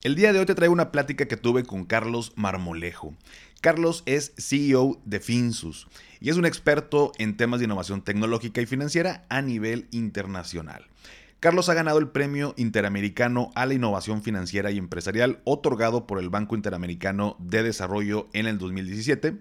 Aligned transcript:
El 0.00 0.14
día 0.14 0.32
de 0.32 0.38
hoy 0.38 0.46
te 0.46 0.54
traigo 0.54 0.72
una 0.72 0.92
plática 0.92 1.26
que 1.26 1.36
tuve 1.36 1.64
con 1.64 1.84
Carlos 1.84 2.32
Marmolejo. 2.36 3.16
Carlos 3.60 4.04
es 4.06 4.32
CEO 4.38 5.02
de 5.04 5.18
Finsus 5.18 5.88
y 6.20 6.30
es 6.30 6.36
un 6.36 6.46
experto 6.46 7.10
en 7.18 7.36
temas 7.36 7.58
de 7.58 7.64
innovación 7.64 8.02
tecnológica 8.02 8.60
y 8.60 8.66
financiera 8.66 9.26
a 9.28 9.42
nivel 9.42 9.88
internacional. 9.90 10.86
Carlos 11.40 11.68
ha 11.68 11.74
ganado 11.74 12.00
el 12.00 12.08
Premio 12.08 12.52
Interamericano 12.56 13.52
a 13.54 13.64
la 13.64 13.74
Innovación 13.74 14.22
Financiera 14.22 14.72
y 14.72 14.78
Empresarial 14.78 15.40
otorgado 15.44 16.04
por 16.04 16.18
el 16.18 16.30
Banco 16.30 16.56
Interamericano 16.56 17.36
de 17.38 17.62
Desarrollo 17.62 18.26
en 18.32 18.48
el 18.48 18.58
2017. 18.58 19.38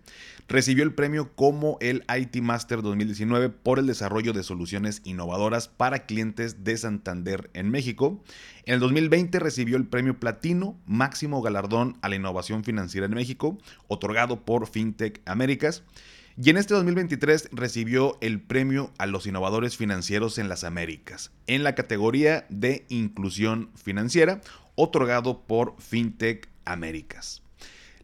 Recibió 0.47 0.83
el 0.83 0.93
premio 0.93 1.33
como 1.33 1.79
el 1.81 2.05
IT 2.15 2.35
Master 2.43 2.83
2019 2.83 3.49
por 3.49 3.79
el 3.79 3.87
desarrollo 3.87 4.31
de 4.31 4.43
soluciones 4.43 5.01
innovadoras 5.05 5.69
para 5.69 6.05
clientes 6.05 6.63
de 6.63 6.77
Santander 6.77 7.49
en 7.55 7.71
México. 7.71 8.21
En 8.65 8.75
el 8.75 8.79
2020 8.79 9.39
recibió 9.39 9.75
el 9.75 9.87
Premio 9.87 10.19
Platino, 10.19 10.77
máximo 10.85 11.41
galardón 11.41 11.97
a 12.03 12.09
la 12.09 12.15
innovación 12.15 12.63
financiera 12.63 13.07
en 13.07 13.15
México, 13.15 13.57
otorgado 13.87 14.45
por 14.45 14.67
FinTech 14.67 15.23
Américas. 15.25 15.83
Y 16.39 16.51
en 16.51 16.57
este 16.57 16.75
2023 16.75 17.49
recibió 17.51 18.19
el 18.21 18.39
premio 18.39 18.91
a 18.99 19.07
los 19.07 19.25
innovadores 19.25 19.75
financieros 19.75 20.37
en 20.37 20.49
las 20.49 20.63
Américas, 20.63 21.31
en 21.47 21.63
la 21.63 21.73
categoría 21.73 22.45
de 22.49 22.85
inclusión 22.89 23.71
financiera, 23.73 24.41
otorgado 24.75 25.47
por 25.47 25.73
FinTech 25.79 26.47
Américas. 26.63 27.41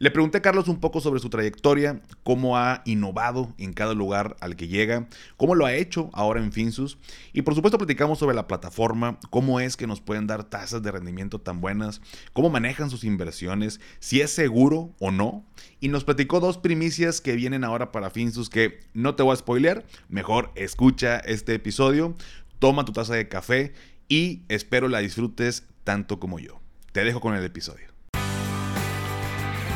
Le 0.04 0.12
pregunté 0.12 0.40
a 0.40 0.42
Carlos 0.42 0.68
un 0.68 0.82
poco 0.82 1.00
sobre 1.00 1.22
su 1.22 1.30
trayectoria, 1.30 2.02
cómo 2.24 2.58
ha 2.58 2.82
innovado 2.84 3.54
en 3.58 3.72
cada 3.72 3.94
lugar 3.94 4.36
al 4.42 4.58
que 4.58 4.68
llega, 4.68 5.08
cómo 5.38 5.56
lo 5.56 5.66
ha 5.66 5.76
hecho 5.76 6.10
ahora 6.12 6.44
en 6.44 6.52
Finsus 6.52 6.98
y 7.32 7.44
por 7.44 7.56
supuesto 7.56 7.78
platicamos 7.78 8.20
sobre 8.20 8.36
la 8.36 8.46
plataforma, 8.46 9.18
cómo 9.30 9.62
es 9.62 9.78
que 9.78 9.88
nos 9.88 10.02
pueden 10.02 10.28
dar 10.28 10.44
tasas 10.44 10.84
de 10.84 10.92
rendimiento 10.92 11.40
tan 11.40 11.62
buenas, 11.62 12.02
cómo 12.34 12.50
manejan 12.50 12.90
sus 12.90 13.06
inversiones, 13.06 13.80
si 14.02 14.20
es 14.20 14.30
seguro 14.30 14.94
o 15.00 15.12
no 15.12 15.46
y 15.80 15.88
nos 15.88 16.04
platicó 16.04 16.42
dos 16.42 16.58
primicias 16.58 17.22
que 17.22 17.38
vienen 17.38 17.64
ahora 17.64 17.94
para 17.94 18.10
Finsus 18.10 18.50
que 18.50 18.82
no 18.94 19.16
te 19.16 19.24
voy 19.24 19.32
a 19.32 19.38
spoilear, 19.38 19.86
mejor 20.10 20.52
escucha 20.56 21.20
este 21.20 21.54
episodio, 21.54 22.14
toma 22.60 22.84
tu 22.84 22.92
taza 22.92 23.16
de 23.16 23.30
café 23.30 23.72
y 24.10 24.42
espero 24.50 24.90
la 24.90 25.00
disfrutes 25.00 25.66
tanto 25.86 26.20
como 26.20 26.40
yo. 26.40 26.60
Te 26.92 27.06
dejo 27.06 27.22
con 27.22 27.36
el 27.36 27.46
episodio. 27.46 27.93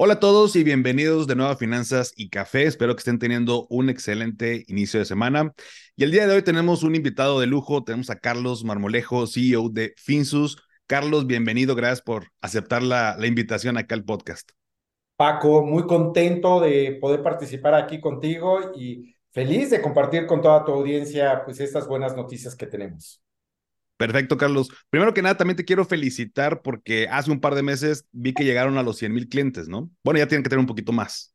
Hola 0.00 0.14
a 0.14 0.20
todos 0.20 0.54
y 0.54 0.62
bienvenidos 0.62 1.26
de 1.26 1.34
nuevo 1.34 1.50
a 1.50 1.56
Finanzas 1.56 2.12
y 2.14 2.28
Café. 2.28 2.62
Espero 2.62 2.94
que 2.94 3.00
estén 3.00 3.18
teniendo 3.18 3.66
un 3.68 3.90
excelente 3.90 4.64
inicio 4.68 5.00
de 5.00 5.06
semana. 5.06 5.52
Y 5.96 6.04
el 6.04 6.12
día 6.12 6.28
de 6.28 6.36
hoy 6.36 6.42
tenemos 6.42 6.84
un 6.84 6.94
invitado 6.94 7.40
de 7.40 7.48
lujo. 7.48 7.82
Tenemos 7.82 8.08
a 8.08 8.20
Carlos 8.20 8.62
Marmolejo, 8.62 9.26
CEO 9.26 9.70
de 9.70 9.94
Finsus. 9.96 10.62
Carlos, 10.86 11.26
bienvenido. 11.26 11.74
Gracias 11.74 12.00
por 12.02 12.28
aceptar 12.40 12.84
la, 12.84 13.16
la 13.18 13.26
invitación 13.26 13.76
acá 13.76 13.96
al 13.96 14.04
podcast. 14.04 14.48
Paco, 15.16 15.64
muy 15.64 15.84
contento 15.84 16.60
de 16.60 16.96
poder 17.00 17.24
participar 17.24 17.74
aquí 17.74 18.00
contigo 18.00 18.70
y 18.76 19.16
feliz 19.32 19.70
de 19.70 19.82
compartir 19.82 20.26
con 20.26 20.40
toda 20.40 20.64
tu 20.64 20.70
audiencia 20.70 21.42
pues 21.44 21.58
estas 21.58 21.88
buenas 21.88 22.14
noticias 22.14 22.54
que 22.54 22.68
tenemos. 22.68 23.20
Perfecto, 23.98 24.36
Carlos. 24.36 24.70
Primero 24.90 25.12
que 25.12 25.22
nada, 25.22 25.36
también 25.36 25.56
te 25.56 25.64
quiero 25.64 25.84
felicitar 25.84 26.62
porque 26.62 27.08
hace 27.10 27.32
un 27.32 27.40
par 27.40 27.56
de 27.56 27.64
meses 27.64 28.06
vi 28.12 28.32
que 28.32 28.44
llegaron 28.44 28.78
a 28.78 28.82
los 28.84 28.96
100 28.96 29.12
mil 29.12 29.28
clientes, 29.28 29.68
¿no? 29.68 29.90
Bueno, 30.04 30.18
ya 30.18 30.28
tienen 30.28 30.44
que 30.44 30.50
tener 30.50 30.60
un 30.60 30.66
poquito 30.66 30.92
más. 30.92 31.34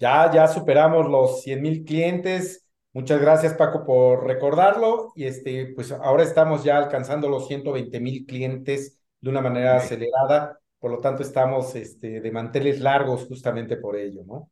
Ya, 0.00 0.30
ya 0.32 0.48
superamos 0.48 1.08
los 1.08 1.42
100 1.42 1.62
mil 1.62 1.84
clientes. 1.84 2.66
Muchas 2.92 3.20
gracias, 3.20 3.54
Paco, 3.54 3.84
por 3.86 4.26
recordarlo. 4.26 5.12
Y 5.14 5.26
este, 5.26 5.72
pues 5.76 5.92
ahora 5.92 6.24
estamos 6.24 6.64
ya 6.64 6.76
alcanzando 6.76 7.28
los 7.28 7.46
120 7.46 8.00
mil 8.00 8.26
clientes 8.26 8.98
de 9.20 9.30
una 9.30 9.40
manera 9.40 9.76
acelerada. 9.76 10.58
Por 10.80 10.90
lo 10.90 10.98
tanto, 10.98 11.22
estamos 11.22 11.76
este, 11.76 12.20
de 12.20 12.30
manteles 12.32 12.80
largos 12.80 13.26
justamente 13.26 13.76
por 13.76 13.96
ello, 13.96 14.24
¿no? 14.26 14.50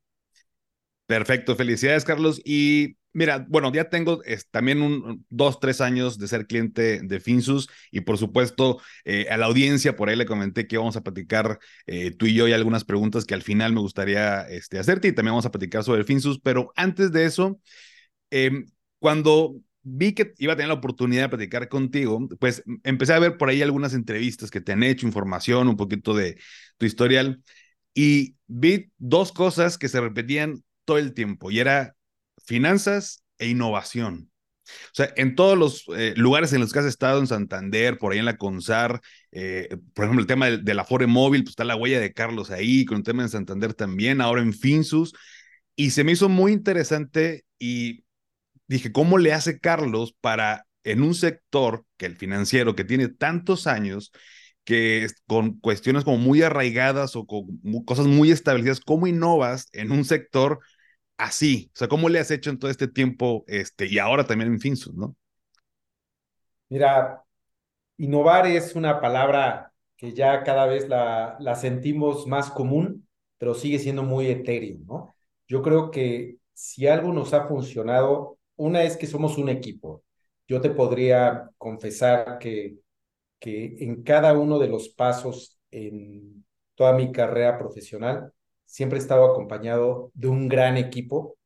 Perfecto, 1.06 1.56
felicidades, 1.56 2.04
Carlos. 2.04 2.40
Y 2.44 2.96
Mira, 3.14 3.46
bueno, 3.48 3.72
ya 3.72 3.88
tengo 3.90 4.22
también 4.50 4.82
un, 4.82 5.24
dos, 5.30 5.60
tres 5.60 5.80
años 5.80 6.18
de 6.18 6.26
ser 6.26 6.48
cliente 6.48 7.00
de 7.00 7.20
Finsus 7.20 7.68
y 7.92 8.00
por 8.00 8.18
supuesto 8.18 8.80
eh, 9.04 9.28
a 9.30 9.36
la 9.36 9.46
audiencia 9.46 9.94
por 9.94 10.08
ahí 10.08 10.16
le 10.16 10.26
comenté 10.26 10.66
que 10.66 10.78
vamos 10.78 10.96
a 10.96 11.02
platicar 11.02 11.60
eh, 11.86 12.10
tú 12.10 12.26
y 12.26 12.34
yo 12.34 12.48
y 12.48 12.52
algunas 12.52 12.84
preguntas 12.84 13.24
que 13.24 13.34
al 13.34 13.42
final 13.42 13.72
me 13.72 13.80
gustaría 13.80 14.42
este, 14.48 14.80
hacerte 14.80 15.06
y 15.08 15.12
también 15.12 15.32
vamos 15.32 15.46
a 15.46 15.52
platicar 15.52 15.84
sobre 15.84 16.00
el 16.00 16.06
Finsus, 16.06 16.40
pero 16.40 16.72
antes 16.74 17.12
de 17.12 17.24
eso, 17.24 17.60
em, 18.30 18.66
cuando 18.98 19.56
vi 19.82 20.12
que 20.14 20.34
iba 20.38 20.54
a 20.54 20.56
tener 20.56 20.68
la 20.68 20.74
oportunidad 20.74 21.22
de 21.24 21.28
platicar 21.30 21.68
contigo, 21.68 22.28
pues 22.40 22.64
empecé 22.82 23.12
a 23.12 23.18
ver 23.20 23.36
por 23.36 23.48
ahí 23.48 23.62
algunas 23.62 23.94
entrevistas 23.94 24.50
que 24.50 24.60
te 24.60 24.72
han 24.72 24.82
hecho, 24.82 25.06
información, 25.06 25.68
un 25.68 25.76
poquito 25.76 26.14
de 26.14 26.36
tu 26.78 26.86
historial 26.86 27.42
y 27.94 28.36
vi 28.48 28.90
dos 28.98 29.32
cosas 29.32 29.78
que 29.78 29.88
se 29.88 30.00
repetían 30.00 30.64
todo 30.84 30.98
el 30.98 31.14
tiempo 31.14 31.50
y 31.50 31.60
era 31.60 31.94
finanzas 32.44 33.22
e 33.38 33.48
innovación. 33.48 34.30
O 34.66 34.94
sea, 34.94 35.12
en 35.16 35.34
todos 35.34 35.58
los 35.58 35.84
eh, 35.96 36.14
lugares 36.16 36.52
en 36.52 36.60
los 36.60 36.72
que 36.72 36.78
has 36.78 36.84
estado, 36.86 37.20
en 37.20 37.26
Santander, 37.26 37.98
por 37.98 38.12
ahí 38.12 38.18
en 38.18 38.24
la 38.24 38.36
CONSAR, 38.36 39.00
eh, 39.32 39.76
por 39.94 40.04
ejemplo, 40.04 40.22
el 40.22 40.26
tema 40.26 40.46
del, 40.46 40.64
la 40.64 40.82
Afore 40.82 41.06
Móvil, 41.06 41.42
pues 41.42 41.52
está 41.52 41.64
la 41.64 41.76
huella 41.76 42.00
de 42.00 42.12
Carlos 42.12 42.50
ahí, 42.50 42.84
con 42.84 42.98
el 42.98 43.02
tema 43.02 43.22
de 43.22 43.28
Santander 43.28 43.74
también, 43.74 44.20
ahora 44.20 44.42
en 44.42 44.54
Finsus, 44.54 45.14
y 45.76 45.90
se 45.90 46.04
me 46.04 46.12
hizo 46.12 46.28
muy 46.28 46.52
interesante 46.52 47.44
y 47.58 48.04
dije, 48.66 48.92
¿cómo 48.92 49.18
le 49.18 49.32
hace 49.32 49.58
Carlos 49.58 50.14
para, 50.20 50.66
en 50.84 51.02
un 51.02 51.14
sector 51.14 51.84
que 51.96 52.06
el 52.06 52.16
financiero, 52.16 52.74
que 52.74 52.84
tiene 52.84 53.08
tantos 53.08 53.66
años, 53.66 54.12
que 54.64 55.06
con 55.26 55.58
cuestiones 55.60 56.04
como 56.04 56.16
muy 56.16 56.42
arraigadas 56.42 57.16
o 57.16 57.26
con 57.26 57.60
cosas 57.84 58.06
muy 58.06 58.30
establecidas, 58.30 58.80
¿cómo 58.80 59.06
innovas 59.06 59.68
en 59.72 59.92
un 59.92 60.04
sector 60.06 60.60
así? 61.16 61.70
O 61.74 61.76
sea, 61.78 61.88
¿cómo 61.88 62.08
le 62.08 62.18
has 62.20 62.30
hecho 62.30 62.50
en 62.50 62.58
todo 62.58 62.70
este 62.70 62.88
tiempo 62.88 63.44
este, 63.48 63.86
y 63.86 63.98
ahora 63.98 64.26
también 64.26 64.52
en 64.52 64.60
Finsus, 64.60 64.94
no? 64.94 65.16
Mira, 66.68 67.24
innovar 67.98 68.46
es 68.48 68.76
una 68.76 69.00
palabra 69.00 69.72
que 69.96 70.14
ya 70.14 70.44
cada 70.44 70.66
vez 70.66 70.88
la, 70.88 71.36
la 71.40 71.56
sentimos 71.56 72.26
más 72.26 72.50
común, 72.50 73.08
pero 73.38 73.54
sigue 73.54 73.80
siendo 73.80 74.02
muy 74.04 74.28
etéreo, 74.28 74.78
¿no? 74.86 75.14
Yo 75.48 75.62
creo 75.62 75.90
que 75.92 76.38
si 76.54 76.88
algo 76.88 77.12
nos 77.14 77.34
ha 77.34 77.48
funcionado, 77.48 78.38
una 78.56 78.84
es 78.84 78.96
que 78.98 79.08
somos 79.08 79.38
un 79.38 79.50
equipo. 79.50 80.04
Yo 80.48 80.60
te 80.60 80.70
podría 80.70 81.50
confesar 81.58 82.38
que, 82.40 82.78
que 83.40 83.76
en 83.80 84.04
cada 84.04 84.34
uno 84.34 84.60
de 84.60 84.68
los 84.68 84.90
pasos 84.90 85.60
en 85.72 86.46
toda 86.76 86.94
mi 86.94 87.12
carrera 87.12 87.58
profesional, 87.58 88.32
siempre 88.74 88.98
he 88.98 89.02
estado 89.02 89.30
acompañado 89.30 90.10
de 90.14 90.26
un 90.26 90.48
gran 90.48 90.76
equipo, 90.76 91.36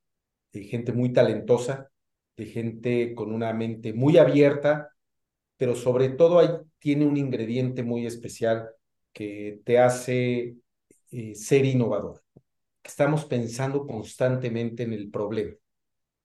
de 0.50 0.64
gente 0.64 0.92
muy 0.92 1.12
talentosa, 1.12 1.90
de 2.38 2.46
gente 2.46 3.14
con 3.14 3.34
una 3.34 3.52
mente 3.52 3.92
muy 3.92 4.16
abierta, 4.16 4.94
pero 5.58 5.76
sobre 5.76 6.08
todo 6.08 6.38
ahí 6.38 6.48
tiene 6.78 7.04
un 7.04 7.18
ingrediente 7.18 7.82
muy 7.82 8.06
especial 8.06 8.70
que 9.12 9.60
te 9.66 9.78
hace 9.78 10.56
eh, 11.10 11.34
ser 11.34 11.66
innovador. 11.66 12.22
Estamos 12.82 13.26
pensando 13.26 13.86
constantemente 13.86 14.84
en 14.84 14.94
el 14.94 15.10
problema. 15.10 15.54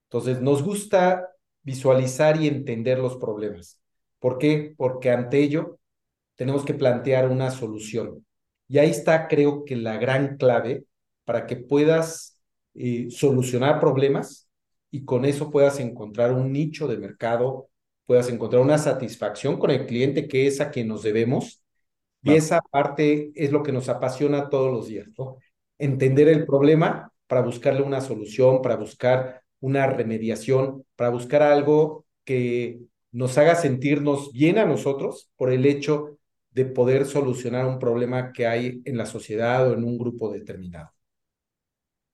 Entonces, 0.04 0.40
nos 0.40 0.62
gusta 0.62 1.28
visualizar 1.60 2.40
y 2.40 2.48
entender 2.48 2.98
los 2.98 3.18
problemas. 3.18 3.78
¿Por 4.20 4.38
qué? 4.38 4.72
Porque 4.74 5.10
ante 5.10 5.36
ello 5.40 5.78
tenemos 6.34 6.64
que 6.64 6.72
plantear 6.72 7.28
una 7.28 7.50
solución. 7.50 8.24
Y 8.68 8.78
ahí 8.78 8.88
está, 8.88 9.28
creo 9.28 9.66
que 9.66 9.76
la 9.76 9.98
gran 9.98 10.38
clave 10.38 10.86
para 11.24 11.46
que 11.46 11.56
puedas 11.56 12.38
eh, 12.74 13.08
solucionar 13.10 13.80
problemas 13.80 14.48
y 14.90 15.04
con 15.04 15.24
eso 15.24 15.50
puedas 15.50 15.80
encontrar 15.80 16.32
un 16.32 16.52
nicho 16.52 16.86
de 16.86 16.98
mercado, 16.98 17.68
puedas 18.06 18.28
encontrar 18.28 18.62
una 18.62 18.78
satisfacción 18.78 19.58
con 19.58 19.70
el 19.70 19.86
cliente 19.86 20.28
que 20.28 20.46
es 20.46 20.60
a 20.60 20.70
quien 20.70 20.88
nos 20.88 21.02
debemos. 21.02 21.62
Y 22.22 22.32
esa 22.34 22.60
parte 22.70 23.32
es 23.34 23.52
lo 23.52 23.62
que 23.62 23.72
nos 23.72 23.88
apasiona 23.88 24.48
todos 24.48 24.72
los 24.72 24.88
días, 24.88 25.08
¿no? 25.18 25.36
Entender 25.78 26.28
el 26.28 26.46
problema 26.46 27.12
para 27.26 27.42
buscarle 27.42 27.82
una 27.82 28.00
solución, 28.00 28.62
para 28.62 28.76
buscar 28.76 29.42
una 29.60 29.86
remediación, 29.86 30.84
para 30.96 31.10
buscar 31.10 31.42
algo 31.42 32.06
que 32.24 32.80
nos 33.12 33.36
haga 33.38 33.54
sentirnos 33.54 34.32
bien 34.32 34.58
a 34.58 34.64
nosotros 34.64 35.30
por 35.36 35.52
el 35.52 35.66
hecho 35.66 36.18
de 36.50 36.64
poder 36.66 37.04
solucionar 37.04 37.66
un 37.66 37.78
problema 37.78 38.32
que 38.32 38.46
hay 38.46 38.80
en 38.84 38.96
la 38.96 39.06
sociedad 39.06 39.68
o 39.68 39.74
en 39.74 39.84
un 39.84 39.98
grupo 39.98 40.32
determinado. 40.32 40.90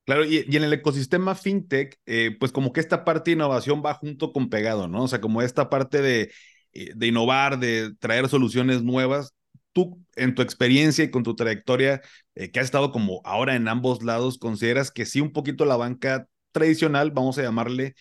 Claro, 0.04 0.24
y, 0.24 0.44
y 0.48 0.56
en 0.56 0.64
el 0.64 0.72
ecosistema 0.72 1.34
fintech, 1.36 1.96
eh, 2.06 2.36
pues 2.40 2.50
como 2.50 2.72
que 2.72 2.80
esta 2.80 3.04
parte 3.04 3.30
de 3.30 3.34
innovación 3.36 3.82
va 3.84 3.94
junto 3.94 4.32
con 4.32 4.48
pegado, 4.50 4.88
¿no? 4.88 5.04
O 5.04 5.08
sea, 5.08 5.20
como 5.20 5.40
esta 5.42 5.70
parte 5.70 6.02
de, 6.02 6.32
eh, 6.72 6.92
de 6.96 7.06
innovar, 7.06 7.58
de 7.60 7.94
traer 8.00 8.28
soluciones 8.28 8.82
nuevas. 8.82 9.34
Tú, 9.72 10.04
en 10.16 10.34
tu 10.34 10.42
experiencia 10.42 11.04
y 11.04 11.10
con 11.12 11.22
tu 11.22 11.36
trayectoria, 11.36 12.00
eh, 12.34 12.50
que 12.50 12.58
has 12.58 12.64
estado 12.64 12.90
como 12.90 13.20
ahora 13.24 13.54
en 13.54 13.68
ambos 13.68 14.02
lados, 14.02 14.38
¿consideras 14.38 14.90
que 14.90 15.06
sí 15.06 15.20
un 15.20 15.32
poquito 15.32 15.64
la 15.64 15.76
banca 15.76 16.26
tradicional, 16.50 17.12
vamos 17.12 17.38
a 17.38 17.42
llamarle, 17.42 17.94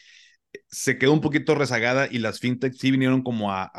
se 0.70 0.98
quedó 1.00 1.14
un 1.14 1.22
poquito 1.22 1.56
rezagada 1.56 2.08
y 2.12 2.20
las 2.20 2.40
fintech 2.40 2.74
sí 2.76 2.92
vinieron 2.92 3.24
como 3.24 3.52
a, 3.54 3.72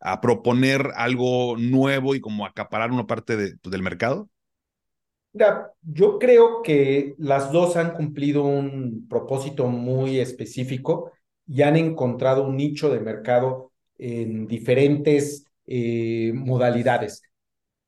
a, 0.00 0.20
proponer 0.22 0.90
algo 0.96 1.56
nuevo 1.58 2.14
y 2.16 2.20
como 2.20 2.46
acaparar 2.46 2.92
una 2.92 3.06
parte 3.06 3.36
de, 3.36 3.56
pues, 3.62 3.72
del 3.72 3.82
mercado? 3.82 4.30
Mira, 5.34 5.72
yo 5.82 6.20
creo 6.20 6.62
que 6.62 7.16
las 7.18 7.50
dos 7.50 7.76
han 7.76 7.94
cumplido 7.94 8.44
un 8.44 9.08
propósito 9.08 9.66
muy 9.66 10.20
específico 10.20 11.10
y 11.44 11.62
han 11.62 11.74
encontrado 11.76 12.46
un 12.46 12.56
nicho 12.56 12.88
de 12.88 13.00
mercado 13.00 13.72
en 13.98 14.46
diferentes 14.46 15.44
eh, 15.66 16.30
modalidades. 16.34 17.22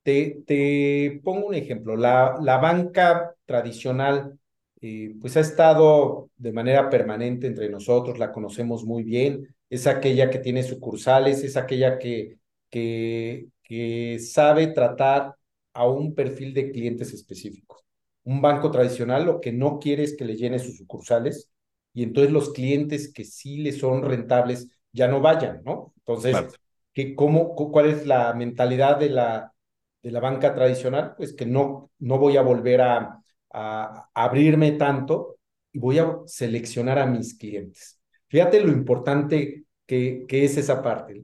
Te, 0.03 1.21
pongo 1.23 1.47
un 1.47 1.55
ejemplo. 1.55 1.95
La, 1.95 2.35
banca 2.61 3.33
tradicional 3.45 4.37
eh, 4.81 5.15
pues 5.21 5.37
ha 5.37 5.41
estado 5.41 6.29
de 6.35 6.51
manera 6.51 6.89
permanente 6.89 7.47
entre 7.47 7.69
nosotros, 7.69 8.19
la 8.19 8.33
conocemos 8.33 8.83
muy 8.83 9.03
bien, 9.03 9.55
es 9.69 9.87
aquella 9.87 10.29
que 10.29 10.39
tiene 10.39 10.63
sucursales, 10.63 11.43
es 11.45 11.55
aquella 11.55 11.97
que, 11.97 12.39
que, 12.69 13.47
que 13.63 14.19
sabe 14.19 14.67
tratar 14.67 15.37
a 15.77 15.87
un 15.87 16.15
perfil 16.15 16.55
de 16.55 16.71
clientes 16.71 17.13
específicos. 17.13 17.85
Un 18.23 18.41
banco 18.41 18.71
tradicional 18.71 19.25
lo 19.25 19.39
que 19.39 19.53
no 19.53 19.77
quiere 19.77 20.03
es 20.03 20.17
que 20.17 20.25
le 20.25 20.35
llene 20.35 20.57
sus 20.57 20.75
sucursales 20.75 21.51
y 21.93 22.01
entonces 22.01 22.33
los 22.33 22.51
clientes 22.51 23.13
que 23.13 23.23
sí 23.23 23.59
le 23.59 23.71
son 23.71 24.01
rentables 24.01 24.71
ya 24.91 25.07
no 25.07 25.21
vayan, 25.21 25.61
¿no? 25.63 25.93
Entonces, 25.97 26.31
claro. 26.31 26.51
¿qué, 26.93 27.13
cómo, 27.13 27.53
¿cuál 27.55 27.85
es 27.91 28.07
la 28.07 28.33
mentalidad 28.33 28.97
de 28.97 29.11
la, 29.11 29.53
de 30.01 30.11
la 30.11 30.19
banca 30.19 30.55
tradicional? 30.55 31.13
Pues 31.15 31.33
que 31.33 31.45
no, 31.45 31.91
no 31.99 32.17
voy 32.17 32.37
a 32.37 32.41
volver 32.41 32.81
a, 32.81 33.23
a, 33.53 34.09
abrirme 34.15 34.71
tanto 34.71 35.37
y 35.71 35.77
voy 35.77 35.99
a 35.99 36.17
seleccionar 36.25 36.97
a 36.97 37.05
mis 37.05 37.37
clientes. 37.37 38.01
Fíjate 38.29 38.61
lo 38.61 38.71
importante 38.71 39.65
que, 39.85 40.25
que 40.27 40.43
es 40.43 40.57
esa 40.57 40.81
parte. 40.81 41.23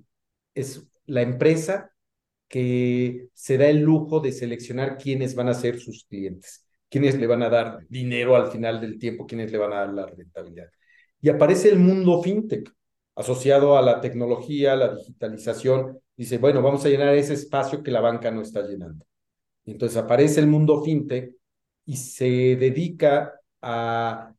Es 0.53 0.87
la 1.07 1.23
empresa 1.23 1.92
que 2.53 3.29
se 3.33 3.57
da 3.57 3.65
el 3.67 3.79
lujo 3.79 4.19
de 4.19 4.31
seleccionar 4.31 4.99
quiénes 4.99 5.33
van 5.33 5.49
a 5.49 5.55
ser 5.55 5.79
sus 5.79 6.05
clientes, 6.05 6.63
quiénes 6.87 7.17
le 7.17 7.25
van 7.25 7.41
a 7.41 7.49
dar 7.49 7.79
dinero 7.89 8.35
al 8.35 8.51
final 8.51 8.79
del 8.79 8.99
tiempo, 8.99 9.25
quiénes 9.25 9.51
le 9.51 9.57
van 9.57 9.73
a 9.73 9.77
dar 9.77 9.91
la 9.91 10.05
rentabilidad. 10.05 10.67
Y 11.19 11.29
aparece 11.29 11.69
el 11.69 11.79
mundo 11.79 12.21
fintech 12.21 12.71
asociado 13.15 13.75
a 13.75 13.81
la 13.81 13.99
tecnología, 14.01 14.75
la 14.75 14.93
digitalización. 14.93 15.97
Dice, 16.15 16.37
bueno, 16.37 16.61
vamos 16.61 16.85
a 16.85 16.89
llenar 16.89 17.15
ese 17.15 17.33
espacio 17.33 17.81
que 17.81 17.89
la 17.89 18.01
banca 18.01 18.29
no 18.29 18.43
está 18.43 18.61
llenando. 18.61 19.03
Entonces 19.65 19.97
aparece 19.97 20.39
el 20.39 20.45
mundo 20.45 20.83
fintech 20.83 21.33
y 21.87 21.97
se 21.97 22.55
dedica 22.55 23.33
a 23.63 24.31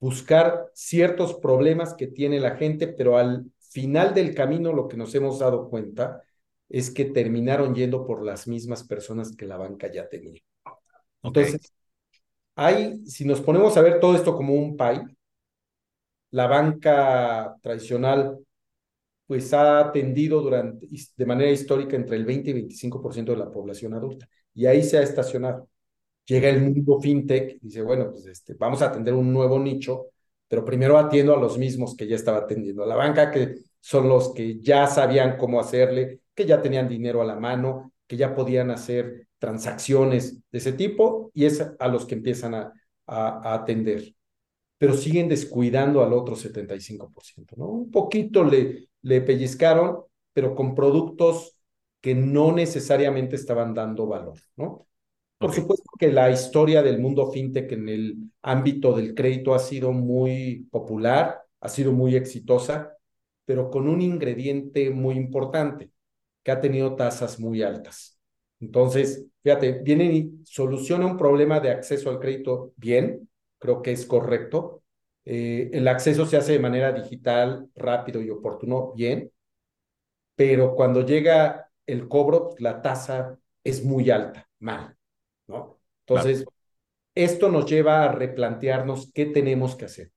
buscar 0.00 0.72
ciertos 0.74 1.34
problemas 1.34 1.94
que 1.94 2.08
tiene 2.08 2.40
la 2.40 2.56
gente, 2.56 2.88
pero 2.88 3.16
al 3.16 3.44
final 3.60 4.12
del 4.12 4.34
camino 4.34 4.72
lo 4.72 4.88
que 4.88 4.96
nos 4.96 5.14
hemos 5.14 5.38
dado 5.38 5.70
cuenta 5.70 6.20
es 6.74 6.90
que 6.90 7.04
terminaron 7.04 7.72
yendo 7.72 8.04
por 8.04 8.24
las 8.24 8.48
mismas 8.48 8.82
personas 8.82 9.36
que 9.36 9.46
la 9.46 9.56
banca 9.56 9.88
ya 9.92 10.08
tenía. 10.08 10.42
Entonces, 11.22 11.72
hay, 12.56 13.06
si 13.06 13.24
nos 13.24 13.40
ponemos 13.40 13.76
a 13.76 13.80
ver 13.80 14.00
todo 14.00 14.16
esto 14.16 14.34
como 14.34 14.54
un 14.54 14.76
pie, 14.76 15.06
la 16.32 16.48
banca 16.48 17.54
tradicional 17.62 18.40
pues 19.24 19.54
ha 19.54 19.78
atendido 19.78 20.40
durante, 20.42 20.88
de 21.16 21.26
manera 21.26 21.52
histórica 21.52 21.94
entre 21.94 22.16
el 22.16 22.24
20 22.24 22.50
y 22.50 22.52
25% 22.54 23.30
de 23.32 23.38
la 23.38 23.52
población 23.52 23.94
adulta, 23.94 24.28
y 24.52 24.66
ahí 24.66 24.82
se 24.82 24.98
ha 24.98 25.02
estacionado. 25.02 25.68
Llega 26.24 26.48
el 26.48 26.60
mundo 26.60 27.00
fintech, 27.00 27.60
dice, 27.60 27.82
bueno, 27.82 28.10
pues 28.10 28.26
este, 28.26 28.54
vamos 28.54 28.82
a 28.82 28.86
atender 28.86 29.14
un 29.14 29.32
nuevo 29.32 29.60
nicho, 29.60 30.06
pero 30.48 30.64
primero 30.64 30.98
atiendo 30.98 31.36
a 31.36 31.40
los 31.40 31.56
mismos 31.56 31.94
que 31.96 32.08
ya 32.08 32.16
estaba 32.16 32.38
atendiendo. 32.38 32.82
A 32.82 32.86
la 32.86 32.96
banca, 32.96 33.30
que 33.30 33.54
son 33.78 34.08
los 34.08 34.34
que 34.34 34.58
ya 34.60 34.88
sabían 34.88 35.36
cómo 35.36 35.60
hacerle, 35.60 36.20
que 36.34 36.46
ya 36.46 36.60
tenían 36.60 36.88
dinero 36.88 37.22
a 37.22 37.24
la 37.24 37.36
mano, 37.36 37.92
que 38.06 38.16
ya 38.16 38.34
podían 38.34 38.70
hacer 38.70 39.28
transacciones 39.38 40.40
de 40.50 40.58
ese 40.58 40.72
tipo, 40.72 41.30
y 41.34 41.44
es 41.44 41.64
a 41.78 41.88
los 41.88 42.06
que 42.06 42.14
empiezan 42.14 42.54
a, 42.54 42.72
a, 43.06 43.50
a 43.50 43.54
atender. 43.54 44.14
Pero 44.78 44.94
siguen 44.94 45.28
descuidando 45.28 46.02
al 46.02 46.12
otro 46.12 46.36
75%, 46.36 47.56
¿no? 47.56 47.66
Un 47.68 47.90
poquito 47.90 48.44
le, 48.44 48.88
le 49.02 49.20
pellizcaron, 49.20 50.00
pero 50.32 50.54
con 50.54 50.74
productos 50.74 51.56
que 52.00 52.14
no 52.14 52.52
necesariamente 52.52 53.36
estaban 53.36 53.72
dando 53.72 54.06
valor, 54.06 54.38
¿no? 54.56 54.86
Por 55.38 55.50
okay. 55.50 55.62
supuesto 55.62 55.90
que 55.98 56.12
la 56.12 56.30
historia 56.30 56.82
del 56.82 57.00
mundo 57.00 57.30
fintech 57.30 57.72
en 57.72 57.88
el 57.88 58.16
ámbito 58.42 58.94
del 58.94 59.14
crédito 59.14 59.54
ha 59.54 59.58
sido 59.58 59.92
muy 59.92 60.68
popular, 60.70 61.42
ha 61.60 61.68
sido 61.68 61.92
muy 61.92 62.14
exitosa, 62.14 62.92
pero 63.44 63.70
con 63.70 63.88
un 63.88 64.00
ingrediente 64.00 64.90
muy 64.90 65.16
importante, 65.16 65.90
que 66.44 66.52
ha 66.52 66.60
tenido 66.60 66.94
tasas 66.94 67.40
muy 67.40 67.62
altas. 67.62 68.20
Entonces, 68.60 69.26
fíjate, 69.42 69.80
viene 69.82 70.04
y 70.04 70.40
soluciona 70.44 71.06
un 71.06 71.16
problema 71.16 71.58
de 71.58 71.70
acceso 71.70 72.10
al 72.10 72.20
crédito 72.20 72.72
bien, 72.76 73.28
creo 73.58 73.82
que 73.82 73.92
es 73.92 74.06
correcto. 74.06 74.82
Eh, 75.24 75.70
el 75.72 75.88
acceso 75.88 76.26
se 76.26 76.36
hace 76.36 76.52
de 76.52 76.58
manera 76.58 76.92
digital, 76.92 77.68
rápido 77.74 78.22
y 78.22 78.30
oportuno, 78.30 78.92
bien, 78.92 79.32
pero 80.36 80.74
cuando 80.74 81.04
llega 81.04 81.70
el 81.86 82.08
cobro, 82.08 82.50
la 82.58 82.82
tasa 82.82 83.38
es 83.62 83.84
muy 83.84 84.10
alta, 84.10 84.48
mal. 84.58 84.96
¿no? 85.46 85.78
Entonces, 86.06 86.44
claro. 86.44 86.56
esto 87.14 87.50
nos 87.50 87.66
lleva 87.66 88.04
a 88.04 88.12
replantearnos 88.12 89.10
qué 89.12 89.26
tenemos 89.26 89.76
que 89.76 89.86
hacer. 89.86 90.12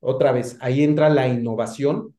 Otra 0.00 0.32
vez, 0.32 0.58
ahí 0.60 0.82
entra 0.82 1.08
la 1.08 1.28
innovación 1.28 2.16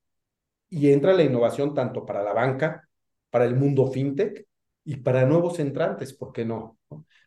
y 0.69 0.91
entra 0.91 1.13
la 1.13 1.23
innovación 1.23 1.73
tanto 1.73 2.05
para 2.05 2.23
la 2.23 2.33
banca, 2.33 2.87
para 3.33 3.45
el 3.45 3.55
mundo 3.55 3.87
fintech 3.87 4.45
y 4.85 4.97
para 4.97 5.25
nuevos 5.25 5.57
entrantes, 5.57 6.13
¿por 6.13 6.31
qué 6.31 6.45
no? 6.45 6.77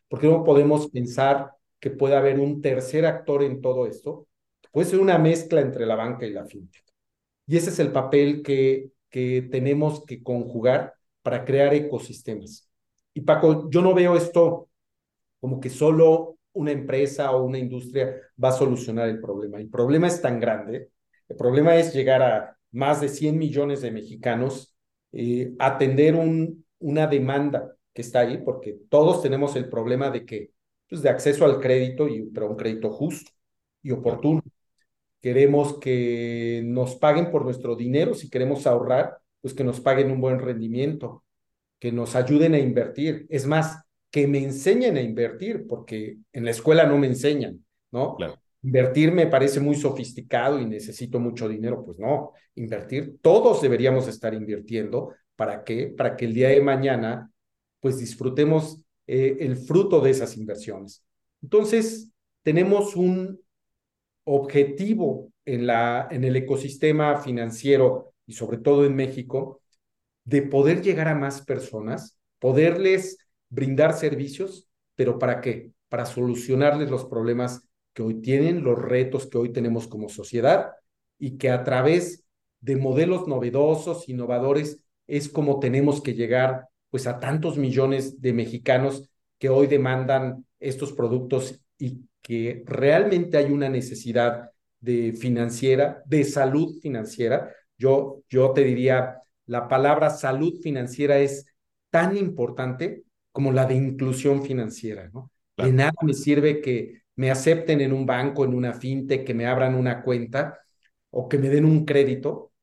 ¿Por 0.07 0.21
qué 0.21 0.27
no 0.27 0.41
podemos 0.45 0.89
pensar 0.89 1.51
que 1.81 1.89
puede 1.89 2.15
haber 2.15 2.39
un 2.39 2.61
tercer 2.61 3.05
actor 3.05 3.43
en 3.43 3.59
todo 3.59 3.85
esto? 3.85 4.25
Puede 4.71 4.87
ser 4.87 4.99
una 4.99 5.17
mezcla 5.17 5.59
entre 5.59 5.85
la 5.85 5.95
banca 5.95 6.25
y 6.25 6.31
la 6.31 6.45
fintech. 6.45 6.85
Y 7.45 7.57
ese 7.57 7.71
es 7.71 7.79
el 7.79 7.91
papel 7.91 8.41
que, 8.41 8.91
que 9.09 9.49
tenemos 9.51 10.05
que 10.05 10.23
conjugar 10.23 10.93
para 11.21 11.43
crear 11.43 11.73
ecosistemas. 11.73 12.71
Y 13.13 13.19
Paco, 13.19 13.69
yo 13.69 13.81
no 13.81 13.93
veo 13.93 14.15
esto 14.15 14.69
como 15.41 15.59
que 15.59 15.69
solo 15.69 16.37
una 16.53 16.71
empresa 16.71 17.31
o 17.31 17.43
una 17.43 17.57
industria 17.57 18.15
va 18.41 18.47
a 18.47 18.53
solucionar 18.53 19.09
el 19.09 19.19
problema. 19.19 19.57
El 19.57 19.69
problema 19.69 20.07
es 20.07 20.21
tan 20.21 20.39
grande, 20.39 20.89
el 21.27 21.35
problema 21.35 21.75
es 21.75 21.93
llegar 21.93 22.21
a 22.21 22.57
más 22.71 23.01
de 23.01 23.09
100 23.09 23.37
millones 23.37 23.81
de 23.81 23.91
mexicanos, 23.91 24.76
eh, 25.19 25.53
atender 25.57 26.13
un, 26.13 26.63
una 26.77 27.07
demanda 27.07 27.75
que 27.91 28.03
está 28.03 28.19
ahí, 28.19 28.37
porque 28.37 28.77
todos 28.87 29.23
tenemos 29.23 29.55
el 29.55 29.67
problema 29.67 30.11
de 30.11 30.25
que, 30.25 30.51
pues 30.87 31.01
de 31.01 31.09
acceso 31.09 31.43
al 31.43 31.59
crédito, 31.59 32.07
y, 32.07 32.21
pero 32.27 32.51
un 32.51 32.55
crédito 32.55 32.91
justo 32.91 33.31
y 33.81 33.89
oportuno. 33.89 34.43
Queremos 35.19 35.79
que 35.79 36.61
nos 36.63 36.95
paguen 36.97 37.31
por 37.31 37.43
nuestro 37.43 37.75
dinero, 37.75 38.13
si 38.13 38.29
queremos 38.29 38.67
ahorrar, 38.67 39.17
pues 39.41 39.55
que 39.55 39.63
nos 39.63 39.79
paguen 39.79 40.11
un 40.11 40.21
buen 40.21 40.37
rendimiento, 40.37 41.23
que 41.79 41.91
nos 41.91 42.15
ayuden 42.15 42.53
a 42.53 42.59
invertir. 42.59 43.25
Es 43.29 43.47
más, 43.47 43.83
que 44.11 44.27
me 44.27 44.37
enseñen 44.37 44.97
a 44.97 45.01
invertir, 45.01 45.65
porque 45.67 46.17
en 46.31 46.45
la 46.45 46.51
escuela 46.51 46.85
no 46.85 46.99
me 46.99 47.07
enseñan, 47.07 47.65
¿no? 47.91 48.15
Claro. 48.15 48.39
Invertir 48.63 49.11
me 49.11 49.27
parece 49.27 49.59
muy 49.59 49.75
sofisticado 49.75 50.59
y 50.59 50.65
necesito 50.65 51.19
mucho 51.19 51.47
dinero, 51.47 51.83
pues 51.85 51.99
no, 51.99 52.33
invertir, 52.55 53.17
todos 53.21 53.61
deberíamos 53.61 54.07
estar 54.07 54.33
invirtiendo, 54.33 55.13
¿para 55.35 55.63
qué? 55.63 55.93
Para 55.95 56.15
que 56.15 56.25
el 56.25 56.33
día 56.33 56.49
de 56.49 56.61
mañana, 56.61 57.31
pues 57.79 57.99
disfrutemos 57.99 58.83
eh, 59.05 59.37
el 59.39 59.57
fruto 59.57 60.01
de 60.01 60.11
esas 60.11 60.35
inversiones. 60.35 61.03
Entonces, 61.41 62.11
tenemos 62.43 62.95
un 62.95 63.39
objetivo 64.23 65.31
en, 65.45 65.67
la, 65.67 66.07
en 66.11 66.23
el 66.23 66.35
ecosistema 66.35 67.17
financiero 67.17 68.13
y 68.25 68.33
sobre 68.33 68.57
todo 68.57 68.85
en 68.85 68.95
México, 68.95 69.61
de 70.25 70.41
poder 70.41 70.81
llegar 70.81 71.07
a 71.07 71.15
más 71.15 71.41
personas, 71.45 72.19
poderles 72.39 73.17
brindar 73.49 73.93
servicios, 73.93 74.67
pero 74.95 75.17
¿para 75.17 75.39
qué? 75.39 75.71
Para 75.87 76.05
solucionarles 76.05 76.91
los 76.91 77.05
problemas 77.05 77.65
que 77.97 78.03
hoy 78.03 78.21
tienen, 78.21 78.63
los 78.63 78.77
retos 78.77 79.25
que 79.25 79.39
hoy 79.39 79.51
tenemos 79.51 79.87
como 79.87 80.07
sociedad 80.07 80.73
y 81.17 81.39
que 81.39 81.49
a 81.49 81.63
través 81.63 82.27
de 82.61 82.75
modelos 82.75 83.27
novedosos, 83.27 84.07
innovadores, 84.07 84.83
es 85.07 85.27
como 85.27 85.59
tenemos 85.59 86.03
que 86.03 86.13
llegar 86.13 86.67
pues 86.91 87.07
a 87.07 87.19
tantos 87.19 87.57
millones 87.57 88.21
de 88.21 88.33
mexicanos 88.33 89.09
que 89.39 89.49
hoy 89.49 89.65
demandan 89.65 90.45
estos 90.59 90.93
productos 90.93 91.59
y 91.79 92.03
que 92.21 92.61
realmente 92.67 93.35
hay 93.35 93.51
una 93.51 93.67
necesidad 93.67 94.51
de 94.79 95.13
financiera, 95.13 96.03
de 96.05 96.23
salud 96.23 96.79
financiera. 96.79 97.51
Yo, 97.79 98.21
yo 98.29 98.51
te 98.51 98.63
diría, 98.63 99.23
la 99.47 99.67
palabra 99.67 100.11
salud 100.11 100.61
financiera 100.61 101.17
es 101.17 101.47
tan 101.89 102.15
importante 102.15 103.05
como 103.31 103.51
la 103.51 103.65
de 103.65 103.73
inclusión 103.73 104.43
financiera, 104.43 105.09
¿no? 105.11 105.31
De 105.57 105.71
nada 105.71 105.93
me 106.03 106.13
sirve 106.13 106.61
que 106.61 107.06
me 107.17 107.31
acepten 107.31 107.81
en 107.81 107.93
un 107.93 108.05
banco, 108.05 108.45
en 108.45 108.53
una 108.53 108.73
fintech, 108.73 109.25
que 109.25 109.33
me 109.33 109.47
abran 109.47 109.75
una 109.75 110.01
cuenta 110.01 110.59
o 111.09 111.27
que 111.29 111.37
me 111.37 111.49
den 111.49 111.65
un 111.65 111.85
crédito, 111.85 112.53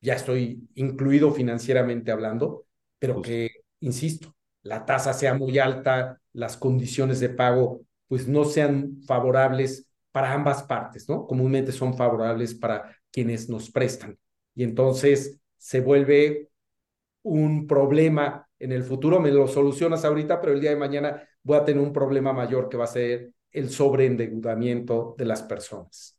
ya 0.00 0.14
estoy 0.14 0.68
incluido 0.74 1.32
financieramente 1.32 2.12
hablando, 2.12 2.66
pero 2.98 3.22
que, 3.22 3.50
insisto, 3.80 4.34
la 4.62 4.84
tasa 4.84 5.12
sea 5.12 5.34
muy 5.34 5.58
alta, 5.58 6.20
las 6.32 6.56
condiciones 6.56 7.20
de 7.20 7.30
pago 7.30 7.82
pues 8.08 8.26
no 8.28 8.44
sean 8.44 9.00
favorables 9.06 9.88
para 10.10 10.32
ambas 10.32 10.64
partes, 10.64 11.08
¿no? 11.08 11.26
Comúnmente 11.26 11.70
son 11.72 11.94
favorables 11.96 12.54
para 12.54 12.96
quienes 13.12 13.48
nos 13.48 13.70
prestan. 13.70 14.18
Y 14.54 14.64
entonces 14.64 15.40
se 15.56 15.80
vuelve 15.80 16.50
un 17.22 17.66
problema 17.66 18.48
en 18.58 18.72
el 18.72 18.82
futuro, 18.82 19.20
me 19.20 19.30
lo 19.30 19.46
solucionas 19.46 20.04
ahorita, 20.04 20.40
pero 20.40 20.52
el 20.52 20.60
día 20.60 20.70
de 20.70 20.76
mañana 20.76 21.22
voy 21.42 21.56
a 21.58 21.64
tener 21.64 21.82
un 21.82 21.92
problema 21.92 22.32
mayor 22.32 22.68
que 22.68 22.76
va 22.76 22.84
a 22.84 22.88
ser 22.88 23.32
el 23.52 23.70
sobreendeudamiento 23.70 25.14
de 25.18 25.24
las 25.24 25.42
personas. 25.42 26.18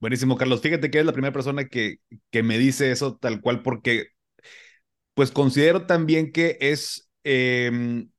Buenísimo, 0.00 0.36
Carlos. 0.36 0.60
Fíjate 0.60 0.90
que 0.90 0.98
es 1.00 1.06
la 1.06 1.12
primera 1.12 1.32
persona 1.32 1.66
que, 1.66 1.96
que 2.30 2.42
me 2.42 2.58
dice 2.58 2.90
eso 2.90 3.16
tal 3.16 3.40
cual 3.40 3.62
porque 3.62 4.08
pues 5.14 5.30
considero 5.30 5.86
también 5.86 6.32
que 6.32 6.58
es 6.60 7.08
em, 7.22 8.10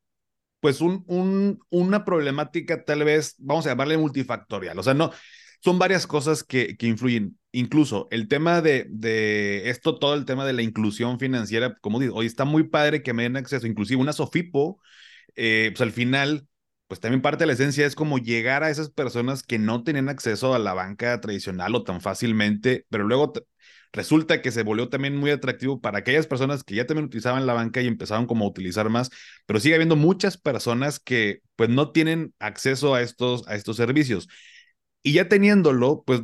pues 0.60 0.82
un, 0.82 1.04
un, 1.08 1.60
una 1.70 2.06
problemática 2.06 2.84
tal 2.86 3.04
vez, 3.04 3.36
vamos 3.38 3.66
a 3.66 3.70
llamarle 3.70 3.98
multifactorial. 3.98 4.80
O 4.80 4.84
sea, 4.84 4.94
no, 4.94 5.12
son 5.64 5.78
varias 5.80 6.08
cosas 6.08 6.44
que, 6.44 6.78
que 6.78 6.88
influyen. 6.88 7.38
Incluso 7.52 8.08
el 8.12 8.28
tema 8.28 8.62
de, 8.62 8.88
de 8.90 9.70
esto, 9.70 10.00
todo 10.00 10.16
el 10.16 10.26
tema 10.26 10.46
de 10.46 10.54
la 10.54 10.62
inclusión 10.62 11.20
financiera, 11.20 11.76
como 11.82 12.00
digo, 12.00 12.16
hoy 12.16 12.26
está 12.26 12.46
muy 12.46 12.64
padre 12.64 13.04
que 13.04 13.14
me 13.14 13.24
den 13.24 13.38
acceso, 13.38 13.68
inclusive 13.68 14.02
una 14.02 14.14
Sofipo, 14.14 14.80
eh, 15.36 15.72
pues 15.74 15.82
al 15.82 15.92
final 15.92 16.48
pues 16.88 17.00
también 17.00 17.22
parte 17.22 17.44
de 17.44 17.48
la 17.48 17.54
esencia 17.54 17.86
es 17.86 17.96
como 17.96 18.18
llegar 18.20 18.64
a 18.64 18.70
esas 18.70 18.90
personas 18.90 19.44
que 19.44 19.60
no 19.60 19.84
tenían 19.84 20.10
acceso 20.10 20.54
a 20.54 20.60
la 20.60 20.74
banca 20.74 21.20
tradicional 21.22 21.76
o 21.76 21.84
tan 21.84 22.02
fácilmente, 22.02 22.86
pero 22.90 23.06
luego 23.06 23.34
resulta 23.92 24.42
que 24.42 24.52
se 24.52 24.64
volvió 24.64 24.90
también 24.90 25.16
muy 25.18 25.32
atractivo 25.32 25.82
para 25.82 26.00
aquellas 26.00 26.28
personas 26.28 26.64
que 26.64 26.76
ya 26.76 26.86
también 26.86 27.06
utilizaban 27.08 27.46
la 27.48 27.54
banca 27.54 27.82
y 27.82 27.88
empezaron 27.88 28.28
como 28.28 28.46
a 28.46 28.50
utilizar 28.50 28.90
más, 28.90 29.10
pero 29.46 29.60
sigue 29.60 29.76
habiendo 29.76 29.96
muchas 29.96 30.38
personas 30.38 31.00
que 31.00 31.42
pues 31.56 31.70
no 31.70 31.92
tienen 31.92 32.34
acceso 32.40 32.94
a 32.96 33.02
estos, 33.02 33.48
a 33.48 33.56
estos 33.56 33.78
servicios. 33.78 34.28
Y 35.04 35.14
ya 35.14 35.30
teniéndolo, 35.30 36.04
pues 36.06 36.22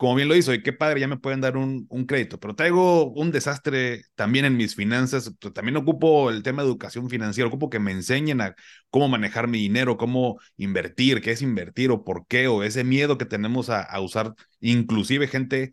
como 0.00 0.14
bien 0.14 0.28
lo 0.28 0.34
hizo, 0.36 0.54
y 0.54 0.62
qué 0.62 0.72
padre, 0.72 0.98
ya 0.98 1.08
me 1.08 1.18
pueden 1.18 1.42
dar 1.42 1.58
un, 1.58 1.86
un 1.90 2.06
crédito, 2.06 2.40
pero 2.40 2.54
traigo 2.54 3.12
un 3.12 3.30
desastre 3.32 4.04
también 4.14 4.46
en 4.46 4.56
mis 4.56 4.74
finanzas, 4.74 5.30
también 5.54 5.76
ocupo 5.76 6.30
el 6.30 6.42
tema 6.42 6.62
de 6.62 6.68
educación 6.68 7.10
financiera, 7.10 7.48
ocupo 7.48 7.68
que 7.68 7.80
me 7.80 7.92
enseñen 7.92 8.40
a 8.40 8.54
cómo 8.88 9.08
manejar 9.08 9.46
mi 9.46 9.58
dinero, 9.58 9.98
cómo 9.98 10.40
invertir, 10.56 11.20
qué 11.20 11.32
es 11.32 11.42
invertir 11.42 11.90
o 11.90 12.02
por 12.02 12.26
qué, 12.26 12.48
o 12.48 12.62
ese 12.62 12.82
miedo 12.82 13.18
que 13.18 13.26
tenemos 13.26 13.68
a, 13.68 13.82
a 13.82 14.00
usar, 14.00 14.32
inclusive 14.60 15.28
gente, 15.28 15.72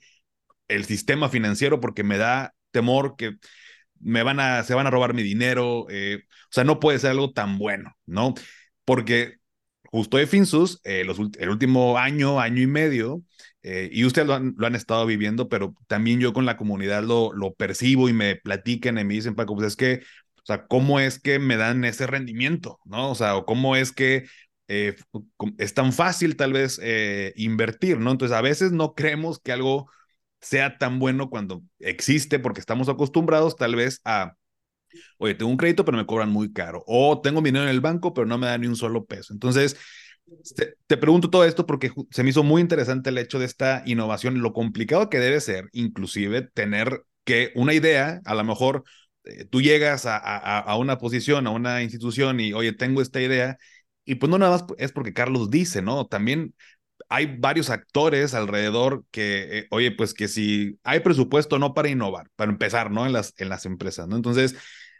el 0.67 0.85
sistema 0.85 1.29
financiero, 1.29 1.79
porque 1.79 2.03
me 2.03 2.17
da 2.17 2.53
temor 2.71 3.15
que 3.17 3.37
me 3.99 4.23
van 4.23 4.39
a, 4.41 4.63
se 4.63 4.73
van 4.75 4.87
a 4.87 4.91
robar 4.91 5.13
mi 5.13 5.23
dinero, 5.23 5.87
eh, 5.89 6.23
o 6.25 6.51
sea, 6.51 6.65
no 6.65 6.79
puede 6.81 6.99
ser 6.99 7.11
algo 7.11 7.31
tan 7.31 7.57
bueno, 7.57 7.95
¿no? 8.05 8.33
Porque 8.85 9.37
justo 9.85 10.17
de 10.17 10.27
Finsus, 10.27 10.81
eh, 10.83 11.03
los, 11.05 11.19
el 11.39 11.49
último 11.49 11.97
año, 11.97 12.39
año 12.39 12.61
y 12.61 12.67
medio, 12.67 13.23
eh, 13.69 13.89
y 13.91 14.05
ustedes 14.05 14.29
lo 14.29 14.35
han, 14.35 14.75
estado 14.75 15.05
viviendo, 15.05 15.49
pero 15.49 15.75
también 15.87 16.21
yo 16.21 16.31
con 16.31 16.45
la 16.45 16.55
comunidad 16.55 17.03
lo, 17.03 17.33
lo 17.33 17.53
percibo 17.53 18.07
y 18.07 18.13
me 18.13 18.37
platican 18.37 18.97
y 18.97 19.03
me 19.03 19.15
dicen, 19.15 19.35
Paco, 19.35 19.55
pues 19.55 19.67
es 19.67 19.75
que, 19.75 20.03
o 20.37 20.45
sea, 20.45 20.67
¿cómo 20.67 21.01
es 21.01 21.19
que 21.19 21.37
me 21.37 21.57
dan 21.57 21.83
ese 21.83 22.07
rendimiento? 22.07 22.79
¿No? 22.85 23.11
O 23.11 23.15
sea, 23.15 23.33
cómo 23.45 23.75
es 23.75 23.91
que 23.91 24.25
eh, 24.69 24.95
es 25.57 25.73
tan 25.73 25.91
fácil 25.91 26.37
tal 26.37 26.53
vez 26.53 26.79
eh, 26.81 27.33
invertir, 27.35 27.99
¿no? 27.99 28.11
Entonces, 28.11 28.37
a 28.37 28.41
veces 28.41 28.71
no 28.71 28.93
creemos 28.95 29.39
que 29.39 29.51
algo 29.51 29.91
sea 30.39 30.77
tan 30.77 30.97
bueno 30.99 31.29
cuando 31.29 31.61
existe 31.79 32.39
porque 32.39 32.61
estamos 32.61 32.87
acostumbrados 32.87 33.57
tal 33.57 33.75
vez 33.75 33.99
a 34.05 34.35
oye, 35.17 35.35
tengo 35.35 35.51
un 35.51 35.57
crédito, 35.57 35.85
pero 35.85 35.97
me 35.97 36.05
cobran 36.05 36.29
muy 36.29 36.53
caro. 36.53 36.83
O 36.87 37.21
tengo 37.21 37.41
dinero 37.41 37.65
en 37.65 37.71
el 37.71 37.81
banco, 37.81 38.13
pero 38.13 38.27
no 38.27 38.37
me 38.37 38.47
dan 38.47 38.61
ni 38.61 38.67
un 38.67 38.75
solo 38.75 39.05
peso. 39.05 39.33
Entonces, 39.33 39.77
te, 40.87 40.97
pregunto 40.97 41.29
todo 41.29 41.45
esto 41.45 41.65
porque 41.65 41.91
se 42.11 42.23
me 42.23 42.29
hizo 42.29 42.43
muy 42.43 42.61
interesante 42.61 43.09
el 43.09 43.17
hecho 43.17 43.39
de 43.39 43.45
esta 43.45 43.83
innovación, 43.85 44.41
lo 44.41 44.53
complicado 44.53 45.09
que 45.09 45.19
debe 45.19 45.39
ser, 45.41 45.69
inclusive, 45.73 46.41
tener 46.41 47.03
que 47.23 47.51
una 47.55 47.73
idea, 47.73 48.21
a 48.25 48.35
lo 48.35 48.43
mejor 48.43 48.83
eh, 49.25 49.45
tú 49.45 49.61
llegas 49.61 50.05
a, 50.05 50.17
a, 50.17 50.59
a, 50.59 50.77
una 50.77 50.97
posición, 50.97 51.47
a 51.47 51.51
una 51.51 51.83
institución 51.83 52.39
y, 52.39 52.53
oye, 52.53 52.73
tengo 52.73 53.01
esta 53.01 53.21
idea, 53.21 53.57
y 54.05 54.15
pues 54.15 54.29
no 54.29 54.37
nada 54.37 54.51
más 54.53 54.65
es 54.77 54.91
porque 54.91 55.13
Carlos 55.13 55.49
dice, 55.49 55.81
¿no? 55.81 56.07
También 56.07 56.53
hay 57.09 57.37
varios 57.37 57.69
actores 57.69 58.33
alrededor 58.33 59.05
que, 59.11 59.59
eh, 59.59 59.67
oye, 59.71 59.91
pues 59.91 60.13
que 60.13 60.27
si 60.27 60.79
hay 60.83 61.01
presupuesto 61.01 61.59
no 61.59 61.73
para 61.73 61.89
innovar, 61.89 62.29
para 62.35 62.51
empezar, 62.51 62.91
¿no? 62.91 63.05
En 63.05 63.13
las, 63.13 63.33
en 63.37 63.49
las 63.49 63.65
empresas, 63.65 64.07
¿no? 64.07 64.15
Entonces, 64.15 64.55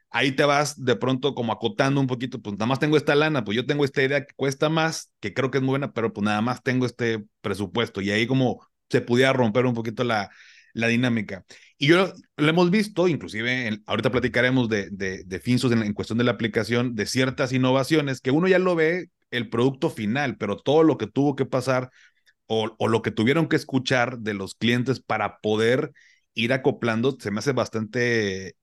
ahí 0.09 0.31
te 0.31 0.43
vas 0.45 0.83
de 0.83 0.95
pronto 0.95 1.35
como 1.35 1.51
acotando 1.51 1.99
un 2.01 2.07
poquito, 2.07 2.41
pues 2.41 2.53
nada 2.53 2.67
más 2.67 2.79
tengo 2.79 2.97
esta 2.97 3.15
lana, 3.15 3.43
pues 3.43 3.55
yo 3.55 3.65
tengo 3.65 3.85
esta 3.85 4.03
idea 4.03 4.25
que 4.25 4.33
cuesta 4.35 4.69
más, 4.69 5.11
que 5.19 5.33
creo 5.33 5.51
que 5.51 5.57
es 5.59 5.63
muy 5.63 5.71
buena, 5.71 5.91
pero 5.93 6.13
pues 6.13 6.23
nada 6.23 6.41
más 6.41 6.63
tengo 6.63 6.85
este 6.85 7.25
presupuesto 7.41 8.01
y 8.01 8.11
ahí 8.11 8.27
como 8.27 8.65
se 8.89 9.01
pudiera 9.01 9.33
romper 9.33 9.65
un 9.65 9.73
poquito 9.73 10.03
la, 10.03 10.29
la 10.73 10.87
dinámica. 10.87 11.45
Y 11.77 11.87
yo 11.87 12.13
lo 12.37 12.49
hemos 12.49 12.71
visto, 12.71 13.07
inclusive 13.07 13.79
ahorita 13.85 14.11
platicaremos 14.11 14.69
de, 14.69 14.89
de, 14.91 15.23
de 15.25 15.39
Finsus 15.39 15.71
en, 15.71 15.83
en, 15.83 15.93
cuestión 15.93 16.17
de 16.17 16.23
la 16.23 16.31
aplicación, 16.31 16.95
de 16.95 17.05
ciertas 17.05 17.51
innovaciones 17.51 18.21
que 18.21 18.31
uno 18.31 18.47
ya 18.47 18.59
lo 18.59 18.75
ve 18.75 19.09
el 19.31 19.49
producto 19.49 19.89
final, 19.89 20.37
pero 20.37 20.57
todo 20.57 20.83
lo 20.83 20.97
que 20.97 21.07
tuvo 21.07 21.35
que 21.35 21.45
pasar 21.45 21.91
o, 22.47 22.75
o 22.79 22.87
lo 22.87 23.01
que 23.01 23.11
tuvieron 23.11 23.47
que 23.47 23.57
escuchar 23.57 24.19
de 24.19 24.33
los 24.33 24.55
clientes 24.55 25.01
para 25.01 25.39
poder 25.39 25.91
ir 26.33 26.53
acoplando, 26.53 27.17
se 27.19 27.31
me 27.31 27.39
hace 27.39 27.51
bastante 27.51 28.55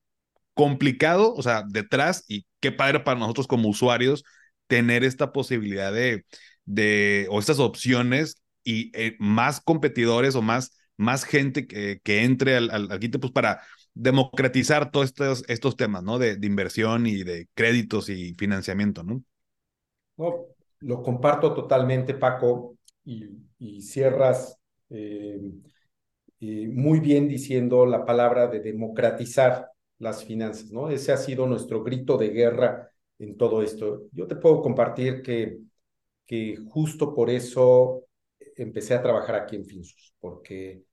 complicado, 0.55 1.33
o 1.35 1.43
sea, 1.43 1.63
detrás, 1.67 2.25
y 2.27 2.45
qué 2.59 2.71
padre 2.71 3.01
para 3.01 3.19
nosotros 3.19 3.47
como 3.47 3.69
usuarios 3.69 4.23
tener 4.67 5.03
esta 5.03 5.31
posibilidad 5.31 5.93
de, 5.93 6.25
de 6.65 7.27
o 7.29 7.39
estas 7.39 7.59
opciones 7.59 8.41
y 8.63 8.91
eh, 8.99 9.15
más 9.19 9.61
competidores 9.61 10.35
o 10.35 10.41
más, 10.41 10.75
más 10.97 11.23
gente 11.23 11.67
que, 11.67 11.99
que 12.03 12.23
entre 12.23 12.55
al, 12.57 12.99
quite, 12.99 13.19
pues 13.19 13.31
para 13.31 13.61
democratizar 13.93 14.89
todos 14.89 15.05
estos, 15.07 15.43
estos 15.47 15.75
temas, 15.75 16.03
¿no? 16.03 16.17
De, 16.17 16.39
inversión 16.41 17.05
y 17.05 17.23
de 17.23 17.47
créditos 17.53 18.09
y 18.09 18.33
financiamiento, 18.33 19.03
¿no? 19.03 19.23
No, 20.17 20.47
lo 20.79 21.03
comparto 21.03 21.53
totalmente, 21.53 22.15
Paco, 22.15 22.77
y, 23.03 23.29
y 23.59 23.81
cierras 23.81 24.57
eh, 24.89 25.39
eh, 26.39 26.67
muy 26.67 26.99
bien 26.99 27.27
diciendo 27.27 27.85
la 27.85 28.05
palabra 28.05 28.47
de 28.47 28.59
democratizar 28.59 29.71
las 29.99 30.23
finanzas, 30.25 30.71
¿no? 30.71 30.89
Ese 30.89 31.11
ha 31.11 31.17
sido 31.17 31.47
nuestro 31.47 31.83
grito 31.83 32.17
de 32.17 32.29
guerra 32.29 32.91
en 33.19 33.37
todo 33.37 33.61
esto. 33.61 34.03
Yo 34.11 34.27
te 34.27 34.35
puedo 34.35 34.61
compartir 34.61 35.21
que, 35.21 35.59
que 36.25 36.57
justo 36.69 37.13
por 37.13 37.29
eso 37.29 38.05
empecé 38.55 38.93
a 38.95 39.01
trabajar 39.01 39.35
aquí 39.35 39.55
en 39.55 39.65
Finsus, 39.65 40.13
porque 40.19 40.83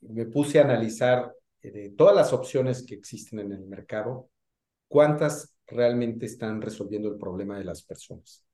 me 0.00 0.26
puse 0.26 0.58
a 0.58 0.64
analizar 0.64 1.32
eh, 1.62 1.70
de 1.70 1.90
todas 1.90 2.14
las 2.14 2.32
opciones 2.32 2.84
que 2.84 2.94
existen 2.94 3.40
en 3.40 3.52
el 3.52 3.64
mercado, 3.66 4.28
cuántas 4.88 5.54
realmente 5.66 6.26
están 6.26 6.60
resolviendo 6.60 7.08
el 7.08 7.18
problema 7.18 7.58
de 7.58 7.64
las 7.64 7.82
personas. 7.82 8.44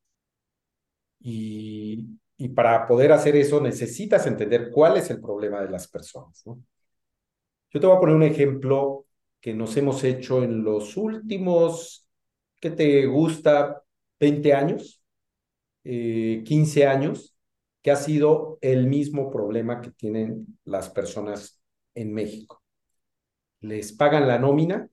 Y, 1.20 2.06
y 2.36 2.48
para 2.50 2.86
poder 2.86 3.12
hacer 3.12 3.34
eso 3.36 3.60
necesitas 3.60 4.26
entender 4.26 4.70
cuál 4.70 4.96
es 4.96 5.10
el 5.10 5.20
problema 5.20 5.60
de 5.60 5.70
las 5.70 5.88
personas, 5.88 6.42
¿no? 6.46 6.60
Yo 7.70 7.80
te 7.80 7.86
voy 7.86 7.96
a 7.96 8.00
poner 8.00 8.16
un 8.16 8.22
ejemplo 8.22 9.06
que 9.40 9.54
nos 9.54 9.76
hemos 9.76 10.04
hecho 10.04 10.42
en 10.42 10.64
los 10.64 10.96
últimos, 10.96 12.06
¿qué 12.60 12.70
te 12.70 13.06
gusta? 13.06 13.82
20 14.20 14.52
años, 14.52 15.02
eh, 15.84 16.42
15 16.44 16.86
años, 16.86 17.36
que 17.82 17.90
ha 17.90 17.96
sido 17.96 18.58
el 18.60 18.86
mismo 18.86 19.30
problema 19.30 19.80
que 19.80 19.92
tienen 19.92 20.58
las 20.64 20.90
personas 20.90 21.62
en 21.94 22.12
México. 22.12 22.62
Les 23.60 23.92
pagan 23.92 24.26
la 24.26 24.38
nómina 24.38 24.88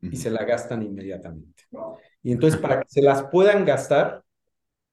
y 0.00 0.16
se 0.16 0.30
la 0.30 0.44
gastan 0.44 0.82
inmediatamente. 0.82 1.64
Y 2.22 2.32
entonces 2.32 2.58
para 2.58 2.80
que 2.80 2.88
se 2.88 3.02
las 3.02 3.24
puedan 3.24 3.64
gastar, 3.64 4.22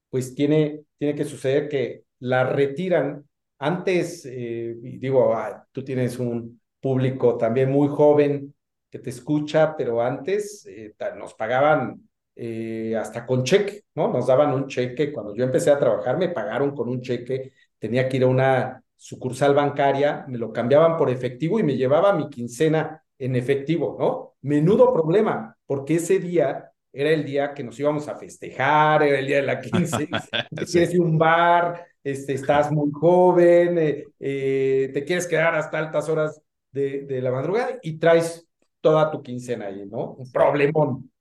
pues 0.10 0.36
tiene, 0.36 0.84
tiene 0.98 1.16
que 1.16 1.26
suceder 1.26 1.70
que 1.70 2.04
la 2.20 2.44
retiran. 2.44 3.26
Antes, 3.60 4.26
eh, 4.26 4.76
digo, 4.80 5.34
ah, 5.34 5.66
tú 5.72 5.84
tienes 5.84 6.20
un 6.20 6.62
público 6.82 7.38
también 7.38 7.72
muy 7.72 7.88
joven 7.88 8.54
que 8.90 9.00
te 9.00 9.10
escucha, 9.10 9.76
pero 9.76 10.02
antes 10.02 10.66
eh, 10.66 10.96
nos 11.18 11.34
pagaban 11.34 12.08
eh, 12.36 12.96
hasta 12.96 13.26
con 13.26 13.44
cheque, 13.44 13.84
¿no? 13.96 14.10
Nos 14.14 14.28
daban 14.28 14.54
un 14.54 14.68
cheque. 14.68 15.12
Cuando 15.12 15.36
yo 15.36 15.44
empecé 15.44 15.72
a 15.72 15.80
trabajar, 15.80 16.18
me 16.18 16.30
pagaron 16.30 16.76
con 16.76 16.88
un 16.88 17.02
cheque. 17.02 17.54
Tenía 17.80 18.08
que 18.08 18.18
ir 18.18 18.24
a 18.24 18.28
una 18.28 18.84
sucursal 18.96 19.54
bancaria, 19.54 20.26
me 20.28 20.38
lo 20.38 20.52
cambiaban 20.52 20.98
por 20.98 21.10
efectivo 21.10 21.60
y 21.60 21.64
me 21.64 21.78
llevaba 21.78 22.14
mi 22.14 22.30
quincena 22.30 23.04
en 23.18 23.36
efectivo, 23.36 23.96
¿no? 24.00 24.36
Menudo 24.42 24.94
problema, 24.94 25.56
porque 25.66 25.96
ese 25.96 26.20
día 26.20 26.72
era 26.94 27.12
el 27.12 27.26
día 27.26 27.54
que 27.54 27.64
nos 27.64 27.80
íbamos 27.80 28.08
a 28.08 28.16
festejar, 28.16 29.04
era 29.04 29.20
el 29.20 29.28
día 29.28 29.38
de 29.38 29.44
la 29.44 29.60
quincena, 29.62 30.24
te 30.56 30.66
quieres 30.66 30.94
ir 30.94 31.02
a 31.02 31.04
un 31.04 31.18
bar, 31.18 31.86
este, 32.04 32.34
estás 32.34 32.72
muy 32.72 32.92
joven, 32.92 33.78
eh, 33.78 34.04
eh, 34.20 34.92
te 34.94 35.04
quieres 35.04 35.28
quedar 35.28 35.56
hasta 35.56 35.78
altas 35.78 36.10
horas 36.10 36.42
de, 36.72 37.02
de, 37.02 37.22
la 37.22 37.32
madrugada 37.32 37.80
y 37.82 37.98
traes 37.98 38.47
toda 38.88 39.12
tu 39.12 39.22
quincena 39.22 39.66
ahí, 39.66 39.86
¿no? 39.86 40.14
Un 40.14 40.32
problemón. 40.32 41.12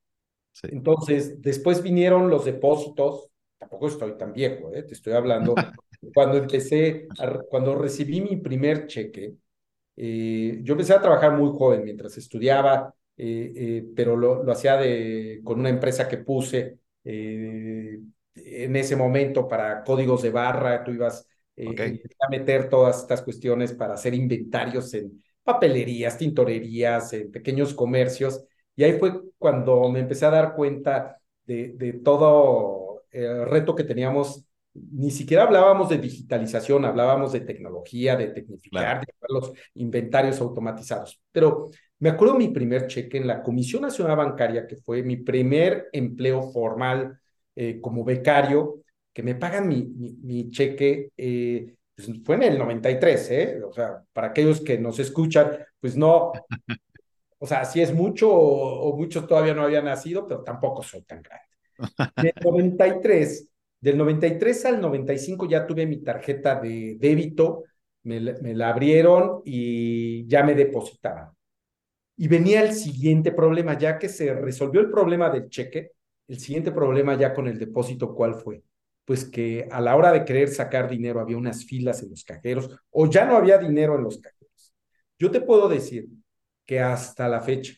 Entonces, 0.63 1.43
después 1.43 1.83
vinieron 1.83 2.31
los 2.31 2.45
depósitos, 2.45 3.29
tampoco 3.59 3.89
estoy 3.89 4.17
tan 4.17 4.33
viejo, 4.33 4.73
¿eh? 4.73 4.85
te 4.85 4.95
estoy 4.95 5.15
hablando, 5.15 5.55
cuando 6.15 6.39
empecé, 6.39 7.09
cuando 7.51 7.75
recibí 7.75 8.21
mi 8.21 8.37
primer 8.37 8.87
cheque, 8.87 9.35
eh, 9.97 10.61
yo 10.63 10.75
empecé 10.75 10.95
a 10.95 11.01
trabajar 11.01 11.37
muy 11.37 11.51
joven 11.59 11.83
mientras 11.83 12.17
estudiaba, 12.19 12.95
eh, 13.17 13.53
eh, 13.57 13.87
pero 13.97 14.17
lo, 14.17 14.45
lo 14.45 14.53
hacía 14.53 14.77
de, 14.77 15.41
con 15.43 15.59
una 15.59 15.71
empresa 15.71 16.07
que 16.07 16.19
puse 16.19 16.79
en 17.03 18.77
ese 18.77 18.95
momento 18.95 19.49
para 19.49 19.83
códigos 19.83 20.23
de 20.23 20.31
barra, 20.31 20.85
tú 20.85 20.93
ibas 20.93 21.27
a 22.21 22.29
meter 22.29 22.69
todas 22.69 23.01
estas 23.01 23.23
cuestiones 23.23 23.73
para 23.73 23.95
hacer 23.95 24.15
inventarios 24.15 24.95
en 24.95 25.21
papelerías, 25.47 26.19
tintorerías, 26.19 27.13
en 27.15 27.31
pequeños 27.31 27.73
comercios, 27.73 28.45
y 28.75 28.85
ahí 28.85 28.99
fue 28.99 29.23
cuando 29.39 29.89
me 29.89 30.01
empecé 30.01 30.27
a 30.27 30.31
dar 30.31 30.55
cuenta 30.55 31.19
de, 31.47 31.69
de 31.75 31.95
todo 31.95 33.05
el 33.11 33.47
reto 33.47 33.75
que 33.75 33.85
teníamos. 33.85 34.45
Ni 34.75 35.11
siquiera 35.11 35.45
hablábamos 35.45 35.89
de 35.89 35.99
digitalización, 35.99 36.85
hablábamos 36.85 37.33
de 37.33 37.41
tecnología, 37.41 38.17
de 38.17 38.29
tecnificar, 38.29 39.01
de 39.01 39.15
los 39.29 39.53
inventarios 39.75 40.41
automatizados. 40.41 41.19
Pero 41.33 41.71
me 41.99 42.11
acuerdo 42.11 42.35
mi 42.35 42.49
primer 42.49 42.87
cheque 42.87 43.17
en 43.17 43.27
la 43.27 43.43
Comisión 43.43 43.83
Nacional 43.83 44.17
Bancaria, 44.17 44.67
que 44.67 44.77
fue 44.77 45.03
mi 45.03 45.17
primer 45.17 45.89
empleo 45.93 46.43
formal 46.53 47.19
eh, 47.55 47.81
como 47.81 48.05
becario, 48.05 48.83
que 49.15 49.23
me 49.23 49.35
pagan 49.35 49.67
mi, 49.67 49.85
mi, 50.23 50.51
cheque, 50.51 51.11
eh, 51.17 51.75
pues 51.97 52.11
fue 52.25 52.37
en 52.37 52.43
el 52.43 52.59
93, 52.59 53.31
¿eh? 53.31 53.63
O 53.65 53.73
sea, 53.73 54.03
para 54.13 54.29
aquellos 54.29 54.61
que 54.61 54.79
nos 54.79 54.99
escuchan, 54.99 55.51
pues 55.81 55.97
no, 55.97 56.31
o 57.39 57.47
sea, 57.47 57.65
si 57.65 57.81
es 57.81 57.93
mucho 57.93 58.31
o, 58.31 58.95
muchos 58.97 59.27
todavía 59.27 59.55
no 59.55 59.63
habían 59.63 59.87
nacido, 59.87 60.27
pero 60.27 60.43
tampoco 60.43 60.83
soy 60.83 61.03
tan 61.03 61.23
grande. 61.23 61.47
Del 62.23 62.35
93, 62.45 63.51
del 63.81 63.99
93 63.99 64.65
al 64.65 64.81
95 64.81 65.47
ya 65.49 65.67
tuve 65.67 65.87
mi 65.87 65.99
tarjeta 66.03 66.59
de 66.59 66.97
débito, 66.99 67.65
me, 68.05 68.21
me 68.21 68.55
la 68.55 68.71
abrieron 68.71 69.43
y 69.45 70.27
ya 70.27 70.43
me 70.43 70.55
depositaban. 70.55 71.31
Y 72.17 72.29
venía 72.29 72.63
el 72.63 72.73
siguiente 72.73 73.33
problema, 73.33 73.79
ya 73.79 73.99
que 73.99 74.09
se 74.09 74.33
resolvió 74.35 74.81
el 74.81 74.91
problema 74.91 75.29
del 75.29 75.49
cheque, 75.51 75.93
el 76.29 76.39
siguiente 76.41 76.73
problema 76.73 77.17
ya 77.17 77.35
con 77.35 77.47
el 77.47 77.59
depósito, 77.59 78.15
¿cuál 78.15 78.35
fue? 78.35 78.63
Pues 79.07 79.25
que 79.25 79.67
a 79.71 79.81
la 79.81 79.97
hora 79.97 80.13
de 80.13 80.27
querer 80.27 80.49
sacar 80.49 80.91
dinero 80.91 81.21
había 81.21 81.39
unas 81.39 81.65
filas 81.65 82.03
en 82.03 82.11
los 82.11 82.25
cajeros 82.25 82.69
o 82.91 83.09
ya 83.09 83.25
no 83.25 83.37
había 83.37 83.57
dinero 83.57 83.97
en 83.97 84.05
los 84.05 84.19
cajeros. 84.19 84.75
Yo 85.19 85.31
te 85.31 85.41
puedo 85.41 85.69
decir 85.69 86.09
que 86.67 86.81
hasta 86.81 87.29
la 87.29 87.41
fecha, 87.41 87.73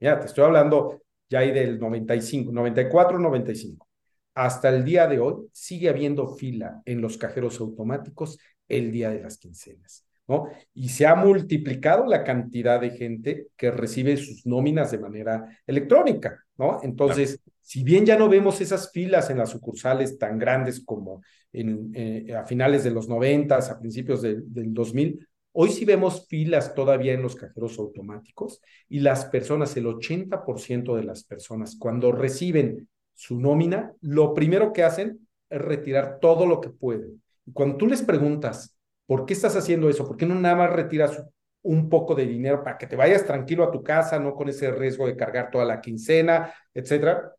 ya 0.00 0.18
te 0.18 0.26
estoy 0.26 0.44
hablando 0.44 1.02
ya 1.28 1.40
ahí 1.40 1.52
del 1.52 1.78
95, 1.78 2.50
94, 2.52 3.18
95, 3.18 3.88
hasta 4.34 4.68
el 4.70 4.84
día 4.84 5.06
de 5.06 5.20
hoy 5.20 5.46
sigue 5.52 5.88
habiendo 5.88 6.26
fila 6.34 6.82
en 6.84 7.00
los 7.00 7.16
cajeros 7.16 7.60
automáticos 7.60 8.38
el 8.68 8.90
día 8.90 9.10
de 9.10 9.22
las 9.22 9.38
quincenas, 9.38 10.06
¿no? 10.26 10.48
Y 10.74 10.88
se 10.88 11.06
ha 11.06 11.14
multiplicado 11.14 12.06
la 12.06 12.24
cantidad 12.24 12.80
de 12.80 12.90
gente 12.90 13.48
que 13.56 13.70
recibe 13.70 14.16
sus 14.16 14.46
nóminas 14.46 14.90
de 14.90 14.98
manera 14.98 15.46
electrónica, 15.66 16.42
¿no? 16.56 16.80
Entonces, 16.82 17.40
si 17.62 17.82
bien 17.82 18.04
ya 18.04 18.18
no 18.18 18.28
vemos 18.28 18.60
esas 18.60 18.90
filas 18.92 19.30
en 19.30 19.38
las 19.38 19.50
sucursales 19.50 20.18
tan 20.18 20.38
grandes 20.38 20.84
como 20.84 21.22
en, 21.52 21.92
eh, 21.94 22.34
a 22.34 22.44
finales 22.44 22.84
de 22.84 22.90
los 22.90 23.08
90, 23.08 23.56
a 23.56 23.78
principios 23.78 24.22
del 24.22 24.44
2000, 24.74 25.26
Hoy 25.54 25.70
sí 25.70 25.84
vemos 25.84 26.26
filas 26.28 26.74
todavía 26.74 27.12
en 27.12 27.20
los 27.20 27.36
cajeros 27.36 27.78
automáticos 27.78 28.62
y 28.88 29.00
las 29.00 29.26
personas, 29.26 29.76
el 29.76 29.86
80% 29.86 30.96
de 30.96 31.04
las 31.04 31.24
personas, 31.24 31.76
cuando 31.78 32.10
reciben 32.10 32.88
su 33.12 33.38
nómina, 33.38 33.92
lo 34.00 34.32
primero 34.32 34.72
que 34.72 34.82
hacen 34.82 35.28
es 35.50 35.60
retirar 35.60 36.20
todo 36.20 36.46
lo 36.46 36.58
que 36.60 36.70
pueden. 36.70 37.22
Y 37.44 37.52
cuando 37.52 37.76
tú 37.76 37.86
les 37.86 38.02
preguntas, 38.02 38.74
¿por 39.04 39.26
qué 39.26 39.34
estás 39.34 39.54
haciendo 39.54 39.90
eso? 39.90 40.06
¿Por 40.06 40.16
qué 40.16 40.24
no 40.24 40.34
nada 40.34 40.56
más 40.56 40.72
retiras 40.72 41.22
un 41.60 41.90
poco 41.90 42.14
de 42.14 42.26
dinero 42.26 42.64
para 42.64 42.78
que 42.78 42.86
te 42.86 42.96
vayas 42.96 43.26
tranquilo 43.26 43.62
a 43.64 43.70
tu 43.70 43.82
casa, 43.82 44.18
no 44.18 44.34
con 44.34 44.48
ese 44.48 44.70
riesgo 44.70 45.06
de 45.06 45.16
cargar 45.16 45.50
toda 45.50 45.66
la 45.66 45.82
quincena, 45.82 46.54
etcétera? 46.72 47.30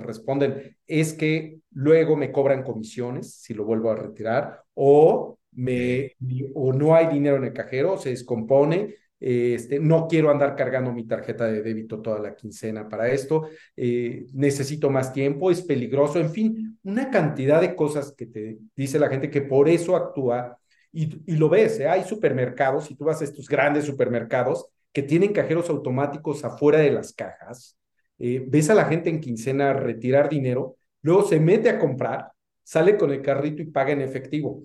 Responden, 0.00 0.76
es 0.86 1.12
que 1.14 1.60
luego 1.72 2.16
me 2.16 2.32
cobran 2.32 2.62
comisiones 2.62 3.34
si 3.34 3.54
lo 3.54 3.64
vuelvo 3.64 3.90
a 3.90 3.96
retirar 3.96 4.62
o 4.74 5.38
me, 5.52 6.12
o 6.54 6.72
no 6.72 6.94
hay 6.94 7.08
dinero 7.08 7.36
en 7.36 7.44
el 7.44 7.52
cajero, 7.52 7.98
se 7.98 8.10
descompone, 8.10 8.96
este, 9.20 9.78
no 9.78 10.08
quiero 10.08 10.30
andar 10.30 10.56
cargando 10.56 10.92
mi 10.92 11.06
tarjeta 11.06 11.46
de 11.46 11.62
débito 11.62 12.02
toda 12.02 12.18
la 12.18 12.34
quincena 12.34 12.88
para 12.88 13.08
esto, 13.08 13.48
eh, 13.76 14.26
necesito 14.32 14.90
más 14.90 15.12
tiempo, 15.12 15.50
es 15.50 15.62
peligroso, 15.62 16.18
en 16.18 16.30
fin, 16.30 16.78
una 16.82 17.10
cantidad 17.10 17.60
de 17.60 17.76
cosas 17.76 18.12
que 18.16 18.26
te 18.26 18.58
dice 18.74 18.98
la 18.98 19.08
gente 19.08 19.30
que 19.30 19.42
por 19.42 19.68
eso 19.68 19.94
actúa 19.94 20.58
y, 20.90 21.22
y 21.26 21.36
lo 21.36 21.48
ves, 21.48 21.78
¿eh? 21.78 21.88
hay 21.88 22.02
supermercados, 22.02 22.86
si 22.86 22.96
tú 22.96 23.04
vas 23.04 23.20
a 23.20 23.24
estos 23.24 23.48
grandes 23.48 23.84
supermercados 23.84 24.66
que 24.92 25.02
tienen 25.02 25.32
cajeros 25.32 25.70
automáticos 25.70 26.44
afuera 26.44 26.78
de 26.78 26.90
las 26.90 27.12
cajas, 27.12 27.78
eh, 28.24 28.44
ves 28.46 28.70
a 28.70 28.74
la 28.74 28.84
gente 28.84 29.10
en 29.10 29.20
quincena 29.20 29.72
retirar 29.72 30.28
dinero, 30.28 30.76
luego 31.00 31.24
se 31.24 31.40
mete 31.40 31.68
a 31.68 31.80
comprar, 31.80 32.30
sale 32.62 32.96
con 32.96 33.10
el 33.10 33.20
carrito 33.20 33.62
y 33.62 33.66
paga 33.66 33.90
en 33.90 34.00
efectivo. 34.00 34.62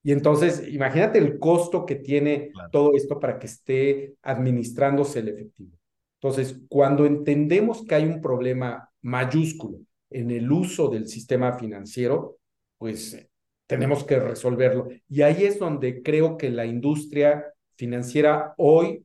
Y 0.00 0.12
entonces, 0.12 0.62
imagínate 0.68 1.18
el 1.18 1.40
costo 1.40 1.84
que 1.84 1.96
tiene 1.96 2.52
todo 2.70 2.92
esto 2.94 3.18
para 3.18 3.36
que 3.40 3.46
esté 3.46 4.14
administrándose 4.22 5.18
el 5.18 5.28
efectivo. 5.28 5.76
Entonces, 6.22 6.60
cuando 6.68 7.04
entendemos 7.04 7.84
que 7.84 7.96
hay 7.96 8.04
un 8.04 8.20
problema 8.20 8.88
mayúsculo 9.02 9.78
en 10.08 10.30
el 10.30 10.50
uso 10.52 10.88
del 10.88 11.08
sistema 11.08 11.54
financiero, 11.54 12.38
pues 12.78 13.14
eh, 13.14 13.28
tenemos 13.66 14.04
que 14.04 14.20
resolverlo. 14.20 14.86
Y 15.08 15.22
ahí 15.22 15.46
es 15.46 15.58
donde 15.58 16.00
creo 16.00 16.36
que 16.36 16.48
la 16.50 16.64
industria 16.64 17.44
financiera 17.74 18.54
hoy 18.56 19.04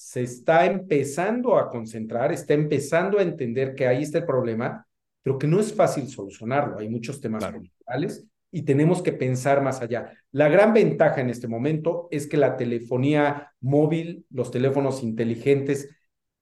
se 0.00 0.22
está 0.22 0.64
empezando 0.64 1.58
a 1.58 1.68
concentrar, 1.68 2.32
está 2.32 2.54
empezando 2.54 3.18
a 3.18 3.22
entender 3.22 3.74
que 3.74 3.86
ahí 3.86 4.02
está 4.02 4.16
el 4.16 4.24
problema, 4.24 4.86
pero 5.22 5.38
que 5.38 5.46
no 5.46 5.60
es 5.60 5.74
fácil 5.74 6.08
solucionarlo. 6.08 6.78
Hay 6.78 6.88
muchos 6.88 7.20
temas 7.20 7.44
culturales 7.44 8.26
y 8.50 8.62
tenemos 8.62 9.02
que 9.02 9.12
pensar 9.12 9.62
más 9.62 9.82
allá. 9.82 10.10
La 10.32 10.48
gran 10.48 10.72
ventaja 10.72 11.20
en 11.20 11.28
este 11.28 11.48
momento 11.48 12.08
es 12.10 12.26
que 12.26 12.38
la 12.38 12.56
telefonía 12.56 13.52
móvil, 13.60 14.24
los 14.30 14.50
teléfonos 14.50 15.02
inteligentes 15.02 15.90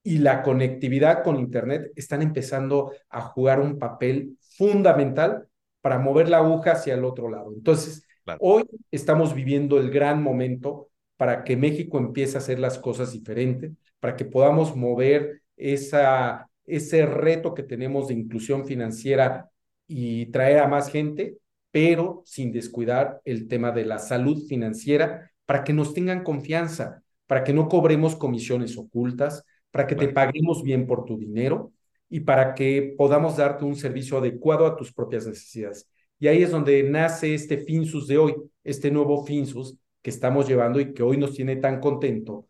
y 0.04 0.18
la 0.18 0.44
conectividad 0.44 1.24
con 1.24 1.36
Internet 1.36 1.90
están 1.96 2.22
empezando 2.22 2.92
a 3.10 3.22
jugar 3.22 3.58
un 3.58 3.76
papel 3.76 4.38
fundamental 4.56 5.48
para 5.80 5.98
mover 5.98 6.28
la 6.28 6.38
aguja 6.38 6.72
hacia 6.72 6.94
el 6.94 7.04
otro 7.04 7.28
lado. 7.28 7.52
Entonces, 7.52 8.06
hoy 8.38 8.62
estamos 8.92 9.34
viviendo 9.34 9.80
el 9.80 9.90
gran 9.90 10.22
momento 10.22 10.87
para 11.18 11.44
que 11.44 11.58
México 11.58 11.98
empiece 11.98 12.36
a 12.36 12.40
hacer 12.40 12.58
las 12.58 12.78
cosas 12.78 13.12
diferentes, 13.12 13.72
para 14.00 14.16
que 14.16 14.24
podamos 14.24 14.74
mover 14.74 15.42
esa, 15.56 16.48
ese 16.64 17.04
reto 17.04 17.52
que 17.52 17.62
tenemos 17.62 18.08
de 18.08 18.14
inclusión 18.14 18.64
financiera 18.64 19.50
y 19.86 20.26
traer 20.26 20.60
a 20.60 20.68
más 20.68 20.90
gente 20.90 21.36
pero 21.70 22.22
sin 22.24 22.52
descuidar 22.52 23.20
el 23.24 23.48
tema 23.48 23.72
de 23.72 23.84
la 23.84 23.98
salud 23.98 24.46
financiera 24.46 25.30
para 25.46 25.64
que 25.64 25.72
nos 25.72 25.94
tengan 25.94 26.22
confianza, 26.24 27.02
para 27.26 27.44
que 27.44 27.52
no 27.52 27.68
cobremos 27.68 28.16
comisiones 28.16 28.76
ocultas, 28.76 29.44
para 29.70 29.86
que 29.86 29.94
te 29.94 30.08
paguemos 30.08 30.62
bien 30.62 30.86
por 30.86 31.04
tu 31.04 31.18
dinero 31.18 31.72
y 32.08 32.20
para 32.20 32.54
que 32.54 32.94
podamos 32.96 33.36
darte 33.36 33.64
un 33.64 33.76
servicio 33.76 34.18
adecuado 34.18 34.66
a 34.66 34.76
tus 34.76 34.92
propias 34.92 35.26
necesidades. 35.26 35.88
Y 36.18 36.26
ahí 36.26 36.42
es 36.42 36.50
donde 36.50 36.82
nace 36.82 37.34
este 37.34 37.58
Finsus 37.58 38.08
de 38.08 38.18
hoy, 38.18 38.34
este 38.64 38.90
nuevo 38.90 39.24
Finsus 39.24 39.76
que 40.02 40.10
estamos 40.10 40.48
llevando 40.48 40.80
y 40.80 40.94
que 40.94 41.02
hoy 41.02 41.16
nos 41.16 41.34
tiene 41.34 41.56
tan 41.56 41.80
contento 41.80 42.46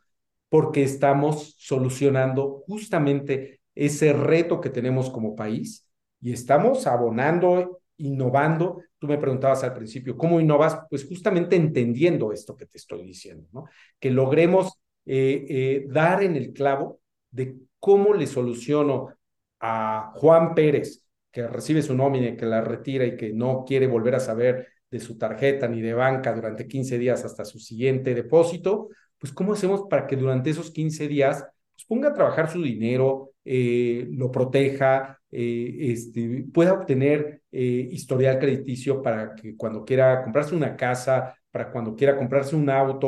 porque 0.49 0.83
estamos 0.83 1.55
solucionando 1.59 2.65
justamente 2.67 3.61
ese 3.75 4.13
reto 4.13 4.61
que 4.61 4.71
tenemos 4.71 5.11
como 5.11 5.37
país 5.37 5.87
y 6.21 6.33
estamos 6.33 6.87
abonando 6.87 7.81
innovando. 7.99 8.83
Tú 8.99 9.07
me 9.07 9.19
preguntabas 9.19 9.63
al 9.63 9.75
principio, 9.75 10.17
¿cómo 10.17 10.41
innovas? 10.41 10.81
Pues 10.89 11.07
justamente 11.07 11.57
entendiendo 11.57 12.33
esto 12.33 12.57
que 12.57 12.67
te 12.67 12.79
estoy 12.79 13.05
diciendo, 13.05 13.47
¿no? 13.53 13.67
Que 14.01 14.11
logremos 14.11 14.73
eh, 15.07 15.47
eh, 15.49 15.87
dar 15.89 16.23
en 16.23 16.37
el 16.37 16.53
clavo 16.53 17.01
de 17.31 17.57
cómo 17.79 18.15
le 18.15 18.27
soluciono 18.27 19.15
a 19.61 20.13
Juan 20.15 20.55
Pérez, 20.55 21.05
que 21.31 21.47
recibe 21.47 21.83
su 21.83 21.95
nómina, 21.95 22.37
que 22.37 22.47
la 22.47 22.61
retira 22.61 23.05
y 23.05 23.17
que 23.17 23.33
no 23.33 23.65
quiere 23.67 23.87
volver 23.87 24.15
a 24.15 24.21
saber 24.21 24.69
de 24.90 25.01
su 25.01 25.18
tarjeta 25.18 25.68
ni 25.68 25.81
de 25.83 25.94
banca 25.94 26.35
durante 26.35 26.66
15 26.66 26.98
días 26.98 27.24
hasta 27.24 27.44
su 27.44 27.59
siguiente 27.59 28.14
depósito, 28.14 28.88
pues 29.18 29.33
¿cómo 29.33 29.53
hacemos 29.53 29.85
para 29.88 30.07
que 30.07 30.16
durante 30.16 30.51
esos 30.51 30.70
15 30.70 31.09
días 31.09 31.44
pues, 31.74 31.87
ponga 31.87 32.09
a 32.09 32.14
trabajar 32.14 32.51
su 32.51 32.62
dinero, 32.62 33.33
eh, 33.44 34.07
lo 34.11 34.31
proteja, 34.31 35.20
eh, 35.31 35.77
este, 35.92 36.46
pueda 36.53 36.72
obtener 36.72 37.42
eh, 37.53 37.88
historial 37.90 38.38
crediticio 38.38 39.03
para 39.03 39.35
que 39.35 39.57
cuando 39.57 39.85
quiera 39.85 40.22
comprarse 40.22 40.55
una 40.55 40.77
casa, 40.77 41.35
para 41.51 41.70
cuando 41.70 41.94
quiera 41.94 42.16
comprarse 42.16 42.57
un 42.57 42.70
auto 42.70 43.01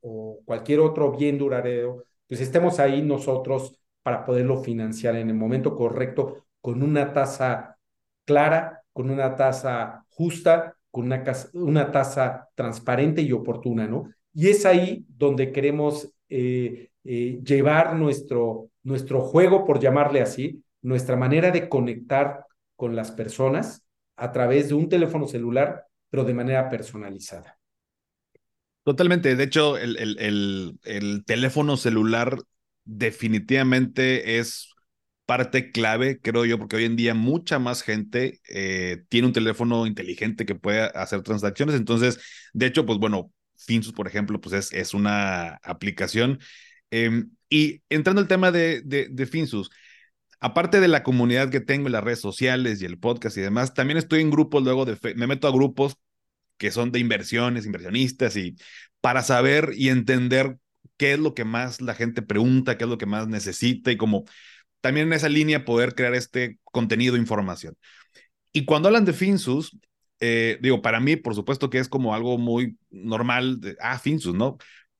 o 0.00 0.40
cualquier 0.44 0.80
otro 0.80 1.12
bien 1.12 1.38
duradero, 1.38 2.04
pues 2.26 2.40
estemos 2.40 2.78
ahí 2.78 3.02
nosotros 3.02 3.78
para 4.02 4.24
poderlo 4.24 4.62
financiar 4.62 5.16
en 5.16 5.28
el 5.28 5.34
momento 5.34 5.74
correcto, 5.74 6.46
con 6.60 6.82
una 6.82 7.12
tasa 7.12 7.78
clara, 8.24 8.82
con 8.92 9.10
una 9.10 9.36
tasa 9.36 10.04
justa, 10.08 10.77
con 10.90 11.06
una, 11.06 11.22
una 11.54 11.90
tasa 11.90 12.48
transparente 12.54 13.22
y 13.22 13.32
oportuna, 13.32 13.86
¿no? 13.86 14.10
Y 14.32 14.48
es 14.48 14.64
ahí 14.66 15.04
donde 15.08 15.52
queremos 15.52 16.12
eh, 16.28 16.90
eh, 17.04 17.40
llevar 17.42 17.96
nuestro, 17.96 18.70
nuestro 18.82 19.20
juego, 19.20 19.64
por 19.64 19.80
llamarle 19.80 20.20
así, 20.20 20.62
nuestra 20.82 21.16
manera 21.16 21.50
de 21.50 21.68
conectar 21.68 22.44
con 22.76 22.94
las 22.94 23.10
personas 23.10 23.84
a 24.16 24.32
través 24.32 24.68
de 24.68 24.74
un 24.74 24.88
teléfono 24.88 25.26
celular, 25.26 25.86
pero 26.10 26.24
de 26.24 26.34
manera 26.34 26.68
personalizada. 26.68 27.58
Totalmente. 28.84 29.36
De 29.36 29.44
hecho, 29.44 29.76
el, 29.76 29.96
el, 29.96 30.78
el, 30.82 31.24
teléfono 31.24 31.76
celular 31.76 32.38
definitivamente 32.84 34.38
es 34.38 34.74
parte 35.28 35.70
clave, 35.72 36.20
creo 36.22 36.46
yo, 36.46 36.58
porque 36.58 36.76
hoy 36.76 36.86
en 36.86 36.96
día 36.96 37.12
mucha 37.12 37.58
más 37.58 37.82
gente 37.82 38.40
eh, 38.48 39.04
tiene 39.10 39.26
un 39.26 39.34
teléfono 39.34 39.86
inteligente 39.86 40.46
que 40.46 40.54
puede 40.54 40.80
hacer 40.94 41.22
transacciones. 41.22 41.74
Entonces, 41.74 42.18
de 42.54 42.64
hecho, 42.64 42.86
pues 42.86 42.98
bueno, 42.98 43.30
Finsus, 43.54 43.92
por 43.92 44.08
ejemplo, 44.08 44.40
pues 44.40 44.54
es, 44.54 44.72
es 44.72 44.94
una 44.94 45.56
aplicación. 45.62 46.38
Em, 46.90 47.30
y 47.50 47.82
entrando 47.90 48.22
al 48.22 48.28
tema 48.28 48.50
de, 48.50 48.80
de, 48.80 49.08
de 49.10 49.26
Finsus, 49.26 49.70
aparte 50.40 50.80
de 50.80 50.88
la 50.88 51.02
comunidad 51.02 51.50
que 51.50 51.60
tengo 51.60 51.88
en 51.88 51.92
las 51.92 52.04
redes 52.04 52.20
sociales 52.20 52.80
y 52.80 52.86
el 52.86 52.98
podcast 52.98 53.36
y 53.36 53.42
demás, 53.42 53.74
también 53.74 53.98
estoy 53.98 54.22
en 54.22 54.30
grupos 54.30 54.62
luego 54.62 54.86
de, 54.86 54.96
me 55.14 55.26
meto 55.26 55.46
a 55.46 55.52
grupos 55.52 55.98
que 56.56 56.70
son 56.70 56.90
de 56.90 57.00
inversiones, 57.00 57.66
inversionistas, 57.66 58.34
y 58.36 58.56
para 59.02 59.22
saber 59.22 59.72
y 59.76 59.90
entender 59.90 60.56
qué 60.96 61.12
es 61.12 61.18
lo 61.18 61.34
que 61.34 61.44
más 61.44 61.82
la 61.82 61.94
gente 61.94 62.22
pregunta, 62.22 62.78
qué 62.78 62.84
es 62.84 62.90
lo 62.90 62.98
que 62.98 63.06
más 63.06 63.28
necesita 63.28 63.92
y 63.92 63.98
como 63.98 64.24
también 64.80 65.08
en 65.08 65.12
esa 65.14 65.28
línea 65.28 65.64
poder 65.64 65.94
crear 65.94 66.14
este 66.14 66.58
contenido, 66.64 67.16
información. 67.16 67.76
Y 68.52 68.64
cuando 68.64 68.88
hablan 68.88 69.04
de 69.04 69.12
Finsus, 69.12 69.78
eh, 70.20 70.58
digo, 70.62 70.82
para 70.82 71.00
mí, 71.00 71.16
por 71.16 71.34
supuesto 71.34 71.70
que 71.70 71.78
es 71.78 71.88
como 71.88 72.14
algo 72.14 72.38
muy 72.38 72.78
normal, 72.90 73.60
de, 73.60 73.76
ah, 73.80 73.98
Finsus, 73.98 74.34
¿no? 74.34 74.58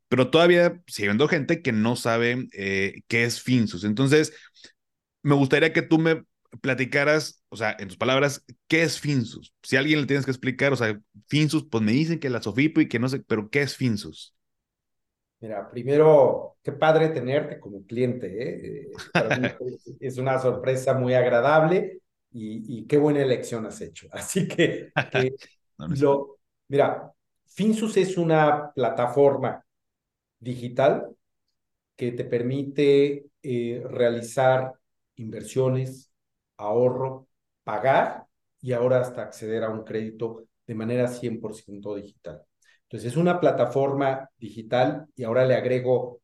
Pero 0.09 0.31
todavía 0.31 0.81
sigue 0.87 1.09
habiendo 1.09 1.29
gente 1.29 1.63
que 1.63 1.73
no 1.73 1.97
sabe 1.97 2.49
eh, 2.53 3.03
qué 3.09 3.25
es 3.25 3.43
Finsus. 3.43 3.85
Entonces, 3.85 4.33
me 5.23 5.35
gustaría 5.35 5.73
que 5.73 5.83
tú 5.83 5.99
me 5.99 6.25
platicaras, 6.63 7.43
o 7.51 7.57
sea, 7.57 7.77
en 7.79 7.89
tus 7.89 7.97
palabras, 7.99 8.45
¿qué 8.69 8.83
es 8.83 9.01
Finsus? 9.01 9.55
Si 9.63 9.77
a 9.77 9.81
alguien 9.81 10.01
le 10.01 10.07
tienes 10.07 10.25
que 10.25 10.31
explicar, 10.31 10.73
o 10.73 10.77
sea, 10.77 10.99
Finsus, 11.29 11.67
pues 11.71 11.83
me 11.85 11.93
dicen 11.93 12.21
que 12.21 12.31
la 12.31 12.43
Sofipo 12.43 12.81
y 12.81 12.89
que 12.89 12.99
no 12.99 13.09
sé, 13.09 13.21
pero 13.21 13.51
¿qué 13.51 13.63
es 13.63 13.77
Finsus? 13.77 14.35
Mira, 15.41 15.71
primero, 15.71 16.57
qué 16.63 16.73
padre 16.73 17.11
tenerte 17.11 17.61
como 17.61 17.85
cliente, 17.87 18.27
¿eh? 18.27 18.83
eh 18.83 19.57
es 20.01 20.19
una 20.19 20.39
sorpresa 20.39 20.95
muy 20.95 21.15
agradable 21.15 22.01
y, 22.33 22.87
qué 22.87 22.99
buena 22.99 23.23
elección 23.23 23.67
has 23.67 23.81
hecho. 23.81 24.09
Así 24.13 24.49
que, 24.49 24.91
lo, 25.79 26.39
mira, 26.69 27.13
Finsus 27.47 27.97
es 27.97 28.17
una 28.17 28.73
plataforma 28.73 29.65
digital 30.39 31.09
que 31.97 32.13
te 32.13 32.25
permite 32.25 33.27
eh, 33.43 33.83
realizar 33.89 34.73
inversiones, 35.17 36.13
ahorro, 36.57 37.29
pagar 37.65 38.27
y 38.61 38.73
ahora 38.73 39.01
hasta 39.01 39.23
acceder 39.23 39.65
a 39.65 39.71
un 39.71 39.85
crédito 39.85 40.47
de 40.67 40.75
manera 40.75 41.09
100% 41.09 41.95
digital. 41.97 42.43
Entonces 42.89 43.13
es 43.13 43.17
una 43.19 43.39
plataforma 43.39 44.31
digital 44.39 45.07
y 45.15 45.25
ahora 45.25 45.45
le 45.45 45.55
agrego 45.55 46.23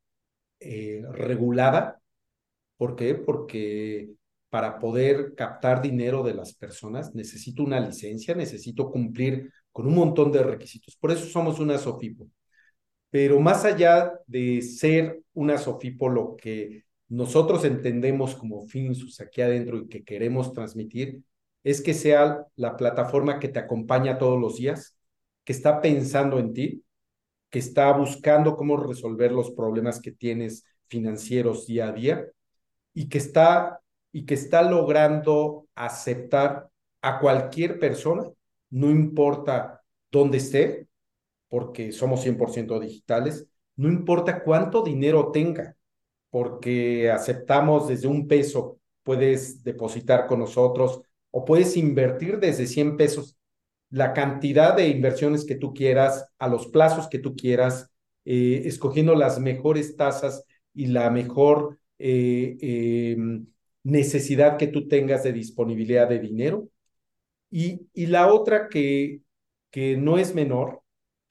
eh, 0.60 1.02
regulada. 1.12 2.00
¿Por 2.78 2.96
qué? 2.96 3.14
Porque 3.14 4.10
para 4.48 4.78
poder 4.78 5.34
captar 5.34 5.82
dinero 5.82 6.22
de 6.22 6.32
las 6.34 6.54
personas 6.54 7.14
necesito 7.14 7.62
una 7.62 7.80
licencia, 7.80 8.34
necesito 8.34 8.90
cumplir 8.90 9.50
con 9.72 9.86
un 9.86 9.94
montón 9.94 10.32
de 10.32 10.42
requisitos. 10.42 10.96
Por 10.96 11.10
eso 11.10 11.26
somos 11.26 11.58
una 11.60 11.76
SOFIPO. 11.76 12.28
Pero 13.10 13.40
más 13.40 13.64
allá 13.64 14.12
de 14.26 14.62
ser 14.62 15.20
una 15.34 15.58
SOFIPO, 15.58 16.08
lo 16.08 16.36
que 16.36 16.84
nosotros 17.08 17.64
entendemos 17.64 18.34
como 18.36 18.66
Finsus 18.66 19.20
aquí 19.20 19.42
adentro 19.42 19.78
y 19.78 19.88
que 19.88 20.02
queremos 20.02 20.52
transmitir 20.52 21.22
es 21.62 21.82
que 21.82 21.94
sea 21.94 22.46
la 22.56 22.76
plataforma 22.76 23.38
que 23.38 23.48
te 23.48 23.58
acompaña 23.58 24.18
todos 24.18 24.40
los 24.40 24.56
días, 24.56 24.96
que 25.44 25.52
está 25.52 25.80
pensando 25.80 26.38
en 26.38 26.52
ti, 26.52 26.84
que 27.50 27.58
está 27.58 27.92
buscando 27.92 28.56
cómo 28.56 28.76
resolver 28.76 29.30
los 29.32 29.50
problemas 29.52 30.00
que 30.00 30.12
tienes 30.12 30.64
financieros 30.88 31.66
día 31.66 31.88
a 31.88 31.92
día 31.92 32.26
y 32.92 33.08
que 33.08 33.18
está 33.18 33.80
y 34.14 34.24
que 34.26 34.34
está 34.34 34.62
logrando 34.62 35.66
aceptar 35.74 36.68
a 37.02 37.18
cualquier 37.18 37.80
persona, 37.80 38.22
no 38.70 38.88
importa 38.88 39.82
dónde 40.10 40.38
esté, 40.38 40.86
porque 41.48 41.90
somos 41.90 42.20
100% 42.22 42.78
digitales, 42.78 43.48
no 43.74 43.88
importa 43.88 44.44
cuánto 44.44 44.82
dinero 44.82 45.32
tenga, 45.32 45.76
porque 46.30 47.10
aceptamos 47.10 47.88
desde 47.88 48.06
un 48.06 48.28
peso, 48.28 48.78
puedes 49.02 49.64
depositar 49.64 50.28
con 50.28 50.38
nosotros 50.38 51.02
o 51.32 51.44
puedes 51.44 51.76
invertir 51.76 52.38
desde 52.38 52.68
100 52.68 52.96
pesos 52.96 53.36
la 53.94 54.12
cantidad 54.12 54.76
de 54.76 54.88
inversiones 54.88 55.44
que 55.44 55.54
tú 55.54 55.72
quieras, 55.72 56.26
a 56.38 56.48
los 56.48 56.66
plazos 56.66 57.06
que 57.08 57.20
tú 57.20 57.36
quieras, 57.36 57.92
eh, 58.24 58.62
escogiendo 58.64 59.14
las 59.14 59.38
mejores 59.38 59.96
tasas 59.96 60.44
y 60.74 60.86
la 60.86 61.10
mejor 61.10 61.78
eh, 62.00 62.56
em, 62.60 63.46
necesidad 63.84 64.56
que 64.58 64.66
tú 64.66 64.88
tengas 64.88 65.22
de 65.22 65.32
disponibilidad 65.32 66.08
de 66.08 66.18
dinero. 66.18 66.68
Y, 67.50 67.86
y 67.94 68.06
la 68.06 68.32
otra 68.32 68.68
que, 68.68 69.20
que 69.70 69.96
no 69.96 70.18
es 70.18 70.34
menor, 70.34 70.82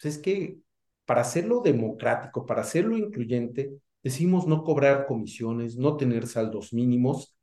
pues 0.02 0.16
es 0.16 0.22
que 0.22 0.60
para 1.06 1.20
hacerlo 1.22 1.60
democrático, 1.62 2.46
para 2.46 2.62
hacerlo 2.62 2.98
incluyente, 2.98 3.74
decimos 4.02 4.48
no 4.48 4.64
cobrar 4.64 5.06
comisiones, 5.06 5.76
no 5.76 5.98
tener 5.98 6.28
saldos 6.28 6.72
mínimos. 6.72 7.36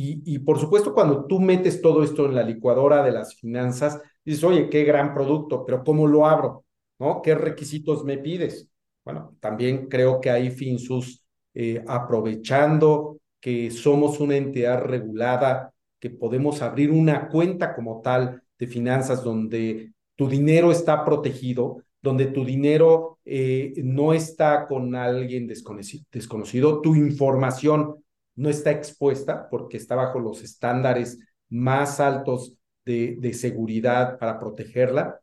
Y, 0.00 0.38
por 0.38 0.60
supuesto, 0.60 0.94
cuando 0.94 1.24
tú 1.24 1.40
metes 1.40 1.82
todo 1.82 2.04
esto 2.04 2.26
en 2.26 2.36
la 2.36 2.44
licuadora 2.44 3.02
de 3.02 3.10
las 3.10 3.34
finanzas, 3.34 4.00
dices, 4.24 4.44
oye, 4.44 4.70
qué 4.70 4.84
gran 4.84 5.12
producto, 5.12 5.64
pero 5.66 5.82
¿cómo 5.82 6.06
lo 6.06 6.24
abro? 6.24 6.64
¿No? 7.00 7.20
¿Qué 7.20 7.34
requisitos 7.34 8.04
me 8.04 8.16
pides? 8.18 8.70
Bueno, 9.04 9.34
también 9.40 9.88
creo 9.88 10.20
que 10.20 10.30
hay 10.30 10.52
Finsus 10.52 11.24
eh, 11.52 11.82
aprovechando 11.88 13.18
que 13.40 13.72
somos 13.72 14.20
una 14.20 14.36
entidad 14.36 14.84
regulada, 14.84 15.74
que 15.98 16.10
podemos 16.10 16.62
abrir 16.62 16.92
una 16.92 17.28
cuenta 17.28 17.74
como 17.74 18.00
tal 18.00 18.40
de 18.56 18.66
finanzas 18.68 19.24
donde 19.24 19.92
tu 20.14 20.28
dinero 20.28 20.70
está 20.70 21.04
protegido, 21.04 21.82
donde 22.00 22.26
tu 22.26 22.44
dinero 22.44 23.18
eh, 23.24 23.72
no 23.82 24.12
está 24.12 24.64
con 24.64 24.94
alguien 24.94 25.48
desconocido, 25.48 26.80
tu 26.80 26.94
información 26.94 27.96
no 28.38 28.48
está 28.48 28.70
expuesta 28.70 29.48
porque 29.50 29.76
está 29.76 29.96
bajo 29.96 30.20
los 30.20 30.42
estándares 30.42 31.18
más 31.48 31.98
altos 31.98 32.54
de, 32.84 33.16
de 33.18 33.32
seguridad 33.34 34.18
para 34.18 34.38
protegerla. 34.38 35.20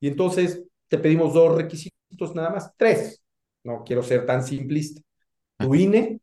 Y 0.00 0.08
entonces 0.08 0.64
te 0.88 0.98
pedimos 0.98 1.34
dos 1.34 1.54
requisitos 1.56 2.34
nada 2.34 2.50
más, 2.50 2.72
tres. 2.76 3.22
No 3.62 3.84
quiero 3.84 4.02
ser 4.02 4.24
tan 4.24 4.42
simplista. 4.42 5.02
Tu 5.58 5.74
INE, 5.74 6.20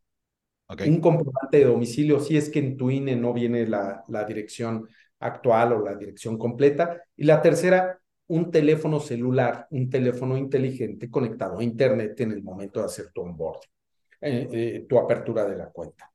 un 0.88 1.00
comprobante 1.00 1.58
de 1.58 1.66
domicilio, 1.66 2.20
si 2.20 2.38
es 2.38 2.50
que 2.50 2.60
en 2.60 2.76
tu 2.76 2.90
INE 2.90 3.16
no 3.16 3.34
viene 3.34 3.68
la, 3.68 4.04
la 4.08 4.24
dirección 4.24 4.88
actual 5.20 5.74
o 5.74 5.86
la 5.86 5.96
dirección 5.96 6.38
completa. 6.38 7.04
Y 7.16 7.24
la 7.26 7.42
tercera, 7.42 8.00
un 8.28 8.50
teléfono 8.50 9.00
celular, 9.00 9.68
un 9.72 9.90
teléfono 9.90 10.38
inteligente 10.38 11.10
conectado 11.10 11.60
a 11.60 11.64
Internet 11.64 12.20
en 12.22 12.32
el 12.32 12.42
momento 12.42 12.80
de 12.80 12.86
hacer 12.88 13.12
tu 13.14 13.22
onboard, 13.22 13.60
eh, 14.22 14.50
eh, 14.52 14.86
tu 14.88 14.98
apertura 14.98 15.46
de 15.46 15.58
la 15.58 15.70
cuenta. 15.70 16.11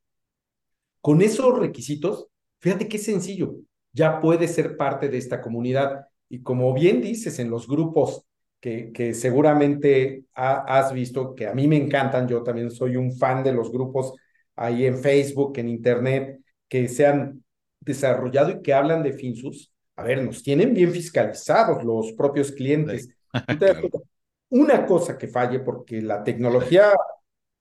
Con 1.06 1.22
esos 1.22 1.56
requisitos, 1.56 2.26
fíjate 2.58 2.88
qué 2.88 2.98
sencillo, 2.98 3.54
ya 3.92 4.20
puedes 4.20 4.52
ser 4.52 4.76
parte 4.76 5.08
de 5.08 5.18
esta 5.18 5.40
comunidad. 5.40 6.06
Y 6.28 6.42
como 6.42 6.74
bien 6.74 7.00
dices 7.00 7.38
en 7.38 7.48
los 7.48 7.68
grupos 7.68 8.24
que, 8.58 8.90
que 8.90 9.14
seguramente 9.14 10.24
has 10.34 10.92
visto, 10.92 11.36
que 11.36 11.46
a 11.46 11.54
mí 11.54 11.68
me 11.68 11.76
encantan, 11.76 12.26
yo 12.26 12.42
también 12.42 12.72
soy 12.72 12.96
un 12.96 13.16
fan 13.16 13.44
de 13.44 13.52
los 13.52 13.70
grupos 13.70 14.14
ahí 14.56 14.84
en 14.84 14.98
Facebook, 14.98 15.56
en 15.58 15.68
Internet, 15.68 16.40
que 16.66 16.88
se 16.88 17.06
han 17.06 17.44
desarrollado 17.78 18.50
y 18.50 18.62
que 18.62 18.74
hablan 18.74 19.04
de 19.04 19.12
Finsus, 19.12 19.72
a 19.94 20.02
ver, 20.02 20.24
nos 20.24 20.42
tienen 20.42 20.74
bien 20.74 20.90
fiscalizados 20.90 21.84
los 21.84 22.14
propios 22.14 22.50
clientes. 22.50 23.08
Una 24.48 24.84
cosa 24.84 25.16
que 25.16 25.28
falle, 25.28 25.60
porque 25.60 26.02
la 26.02 26.24
tecnología 26.24 26.90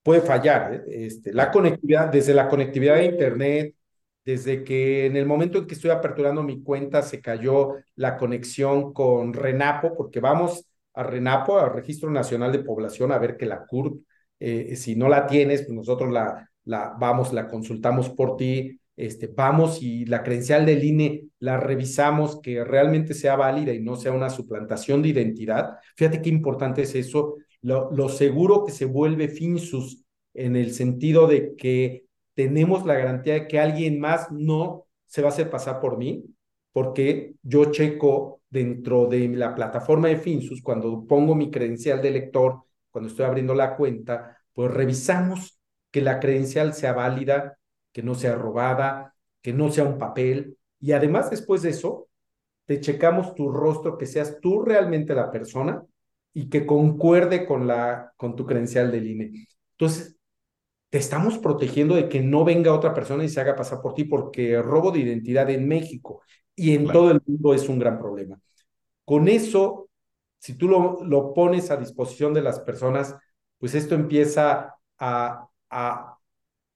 puede 0.06 0.22
fallar, 0.22 0.72
¿eh? 0.72 1.08
este, 1.08 1.34
la 1.34 1.50
conectividad, 1.50 2.10
desde 2.12 2.36
la 2.36 2.48
conectividad 2.48 2.98
de 2.98 3.06
Internet, 3.06 3.76
desde 4.24 4.64
que 4.64 5.08
en 5.08 5.16
el 5.18 5.26
momento 5.26 5.58
en 5.58 5.66
que 5.66 5.74
estoy 5.74 5.90
aperturando 5.90 6.44
mi 6.44 6.62
cuenta 6.62 7.02
se 7.02 7.22
cayó 7.22 7.74
la 7.96 8.16
conexión 8.16 8.94
con 8.94 9.34
Renapo, 9.34 9.96
porque 9.98 10.20
vamos 10.20 10.68
a 10.94 11.02
Renapo, 11.02 11.58
al 11.58 11.74
Registro 11.74 12.12
Nacional 12.12 12.52
de 12.52 12.60
Población, 12.60 13.12
a 13.12 13.18
ver 13.18 13.36
que 13.36 13.48
la 13.48 13.66
CURP, 13.66 14.04
eh, 14.40 14.76
si 14.76 14.96
no 14.96 15.10
la 15.10 15.26
tienes, 15.26 15.64
pues 15.64 15.74
nosotros 15.74 16.14
la, 16.14 16.52
la 16.66 16.96
vamos, 17.00 17.34
la 17.34 17.48
consultamos 17.48 18.10
por 18.12 18.38
ti, 18.38 18.80
este, 18.96 19.26
vamos 19.26 19.82
y 19.82 20.06
la 20.06 20.22
credencial 20.22 20.68
del 20.68 20.84
INE 20.84 21.30
la 21.40 21.58
revisamos 21.58 22.40
que 22.42 22.64
realmente 22.64 23.16
sea 23.16 23.36
válida 23.36 23.74
y 23.74 23.82
no 23.82 23.96
sea 23.96 24.12
una 24.12 24.30
suplantación 24.30 25.02
de 25.02 25.10
identidad. 25.10 25.78
Fíjate 25.96 26.22
qué 26.22 26.30
importante 26.30 26.84
es 26.84 26.94
eso, 26.94 27.38
lo, 27.66 27.90
lo 27.92 28.10
seguro 28.10 28.64
que 28.64 28.72
se 28.72 28.86
vuelve 28.86 29.28
Finsus 29.28 30.06
en 30.36 30.56
el 30.56 30.72
sentido 30.72 31.26
de 31.26 31.56
que 31.56 32.06
tenemos 32.36 32.86
la 32.86 32.94
garantía 32.94 33.34
de 33.34 33.48
que 33.48 33.60
alguien 33.60 34.00
más 34.00 34.32
no 34.32 34.86
se 35.08 35.24
va 35.24 35.30
a 35.30 35.32
hacer 35.32 35.50
pasar 35.50 35.80
por 35.80 35.98
mí, 35.98 36.24
porque 36.72 37.34
yo 37.42 37.72
checo 37.72 38.42
dentro 38.52 39.08
de 39.08 39.30
la 39.30 39.56
plataforma 39.56 40.10
de 40.10 40.18
Finsus, 40.18 40.62
cuando 40.62 41.08
pongo 41.08 41.34
mi 41.34 41.50
credencial 41.50 42.04
de 42.04 42.12
lector, 42.12 42.62
cuando 42.92 43.10
estoy 43.10 43.26
abriendo 43.26 43.56
la 43.56 43.76
cuenta, 43.76 44.38
pues 44.54 44.70
revisamos 44.72 45.60
que 45.90 46.02
la 46.02 46.20
credencial 46.20 46.74
sea 46.76 46.94
válida, 46.94 47.58
que 47.92 48.04
no 48.04 48.14
sea 48.14 48.36
robada, 48.36 49.16
que 49.42 49.54
no 49.54 49.72
sea 49.72 49.86
un 49.86 49.98
papel. 49.98 50.56
Y 50.80 50.92
además, 50.92 51.32
después 51.32 51.64
de 51.64 51.72
eso, 51.72 52.10
te 52.66 52.80
checamos 52.80 53.34
tu 53.34 53.50
rostro, 53.50 53.98
que 53.98 54.06
seas 54.06 54.40
tú 54.40 54.62
realmente 54.62 55.16
la 55.16 55.32
persona 55.32 55.84
y 56.36 56.50
que 56.52 56.68
concuerde 56.68 57.48
con, 57.48 57.68
la, 57.68 58.14
con 58.18 58.38
tu 58.38 58.46
credencial 58.48 58.92
del 58.92 59.08
INE. 59.08 59.48
Entonces, 59.74 60.18
te 60.90 60.98
estamos 61.00 61.38
protegiendo 61.40 61.96
de 61.96 62.10
que 62.10 62.22
no 62.22 62.46
venga 62.46 62.74
otra 62.74 62.94
persona 62.94 63.24
y 63.24 63.30
se 63.30 63.42
haga 63.42 63.56
pasar 63.56 63.82
por 63.82 63.94
ti, 63.96 64.06
porque 64.06 64.54
el 64.56 64.64
robo 64.64 64.92
de 64.92 65.00
identidad 65.02 65.50
en 65.50 65.68
México 65.68 66.22
y 66.56 66.74
en 66.76 66.88
todo 66.88 67.12
el 67.12 67.22
mundo 67.26 67.54
es 67.54 67.70
un 67.70 67.80
gran 67.80 68.00
problema. 68.00 68.40
Con 69.06 69.28
eso, 69.28 69.90
si 70.40 70.56
tú 70.56 70.68
lo, 70.68 71.04
lo 71.06 71.34
pones 71.34 71.72
a 71.72 71.78
disposición 71.78 72.34
de 72.34 72.42
las 72.44 72.60
personas, 72.62 73.16
pues 73.60 73.76
esto 73.76 73.96
empieza 73.96 74.76
a, 75.00 75.50
a 75.70 76.12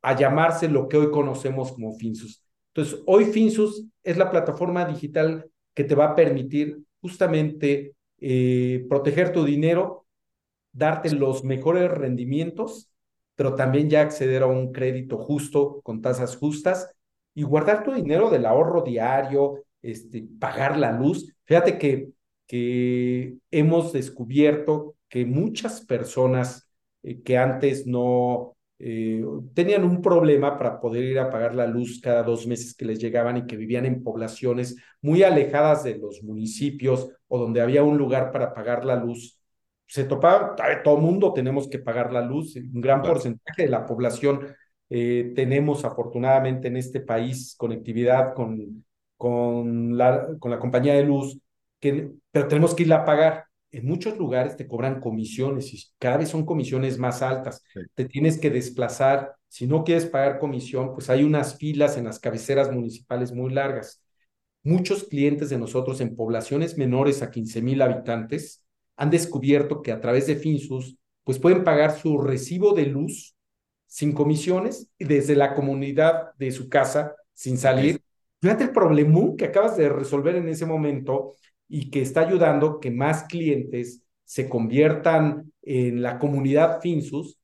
a 0.01 0.15
llamarse 0.17 0.67
lo 0.69 0.87
que 0.87 0.97
hoy 0.97 1.11
conocemos 1.11 1.71
como 1.73 1.93
Finsus. 1.97 2.43
Entonces, 2.73 3.01
hoy 3.05 3.25
Finsus 3.25 3.85
es 4.03 4.17
la 4.17 4.31
plataforma 4.31 4.85
digital 4.85 5.49
que 5.73 5.83
te 5.83 5.95
va 5.95 6.05
a 6.05 6.15
permitir 6.15 6.79
justamente 7.01 7.95
eh, 8.21 8.86
proteger 8.89 9.32
tu 9.34 9.43
dinero, 9.43 10.05
darte 10.71 11.12
los 11.12 11.43
mejores 11.43 11.89
rendimientos, 11.91 12.91
pero 13.36 13.55
también 13.55 13.89
ya 13.89 14.01
acceder 14.01 14.43
a 14.43 14.47
un 14.47 14.71
crédito 14.71 15.17
justo 15.17 15.82
con 15.84 16.01
tasas 16.01 16.36
justas 16.36 16.93
y 17.34 17.43
guardar 17.43 17.84
tu 17.84 17.93
dinero 17.93 18.29
del 18.29 18.45
ahorro 18.45 18.82
diario, 18.82 19.63
este, 19.82 20.27
pagar 20.39 20.77
la 20.77 20.91
luz. 20.91 21.34
Fíjate 21.45 21.77
que, 21.77 22.10
que 22.47 23.38
hemos 23.51 23.93
descubierto 23.93 24.95
que 25.08 25.25
muchas 25.25 25.82
personas 25.82 26.69
eh, 27.03 27.21
que 27.21 27.38
antes 27.38 27.88
no, 27.88 28.58
eh, 28.79 29.23
tenían 29.53 29.83
un 29.83 30.01
problema 30.01 30.57
para 30.57 30.79
poder 30.79 31.03
ir 31.03 31.19
a 31.19 31.29
pagar 31.29 31.53
la 31.53 31.67
luz 31.67 31.99
cada 32.01 32.23
dos 32.23 32.47
meses 32.47 32.73
que 32.73 32.85
les 32.85 32.99
llegaban 32.99 33.37
y 33.37 33.45
que 33.45 33.57
vivían 33.57 33.85
en 33.85 34.03
poblaciones 34.03 34.77
muy 35.01 35.23
alejadas 35.23 35.83
de 35.83 35.97
los 35.97 36.23
municipios 36.23 37.09
o 37.27 37.37
donde 37.37 37.61
había 37.61 37.83
un 37.83 37.97
lugar 37.97 38.31
para 38.31 38.53
pagar 38.53 38.85
la 38.85 38.95
luz. 38.95 39.37
Se 39.85 40.05
topaba, 40.05 40.55
todo 40.83 40.95
el 40.97 41.01
mundo 41.01 41.33
tenemos 41.33 41.67
que 41.67 41.79
pagar 41.79 42.13
la 42.13 42.21
luz, 42.21 42.55
un 42.55 42.81
gran 42.81 43.01
porcentaje 43.01 43.63
de 43.63 43.69
la 43.69 43.85
población 43.85 44.55
eh, 44.89 45.33
tenemos 45.35 45.85
afortunadamente 45.85 46.67
en 46.67 46.77
este 46.77 47.01
país 47.01 47.55
conectividad 47.57 48.33
con, 48.33 48.85
con, 49.17 49.97
la, 49.97 50.27
con 50.39 50.49
la 50.49 50.59
compañía 50.59 50.95
de 50.95 51.03
luz, 51.03 51.39
que, 51.79 52.11
pero 52.31 52.47
tenemos 52.47 52.73
que 52.73 52.83
irla 52.83 52.97
a 52.97 53.05
pagar 53.05 53.45
en 53.71 53.86
muchos 53.86 54.17
lugares 54.17 54.58
te 54.58 54.67
cobran 54.67 54.99
comisiones 54.99 55.73
y 55.73 55.84
cada 55.97 56.17
vez 56.17 56.29
son 56.29 56.45
comisiones 56.45 56.97
más 56.97 57.21
altas. 57.21 57.63
Te 57.93 58.05
tienes 58.05 58.39
que 58.39 58.49
desplazar. 58.49 59.36
Si 59.47 59.67
no 59.67 59.84
quieres 59.84 60.05
pagar 60.05 60.39
comisión, 60.39 60.93
pues 60.93 61.10
hay 61.10 61.23
unas 61.23 61.58
filas 61.58 61.97
en 61.97 62.05
las 62.05 62.19
cabeceras 62.19 62.71
municipales 62.71 63.32
muy 63.32 63.51
largas. 63.53 64.03
Muchos 64.63 65.05
clientes 65.05 65.49
de 65.49 65.58
nosotros 65.58 66.01
en 66.01 66.15
poblaciones 66.15 66.77
menores 66.77 67.21
a 67.21 67.32
15 67.32 67.62
mil 67.62 67.82
habitantes 67.82 68.63
han 68.97 69.10
descubierto 69.10 69.82
que 69.82 69.91
a 69.91 70.01
través 70.01 70.27
de 70.27 70.36
Finsus, 70.36 70.97
pues 71.23 71.39
pueden 71.39 71.63
pagar 71.63 71.97
su 71.97 72.17
recibo 72.17 72.73
de 72.73 72.86
luz 72.86 73.36
sin 73.88 74.12
comisiones 74.12 74.91
desde 74.99 75.36
la 75.36 75.55
comunidad 75.55 76.34
de 76.38 76.51
su 76.51 76.69
casa 76.69 77.15
sin 77.34 77.58
salir. 77.58 78.01
Fíjate 78.41 78.65
el 78.65 78.71
problemón 78.71 79.38
que 79.38 79.45
acabas 79.45 79.77
de 79.77 79.89
resolver 79.89 80.36
en 80.36 80.47
ese 80.49 80.65
momento 80.65 81.34
y 81.69 81.91
que 81.91 82.01
está 82.01 82.21
ayudando 82.21 82.79
que 82.79 82.91
más 82.91 83.23
clientes 83.23 84.03
se 84.25 84.49
conviertan 84.49 85.53
en 85.62 86.01
la 86.01 86.19
comunidad 86.19 86.82
Finsus 86.82 87.39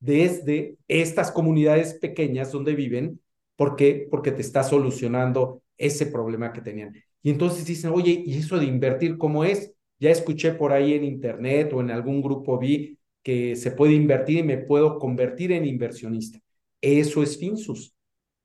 desde 0.00 0.76
estas 0.88 1.30
comunidades 1.30 1.94
pequeñas 1.94 2.52
donde 2.52 2.74
viven. 2.74 3.20
¿Por 3.56 3.76
qué? 3.76 4.06
Porque 4.10 4.32
te 4.32 4.42
está 4.42 4.62
solucionando 4.62 5.62
ese 5.76 6.06
problema 6.06 6.52
que 6.52 6.60
tenían. 6.60 6.94
Y 7.22 7.30
entonces 7.30 7.64
dicen, 7.64 7.90
oye, 7.92 8.22
¿y 8.24 8.38
eso 8.38 8.58
de 8.58 8.66
invertir 8.66 9.16
cómo 9.16 9.44
es? 9.44 9.72
Ya 9.98 10.10
escuché 10.10 10.52
por 10.52 10.72
ahí 10.72 10.92
en 10.94 11.04
internet 11.04 11.72
o 11.72 11.80
en 11.80 11.90
algún 11.90 12.22
grupo 12.22 12.58
vi 12.58 12.98
que 13.22 13.56
se 13.56 13.72
puede 13.72 13.94
invertir 13.94 14.38
y 14.38 14.42
me 14.42 14.58
puedo 14.58 14.98
convertir 14.98 15.52
en 15.52 15.66
inversionista. 15.66 16.38
Eso 16.80 17.22
es 17.22 17.36
Finsus, 17.36 17.94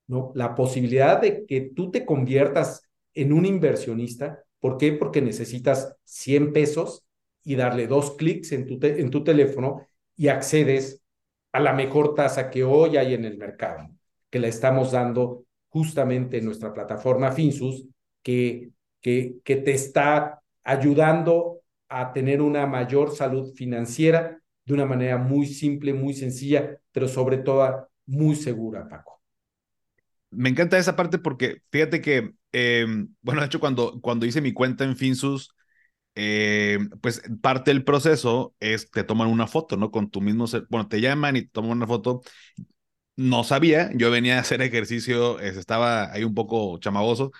¿no? 0.07 0.31
La 0.35 0.55
posibilidad 0.55 1.21
de 1.21 1.45
que 1.45 1.61
tú 1.75 1.91
te 1.91 2.05
conviertas 2.05 2.81
en 3.13 3.33
un 3.33 3.45
inversionista 3.45 4.43
¿Por 4.63 4.77
qué? 4.77 4.93
Porque 4.93 5.21
necesitas 5.21 5.97
100 6.05 6.53
pesos 6.53 7.05
y 7.43 7.55
darle 7.55 7.85
dos 7.85 8.11
clics 8.11 8.53
en 8.53 8.65
tu, 8.65 9.23
teléfono 9.25 9.85
y 10.15 10.29
accedes 10.29 11.03
a 11.51 11.59
la 11.59 11.73
mejor 11.73 12.15
tasa 12.15 12.49
que 12.49 12.63
hoy 12.63 12.95
hay 12.95 13.13
en 13.13 13.25
el 13.25 13.37
mercado, 13.37 13.89
que 14.29 14.39
la 14.39 14.47
estamos 14.47 14.93
dando 14.93 15.43
justamente 15.67 16.37
en 16.37 16.45
nuestra 16.45 16.71
plataforma 16.71 17.33
Finsus, 17.33 17.89
que, 18.21 18.69
que, 19.01 19.35
que 19.43 19.57
te 19.57 19.73
está 19.73 20.41
ayudando 20.63 21.59
a 21.89 22.13
tener 22.13 22.41
una 22.41 22.65
mayor 22.65 23.13
salud 23.13 23.53
financiera 23.55 24.41
de 24.63 24.73
una 24.73 24.85
manera 24.85 25.17
muy 25.17 25.45
simple, 25.45 25.93
muy 25.93 26.13
sencilla, 26.13 26.79
pero 26.93 27.09
sobre 27.09 27.39
todo 27.39 27.89
muy 28.05 28.37
segura, 28.37 28.87
Paco. 28.87 29.22
Me 30.35 30.49
encanta 30.49 30.77
esa 30.77 30.95
parte 30.95 31.17
porque 31.19 31.61
fíjate 31.71 32.01
que 32.01 32.33
Em, 32.53 33.09
bueno, 33.21 33.41
de 33.41 33.47
hecho, 33.47 33.59
cuando, 33.59 33.99
cuando 34.01 34.25
hice 34.27 34.39
mi 34.41 34.53
cuenta 34.53 34.83
en 34.85 34.95
Finsus, 34.95 35.55
eh, 36.15 36.79
pues 37.01 37.23
parte 37.41 37.71
del 37.71 37.83
proceso 37.83 38.55
es 38.59 38.91
te 38.91 39.03
toman 39.03 39.27
una 39.29 39.47
foto, 39.47 39.77
¿no? 39.77 39.91
Con 39.91 40.09
tu 40.11 40.21
mismo, 40.21 40.45
bueno, 40.69 40.87
te 40.87 41.01
llaman 41.01 41.35
y 41.37 41.43
te 41.43 41.49
toman 41.49 41.71
una 41.71 41.87
foto. 41.87 42.21
No 43.15 43.43
sabía, 43.43 43.91
yo 43.95 44.11
venía 44.11 44.37
a 44.37 44.41
hacer 44.41 44.61
ejercicio, 44.61 45.39
estaba 45.39 46.11
ahí 46.11 46.23
un 46.23 46.33
poco 46.33 46.79
chamagoso, 46.79 47.31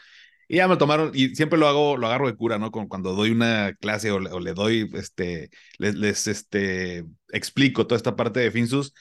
y 0.48 0.58
ya 0.58 0.68
me 0.68 0.78
tomaron, 0.78 1.12
y 1.16 1.36
siempre 1.36 1.60
lo 1.60 1.68
hago, 1.68 1.98
lo 1.98 2.08
agarro 2.08 2.28
de 2.28 2.36
cura, 2.36 2.60
¿no? 2.60 2.72
cuando 2.72 3.14
doy 3.16 3.32
una 3.32 3.74
clase 3.76 4.12
o, 4.12 4.20
le 4.20 4.54
doy, 4.54 4.90
este, 4.96 5.50
les, 5.80 5.96
les, 5.96 6.28
este, 6.28 7.06
explico 7.32 7.88
toda 7.88 7.98
esta 7.98 8.16
parte 8.16 8.40
de 8.42 8.52
Finsus, 8.52 8.94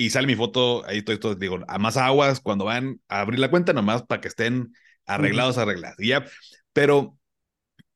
y 0.00 0.08
sale 0.08 0.26
mi 0.26 0.34
foto, 0.34 0.82
ahí 0.86 0.98
estoy, 0.98 1.16
estoy, 1.16 1.34
digo, 1.34 1.58
a 1.68 1.78
más 1.78 1.98
aguas 1.98 2.40
cuando 2.40 2.64
van 2.64 3.02
a 3.06 3.20
abrir 3.20 3.38
la 3.38 3.50
cuenta, 3.50 3.74
nomás 3.74 4.02
para 4.02 4.22
que 4.22 4.28
estén 4.28 4.72
arreglados, 5.04 5.58
arreglados. 5.58 5.98
Ya, 5.98 6.24
pero 6.72 7.18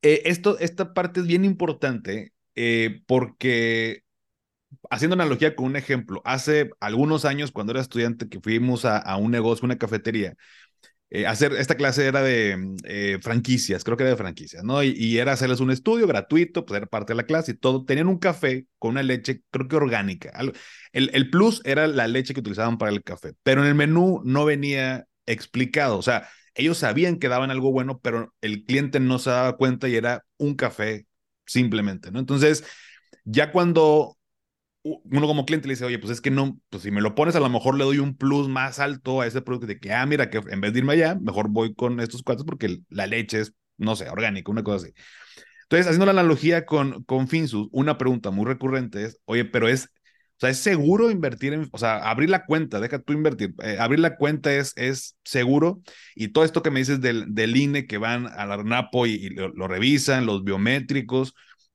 eh, 0.03 0.21
esto, 0.27 0.59
esta 0.59 0.93
parte 0.93 1.21
es 1.21 1.27
bien 1.27 1.47
importante 1.47 2.35
eh, 2.57 3.01
porque, 3.07 4.03
haciendo 4.91 5.15
analogía 5.15 5.57
con 5.57 5.65
un 5.65 5.77
ejemplo, 5.77 6.21
hace 6.27 6.69
algunos 6.79 7.25
años 7.25 7.53
cuando 7.53 7.73
era 7.73 7.81
estudiante 7.81 8.29
que 8.29 8.39
fuimos 8.39 8.85
a, 8.85 9.17
un 9.17 9.31
negocio, 9.31 9.65
una 9.65 9.79
cafetería, 9.79 10.35
eh, 11.15 11.27
hacer 11.27 11.53
esta 11.53 11.77
clase 11.77 12.07
era 12.07 12.23
de 12.23 13.19
franquicias, 13.23 13.85
creo 13.85 13.97
que 13.97 14.03
era 14.03 14.11
de 14.11 14.17
franquicias, 14.17 14.65
¿no? 14.65 14.83
Y, 14.83 15.19
era 15.19 15.33
hacerles 15.33 15.61
un 15.61 15.71
estudio 15.71 16.07
gratuito, 16.09 16.67
pues 16.67 16.77
era 16.79 16.87
parte 16.87 17.13
de 17.13 17.17
la 17.19 17.27
clase 17.27 17.53
y 17.53 17.55
todo. 17.55 17.85
Tenían 17.85 18.09
un 18.09 18.19
café 18.19 18.67
con 18.79 18.93
una 18.93 19.03
leche, 19.05 19.43
creo 19.51 19.69
que 19.69 19.77
orgánica. 19.77 20.33
El, 20.93 21.11
el 21.15 21.31
plus 21.31 21.63
era 21.65 21.87
la 21.87 22.09
leche 22.09 22.35
que 22.35 22.41
utilizaban 22.41 22.79
para 22.79 22.91
el 22.91 23.03
café, 23.05 23.35
pero 23.45 23.63
en 23.63 23.69
el 23.69 23.75
menú 23.77 24.23
no 24.25 24.45
venía 24.45 25.07
explicado, 25.27 25.99
o 25.99 26.03
sea, 26.03 26.29
ellos 26.55 26.79
sabían 26.79 27.19
que 27.19 27.29
daban 27.29 27.51
algo 27.51 27.73
bueno, 27.73 28.01
pero 28.01 28.35
el 28.41 28.65
cliente 28.65 29.01
no 29.01 29.19
se 29.19 29.31
daba 29.31 29.57
cuenta 29.57 29.89
y 29.89 29.97
era 29.97 30.25
un 30.37 30.55
café 30.55 31.07
simplemente, 31.47 32.11
¿no? 32.11 32.19
Entonces, 32.19 32.65
ya 33.25 33.53
cuando 33.53 34.17
uno 34.85 35.27
como 35.27 35.47
cliente 35.47 35.67
le 35.67 35.75
dice, 35.75 35.85
oye, 35.87 35.99
pues 35.99 36.13
es 36.13 36.21
que 36.21 36.31
no, 36.31 36.61
pues 36.69 36.83
si 36.83 36.91
me 36.91 37.01
lo 37.01 37.15
pones, 37.15 37.35
a 37.35 37.41
lo 37.41 37.49
mejor 37.49 37.77
le 37.77 37.85
doy 37.85 37.99
un 37.99 38.17
plus 38.17 38.49
más 38.49 38.79
alto 38.79 39.23
a 39.23 39.27
ese 39.27 39.41
producto 39.41 39.67
de 39.67 39.81
que, 39.81 39.93
ah, 39.93 40.05
mira, 40.05 40.29
que 40.29 40.39
en 40.39 40.61
vez 40.61 40.73
de 40.75 40.81
irme 40.81 40.93
allá, 40.93 41.15
mejor 41.15 41.49
voy 41.49 41.75
con 41.75 42.01
estos 42.01 42.23
cuatro 42.23 42.45
porque 42.45 42.81
la 42.91 43.07
leche 43.07 43.41
es, 43.41 43.55
no 43.79 43.97
sé, 43.97 44.11
orgánica, 44.11 44.53
una 44.53 44.63
cosa 44.63 44.85
así. 44.87 44.95
Entonces, 45.63 45.87
haciendo 45.87 46.05
la 46.07 46.13
analogía 46.13 46.67
con, 46.67 47.03
con 47.05 47.29
Finsus, 47.29 47.69
una 47.73 47.97
pregunta 47.97 48.31
muy 48.31 48.45
recurrente 48.45 49.05
es, 49.05 49.19
oye, 49.25 49.47
pero 49.47 49.69
es, 49.69 49.87
o 49.87 50.41
sea, 50.41 50.51
¿es 50.51 50.59
seguro 50.59 51.11
invertir 51.11 51.55
en, 51.55 51.69
o 51.73 51.79
sea, 51.79 52.11
abrir 52.11 52.29
la 52.29 52.45
cuenta, 52.45 52.79
deja 52.79 52.99
tú 52.99 53.15
invertir, 53.15 53.55
eh, 53.63 53.79
abrir 53.81 54.01
la 54.01 54.17
cuenta 54.17 54.53
es, 54.53 54.75
es 54.77 55.17
seguro? 55.25 55.81
Y 56.15 56.29
todo 56.29 56.45
esto 56.45 56.63
que 56.63 56.71
me 56.71 56.81
dices 56.81 57.01
del, 57.01 57.35
del 57.35 57.57
INE 57.57 57.87
que 57.87 57.97
van 57.97 58.27
al 58.27 58.53
ARNAPO 58.53 59.07
y, 59.07 59.31
lo, 59.31 59.49
lo, 59.49 59.67
revisan, 59.67 60.27
los 60.27 60.45
biométricos, 60.45 61.35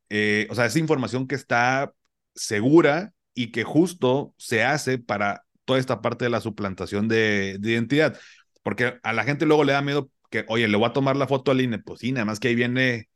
eh, 0.10 0.48
o 0.52 0.56
sea, 0.56 0.66
esa 0.66 0.80
información 0.80 1.28
que 1.28 1.36
está 1.36 1.92
segura 2.40 3.14
y 3.34 3.52
que 3.52 3.64
justo 3.64 4.34
se 4.38 4.64
hace 4.64 4.98
para 4.98 5.46
toda 5.66 5.80
esta 5.80 6.02
parte 6.02 6.26
de 6.26 6.32
la 6.32 6.42
suplantación 6.42 7.08
de, 7.08 7.58
de, 7.60 7.72
identidad. 7.72 8.18
Porque 8.64 9.00
a 9.04 9.14
la 9.14 9.24
gente 9.24 9.46
luego 9.46 9.64
le 9.64 9.74
da 9.74 9.82
miedo 9.82 10.10
que, 10.30 10.46
oye, 10.48 10.68
le 10.68 10.78
voy 10.78 10.88
a 10.90 10.94
tomar 10.94 11.16
la 11.16 11.28
foto 11.28 11.52
al 11.52 11.62
INE. 11.62 11.80
Pues 11.80 12.00
sí, 12.02 12.12
nada 12.12 12.26
más 12.26 12.40
que 12.40 12.50
ahí 12.50 12.56
viene 12.56 13.10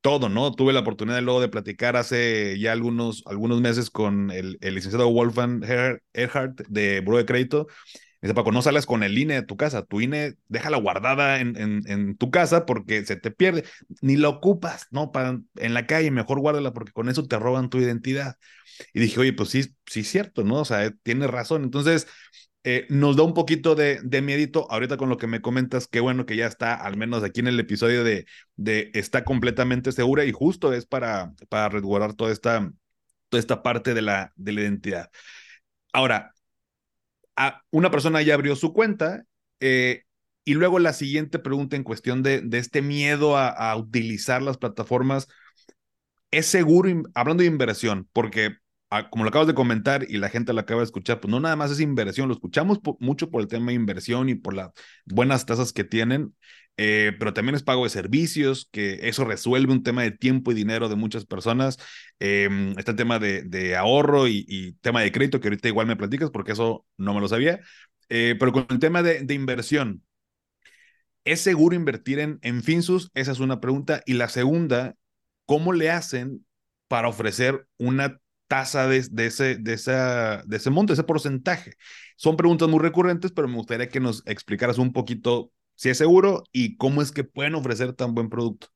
todo, 0.00 0.28
¿no? 0.28 0.52
Tuve 0.52 0.72
la 0.72 0.80
oportunidad 0.80 1.20
luego 1.22 1.40
de 1.40 1.48
platicar 1.48 1.96
hace 1.96 2.58
ya 2.58 2.72
algunos, 2.72 3.22
algunos 3.26 3.60
meses 3.60 3.90
con 3.90 4.30
el, 4.30 4.58
el 4.60 4.74
licenciado 4.74 5.10
Wolfgang 5.10 5.62
Erhardt 6.12 6.62
de 6.68 7.00
Buro 7.00 7.18
de 7.18 7.26
Crédito. 7.26 7.66
Dice, 8.20 8.34
Paco, 8.34 8.50
no 8.50 8.62
sales 8.62 8.84
con 8.84 9.02
el 9.04 9.16
INE 9.16 9.34
de 9.34 9.42
tu 9.42 9.56
casa, 9.56 9.84
tu 9.84 10.00
INE 10.00 10.36
déjala 10.48 10.76
guardada 10.78 11.40
en, 11.40 11.56
en, 11.56 12.16
tu 12.16 12.30
casa 12.30 12.66
porque 12.66 13.04
se 13.06 13.14
te 13.16 13.30
pierde, 13.30 13.64
ni 14.00 14.16
la 14.16 14.28
ocupas, 14.28 14.88
¿no? 14.90 15.12
Para, 15.12 15.40
en 15.56 15.74
la 15.74 15.86
calle, 15.86 16.10
mejor 16.10 16.40
guárdala 16.40 16.72
porque 16.72 16.92
con 16.92 17.08
eso 17.08 17.26
te 17.26 17.38
roban 17.38 17.70
tu 17.70 17.78
identidad. 17.78 18.36
Y 18.92 19.00
dije, 19.00 19.20
oye, 19.20 19.32
pues 19.32 19.50
sí, 19.50 19.76
sí 19.86 20.00
es 20.00 20.08
cierto, 20.08 20.44
¿no? 20.44 20.60
O 20.60 20.64
sea, 20.64 20.90
tiene 21.02 21.26
razón. 21.28 21.62
Entonces, 21.64 22.08
eh, 22.64 22.86
nos 22.90 23.16
da 23.16 23.22
un 23.22 23.34
poquito 23.34 23.74
de, 23.74 24.00
de 24.02 24.22
miedito. 24.22 24.70
Ahorita 24.70 24.96
con 24.96 25.08
lo 25.08 25.16
que 25.16 25.26
me 25.26 25.40
comentas, 25.40 25.86
qué 25.88 26.00
bueno 26.00 26.26
que 26.26 26.36
ya 26.36 26.46
está, 26.46 26.74
al 26.74 26.96
menos 26.96 27.22
aquí 27.22 27.40
en 27.40 27.48
el 27.48 27.60
episodio 27.60 28.04
de, 28.04 28.26
de 28.56 28.90
está 28.94 29.24
completamente 29.24 29.92
segura 29.92 30.24
y 30.24 30.32
justo 30.32 30.72
es 30.72 30.86
para, 30.86 31.32
para 31.48 31.68
resguardar 31.68 32.14
toda 32.14 32.32
esta, 32.32 32.70
toda 33.28 33.40
esta 33.40 33.62
parte 33.62 33.94
de 33.94 34.02
la, 34.02 34.32
de 34.36 34.52
la 34.52 34.60
identidad. 34.62 35.10
Ahora, 35.92 36.34
a 37.38 37.62
una 37.70 37.90
persona 37.90 38.20
ya 38.20 38.34
abrió 38.34 38.56
su 38.56 38.72
cuenta 38.72 39.22
eh, 39.60 40.02
y 40.44 40.54
luego 40.54 40.78
la 40.80 40.92
siguiente 40.92 41.38
pregunta 41.38 41.76
en 41.76 41.84
cuestión 41.84 42.22
de, 42.22 42.40
de 42.40 42.58
este 42.58 42.82
miedo 42.82 43.36
a, 43.36 43.76
utilizar 43.76 44.42
las 44.42 44.58
plataformas, 44.58 45.28
¿es 46.30 46.46
seguro, 46.46 47.02
hablando 47.14 47.42
de 47.42 47.48
inversión? 47.48 48.08
Porque 48.12 48.56
como 49.10 49.24
lo 49.24 49.30
acabas 49.30 49.46
de 49.48 49.54
comentar 49.54 50.06
y 50.08 50.16
la 50.16 50.28
gente 50.30 50.52
lo 50.52 50.60
acaba 50.60 50.80
de 50.80 50.86
escuchar, 50.86 51.20
pues 51.20 51.30
no 51.30 51.40
nada 51.40 51.56
más 51.56 51.70
es 51.70 51.80
inversión, 51.80 52.28
lo 52.28 52.34
escuchamos 52.34 52.80
mucho 53.00 53.30
por 53.30 53.42
el 53.42 53.48
tema 53.48 53.66
de 53.68 53.74
inversión 53.74 54.28
y 54.28 54.34
por 54.34 54.54
las 54.54 54.70
buenas 55.04 55.44
tasas 55.44 55.72
que 55.72 55.84
tienen, 55.84 56.34
eh, 56.78 57.12
pero 57.18 57.34
también 57.34 57.54
es 57.54 57.62
pago 57.62 57.84
de 57.84 57.90
servicios, 57.90 58.68
que 58.72 59.08
eso 59.08 59.24
resuelve 59.24 59.72
un 59.72 59.82
tema 59.82 60.02
de 60.02 60.12
tiempo 60.12 60.52
y 60.52 60.54
dinero 60.54 60.88
de 60.88 60.94
muchas 60.96 61.26
personas. 61.26 61.76
Eh, 62.20 62.48
está 62.78 62.92
el 62.92 62.96
tema 62.96 63.18
de, 63.18 63.42
de 63.42 63.76
ahorro 63.76 64.28
y, 64.28 64.44
y, 64.48 64.72
tema 64.74 65.02
de 65.02 65.12
crédito, 65.12 65.40
que 65.40 65.48
ahorita 65.48 65.68
igual 65.68 65.86
me 65.86 65.96
platicas 65.96 66.30
porque 66.30 66.52
eso 66.52 66.86
no 66.96 67.14
me 67.14 67.20
lo 67.20 67.28
sabía, 67.28 67.60
eh, 68.08 68.36
pero 68.38 68.52
con 68.52 68.66
el 68.70 68.78
tema 68.78 69.02
de, 69.02 69.22
de 69.22 69.34
inversión. 69.34 70.02
¿Es 71.24 71.40
seguro 71.42 71.74
invertir 71.76 72.20
en, 72.20 72.38
en 72.42 72.62
Finsus? 72.62 73.10
Esa 73.14 73.32
es 73.32 73.40
una 73.40 73.60
pregunta. 73.60 74.02
Y 74.06 74.14
la 74.14 74.28
segunda, 74.28 74.94
¿cómo 75.44 75.72
le 75.72 75.90
hacen 75.90 76.46
para 76.88 77.08
ofrecer 77.08 77.66
una 77.76 78.18
tasa 78.48 78.88
de, 78.88 78.98
ese, 78.98 79.56
de, 79.56 79.72
esa, 79.74 80.42
de 80.46 80.56
ese 80.56 80.70
monto, 80.70 80.92
ese 80.92 81.04
porcentaje? 81.04 81.74
Son 82.16 82.36
preguntas 82.36 82.68
muy 82.68 82.80
recurrentes, 82.80 83.30
pero 83.30 83.46
me 83.46 83.56
gustaría 83.56 83.88
que 83.88 84.00
nos 84.00 84.26
explicaras 84.26 84.78
un 84.78 84.92
poquito 84.92 85.52
si 85.76 85.90
es 85.90 85.98
seguro 85.98 86.42
y 86.50 86.76
cómo 86.76 87.02
es 87.02 87.12
que 87.12 87.22
pueden 87.22 87.54
ofrecer 87.54 87.92
tan 87.92 88.14
buen 88.14 88.28
producto. 88.28 88.66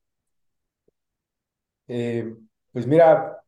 Eh, 1.89 2.33
pues 2.71 2.87
mira, 2.87 3.43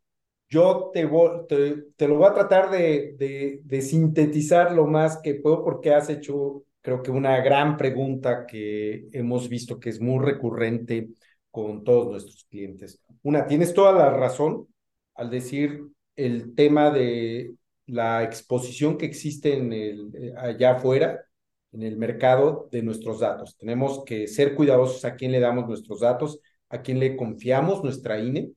yo 0.48 0.90
te, 0.92 1.08
te, 1.48 1.82
te, 1.96 2.08
lo 2.08 2.16
voy 2.16 2.28
a 2.28 2.34
tratar 2.34 2.70
de, 2.70 3.60
de, 3.64 3.82
sintetizar 3.82 4.72
lo 4.72 4.87
más 4.87 5.18
que 5.18 5.37
puedo 5.37 5.64
porque 5.64 5.94
has 5.94 6.10
hecho, 6.10 6.64
creo 6.80 7.02
que 7.02 7.10
una 7.10 7.40
gran 7.40 7.76
pregunta 7.76 8.44
que 8.46 9.06
hemos 9.12 9.48
visto 9.48 9.78
que 9.78 9.90
es 9.90 10.00
muy 10.00 10.24
recurrente 10.24 11.10
con 11.50 11.84
todos 11.84 12.10
nuestros 12.10 12.44
clientes. 12.50 13.00
Una, 13.22 13.46
tienes 13.46 13.72
toda 13.72 13.92
la 13.92 14.10
razón 14.10 14.66
al 15.14 15.30
decir 15.30 15.80
el 16.16 16.55
tema 16.55 16.90
de 16.90 17.55
la 17.87 18.22
exposición 18.22 18.96
que 18.96 19.07
existe 19.07 19.57
en 19.57 19.72
el, 19.72 20.11
eh, 20.14 20.35
allá 20.37 20.72
afuera, 20.72 21.24
en 21.72 21.83
el 21.83 21.96
mercado 21.96 22.68
de 22.70 22.83
nuestros 22.83 23.20
datos. 23.20 23.57
Tenemos 23.57 24.05
que 24.05 24.27
ser 24.29 24.55
cuidadosos 24.55 25.05
a 25.05 25.16
quién 25.16 25.33
le 25.33 25.40
damos 25.40 25.66
nuestros 25.66 26.00
datos, 26.00 26.40
a 26.68 26.83
quién 26.83 26.98
le 27.00 27.16
confiamos 27.16 27.83
nuestra 27.83 28.18
INE, 28.20 28.53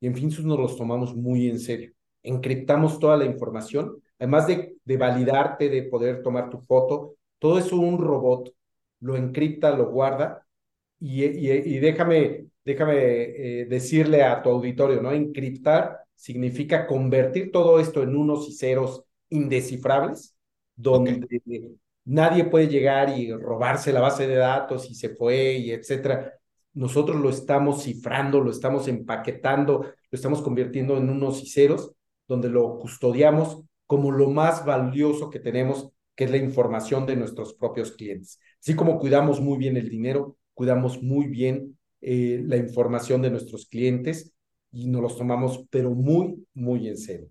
y 0.00 0.06
en 0.06 0.14
fin, 0.14 0.28
nos 0.44 0.58
los 0.58 0.76
tomamos 0.76 1.16
muy 1.16 1.48
en 1.48 1.58
serio. 1.58 1.92
Encriptamos 2.22 2.98
toda 2.98 3.16
la 3.16 3.24
información, 3.24 4.02
además 4.18 4.46
de, 4.46 4.76
de 4.84 4.96
validarte, 4.96 5.68
de 5.68 5.84
poder 5.84 6.22
tomar 6.22 6.50
tu 6.50 6.60
foto, 6.60 7.16
todo 7.38 7.58
eso 7.58 7.76
un 7.76 7.98
robot 7.98 8.52
lo 9.00 9.16
encripta, 9.16 9.76
lo 9.76 9.90
guarda, 9.90 10.44
y, 11.00 11.24
y, 11.24 11.78
déjame, 11.78 12.46
déjame 12.64 12.96
eh, 12.96 13.66
decirle 13.66 14.24
a 14.24 14.42
tu 14.42 14.50
auditorio, 14.50 15.00
¿no? 15.00 15.12
Encriptar 15.12 16.00
significa 16.18 16.88
convertir 16.88 17.52
todo 17.52 17.78
esto 17.78 18.02
en 18.02 18.16
unos 18.16 18.48
y 18.48 18.52
ceros 18.52 19.04
indescifrables, 19.30 20.36
donde 20.74 21.20
okay. 21.24 21.78
nadie 22.04 22.44
puede 22.44 22.66
llegar 22.66 23.16
y 23.16 23.32
robarse 23.32 23.92
la 23.92 24.00
base 24.00 24.26
de 24.26 24.34
datos 24.34 24.90
y 24.90 24.96
se 24.96 25.10
fue 25.10 25.52
y 25.52 25.70
etcétera. 25.70 26.34
Nosotros 26.74 27.20
lo 27.20 27.30
estamos 27.30 27.84
cifrando, 27.84 28.40
lo 28.40 28.50
estamos 28.50 28.88
empaquetando, 28.88 29.82
lo 29.82 30.16
estamos 30.16 30.42
convirtiendo 30.42 30.96
en 30.96 31.08
unos 31.08 31.40
y 31.44 31.46
ceros, 31.46 31.92
donde 32.26 32.48
lo 32.48 32.80
custodiamos 32.80 33.62
como 33.86 34.10
lo 34.10 34.28
más 34.28 34.66
valioso 34.66 35.30
que 35.30 35.38
tenemos, 35.38 35.88
que 36.16 36.24
es 36.24 36.32
la 36.32 36.36
información 36.36 37.06
de 37.06 37.14
nuestros 37.14 37.54
propios 37.54 37.92
clientes. 37.92 38.40
Así 38.60 38.74
como 38.74 38.98
cuidamos 38.98 39.40
muy 39.40 39.56
bien 39.56 39.76
el 39.76 39.88
dinero, 39.88 40.36
cuidamos 40.52 41.00
muy 41.00 41.28
bien 41.28 41.78
eh, 42.00 42.42
la 42.44 42.56
información 42.56 43.22
de 43.22 43.30
nuestros 43.30 43.66
clientes 43.66 44.34
y 44.72 44.86
nos 44.88 45.02
los 45.02 45.16
tomamos, 45.16 45.64
pero 45.70 45.90
muy, 45.90 46.46
muy 46.54 46.88
en 46.88 46.96
serio. 46.96 47.28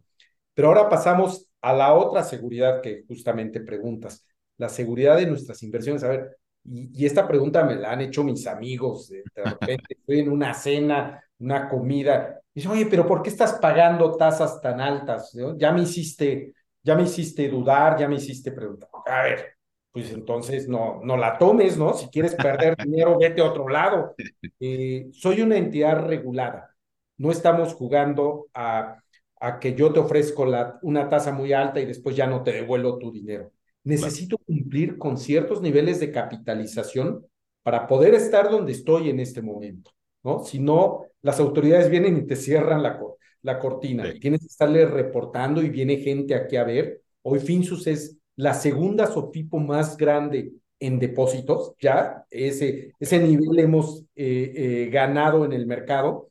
Pero 0.54 0.70
ahora 0.70 0.90
pasamos 0.90 1.50
a 1.62 1.74
la 1.74 1.94
otra 1.94 2.24
seguridad 2.24 2.82
que 2.82 3.04
justamente 3.08 3.62
preguntas, 3.62 4.26
la 4.58 4.70
seguridad 4.70 5.18
de 5.18 5.28
nuestras 5.28 5.62
inversiones. 5.64 6.04
A 6.04 6.10
ver, 6.10 6.38
y, 6.64 7.04
y 7.04 7.06
esta 7.06 7.28
pregunta 7.28 7.64
me 7.64 7.76
la 7.76 7.92
han 7.92 8.02
hecho 8.02 8.24
mis 8.24 8.48
amigos, 8.48 9.10
de, 9.10 9.24
repente 9.36 9.86
estoy 9.90 10.20
en 10.20 10.32
una 10.32 10.54
cena, 10.54 11.24
una 11.40 11.70
comida, 11.70 12.42
y 12.54 12.62
dice, 12.62 12.70
oye, 12.70 12.88
pero 12.88 13.06
¿por 13.06 13.22
qué 13.22 13.30
estás 13.30 13.54
pagando 13.54 14.16
tasas 14.18 14.60
tan 14.62 14.82
altas? 14.82 15.34
¿No? 15.36 15.58
Ya 15.58 15.72
me 15.72 15.84
hiciste, 15.84 16.54
ya 16.82 16.96
me 16.96 17.04
hiciste 17.04 17.48
dudar, 17.50 17.98
ya 17.98 18.08
me 18.08 18.16
hiciste 18.16 18.52
preguntar. 18.52 18.90
A 19.06 19.24
ver, 19.24 19.58
pues 19.92 20.12
entonces 20.12 20.68
no, 20.68 21.00
no 21.04 21.18
la 21.18 21.38
tomes, 21.38 21.78
¿no? 21.78 21.94
Si 21.94 22.08
quieres 22.08 22.34
perder 22.34 22.76
dinero, 22.84 23.18
vete 23.20 23.42
a 23.42 23.46
otro 23.46 23.70
lado. 23.70 24.16
Eh, 24.60 25.08
soy 25.12 25.42
una 25.42 25.58
entidad 25.58 26.04
regulada 26.08 26.77
no 27.18 27.32
estamos 27.32 27.74
jugando 27.74 28.48
a, 28.54 29.02
a 29.40 29.60
que 29.60 29.74
yo 29.74 29.92
te 29.92 30.00
ofrezco 30.00 30.46
la, 30.46 30.80
una 30.82 31.10
tasa 31.10 31.32
muy 31.32 31.54
alta 31.54 31.80
y 31.80 31.86
después 31.86 32.16
ya 32.16 32.28
no 32.28 32.44
te 32.44 32.52
devuelvo 32.52 32.98
tu 32.98 33.12
dinero. 33.12 33.52
Necesito 33.84 34.38
cumplir 34.38 34.98
con 34.98 35.18
ciertos 35.18 35.62
niveles 35.62 36.00
de 36.00 36.12
capitalización 36.12 37.26
para 37.64 37.88
poder 37.88 38.14
estar 38.14 38.50
donde 38.50 38.74
estoy 38.74 39.10
en 39.10 39.20
este 39.20 39.42
momento, 39.42 39.92
¿no? 40.24 40.44
Si 40.44 40.60
no, 40.60 41.04
las 41.22 41.40
autoridades 41.40 41.90
vienen 41.90 42.18
y 42.18 42.26
te 42.26 42.36
cierran 42.36 42.84
la, 42.84 43.00
la 43.42 43.60
cortina. 43.60 44.12
Sí. 44.12 44.20
Tienes 44.20 44.42
que 44.42 44.48
estarle 44.48 44.86
reportando 44.86 45.62
y 45.62 45.70
viene 45.70 45.98
gente 45.98 46.36
aquí 46.36 46.58
a 46.58 46.64
ver. 46.64 47.02
Hoy 47.22 47.40
Finsus 47.40 47.88
es 47.88 48.18
la 48.36 48.54
segunda 48.54 49.08
SOFIPO 49.08 49.58
más 49.60 49.98
grande 49.98 50.52
en 50.80 51.00
depósitos, 51.00 51.74
ya 51.80 52.26
ese, 52.30 52.94
ese 53.00 53.20
nivel 53.20 53.58
hemos 53.58 54.04
eh, 54.16 54.54
eh, 54.56 54.90
ganado 54.92 55.44
en 55.44 55.54
el 55.54 55.66
mercado 55.66 56.30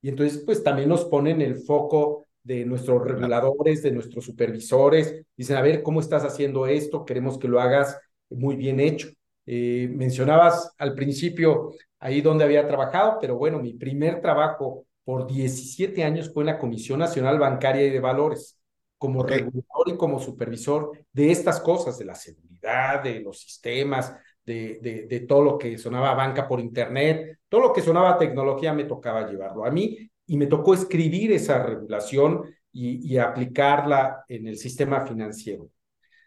y 0.00 0.08
entonces, 0.08 0.42
pues 0.44 0.62
también 0.62 0.88
nos 0.88 1.04
ponen 1.04 1.40
el 1.40 1.56
foco 1.56 2.26
de 2.42 2.64
nuestros 2.64 3.02
reguladores, 3.04 3.82
de 3.82 3.90
nuestros 3.90 4.24
supervisores. 4.24 5.22
Dicen, 5.36 5.56
a 5.56 5.62
ver, 5.62 5.82
¿cómo 5.82 6.00
estás 6.00 6.24
haciendo 6.24 6.66
esto? 6.66 7.04
Queremos 7.04 7.38
que 7.38 7.48
lo 7.48 7.60
hagas 7.60 7.98
muy 8.30 8.56
bien 8.56 8.80
hecho. 8.80 9.08
Eh, 9.44 9.88
mencionabas 9.92 10.72
al 10.78 10.94
principio 10.94 11.72
ahí 11.98 12.20
donde 12.20 12.44
había 12.44 12.66
trabajado, 12.66 13.18
pero 13.20 13.36
bueno, 13.36 13.58
mi 13.58 13.74
primer 13.74 14.20
trabajo 14.20 14.86
por 15.04 15.26
17 15.26 16.04
años 16.04 16.30
fue 16.32 16.42
en 16.42 16.48
la 16.48 16.58
Comisión 16.58 16.98
Nacional 16.98 17.38
Bancaria 17.38 17.86
y 17.86 17.90
de 17.90 18.00
Valores, 18.00 18.58
como 18.98 19.20
okay. 19.20 19.38
regulador 19.38 19.88
y 19.88 19.96
como 19.96 20.18
supervisor 20.20 20.92
de 21.12 21.30
estas 21.30 21.60
cosas, 21.60 21.98
de 21.98 22.04
la 22.04 22.14
seguridad, 22.14 23.02
de 23.02 23.20
los 23.20 23.40
sistemas, 23.40 24.14
de, 24.48 24.78
de, 24.80 25.06
de, 25.06 25.20
todo 25.20 25.42
lo 25.42 25.58
que 25.58 25.76
sonaba 25.76 26.14
banca 26.14 26.48
por 26.48 26.58
internet, 26.58 27.40
todo 27.48 27.60
lo 27.60 27.72
que 27.72 27.82
sonaba 27.82 28.16
tecnología 28.16 28.72
me 28.72 28.84
tocaba 28.84 29.28
llevarlo 29.28 29.66
a 29.66 29.70
mí 29.70 30.10
y 30.26 30.36
me 30.38 30.46
tocó 30.46 30.72
escribir 30.72 31.32
esa 31.32 31.62
regulación 31.62 32.42
y, 32.72 33.06
y 33.06 33.18
aplicarla 33.18 34.24
en 34.26 34.46
el 34.46 34.56
sistema 34.56 35.06
financiero. 35.06 35.68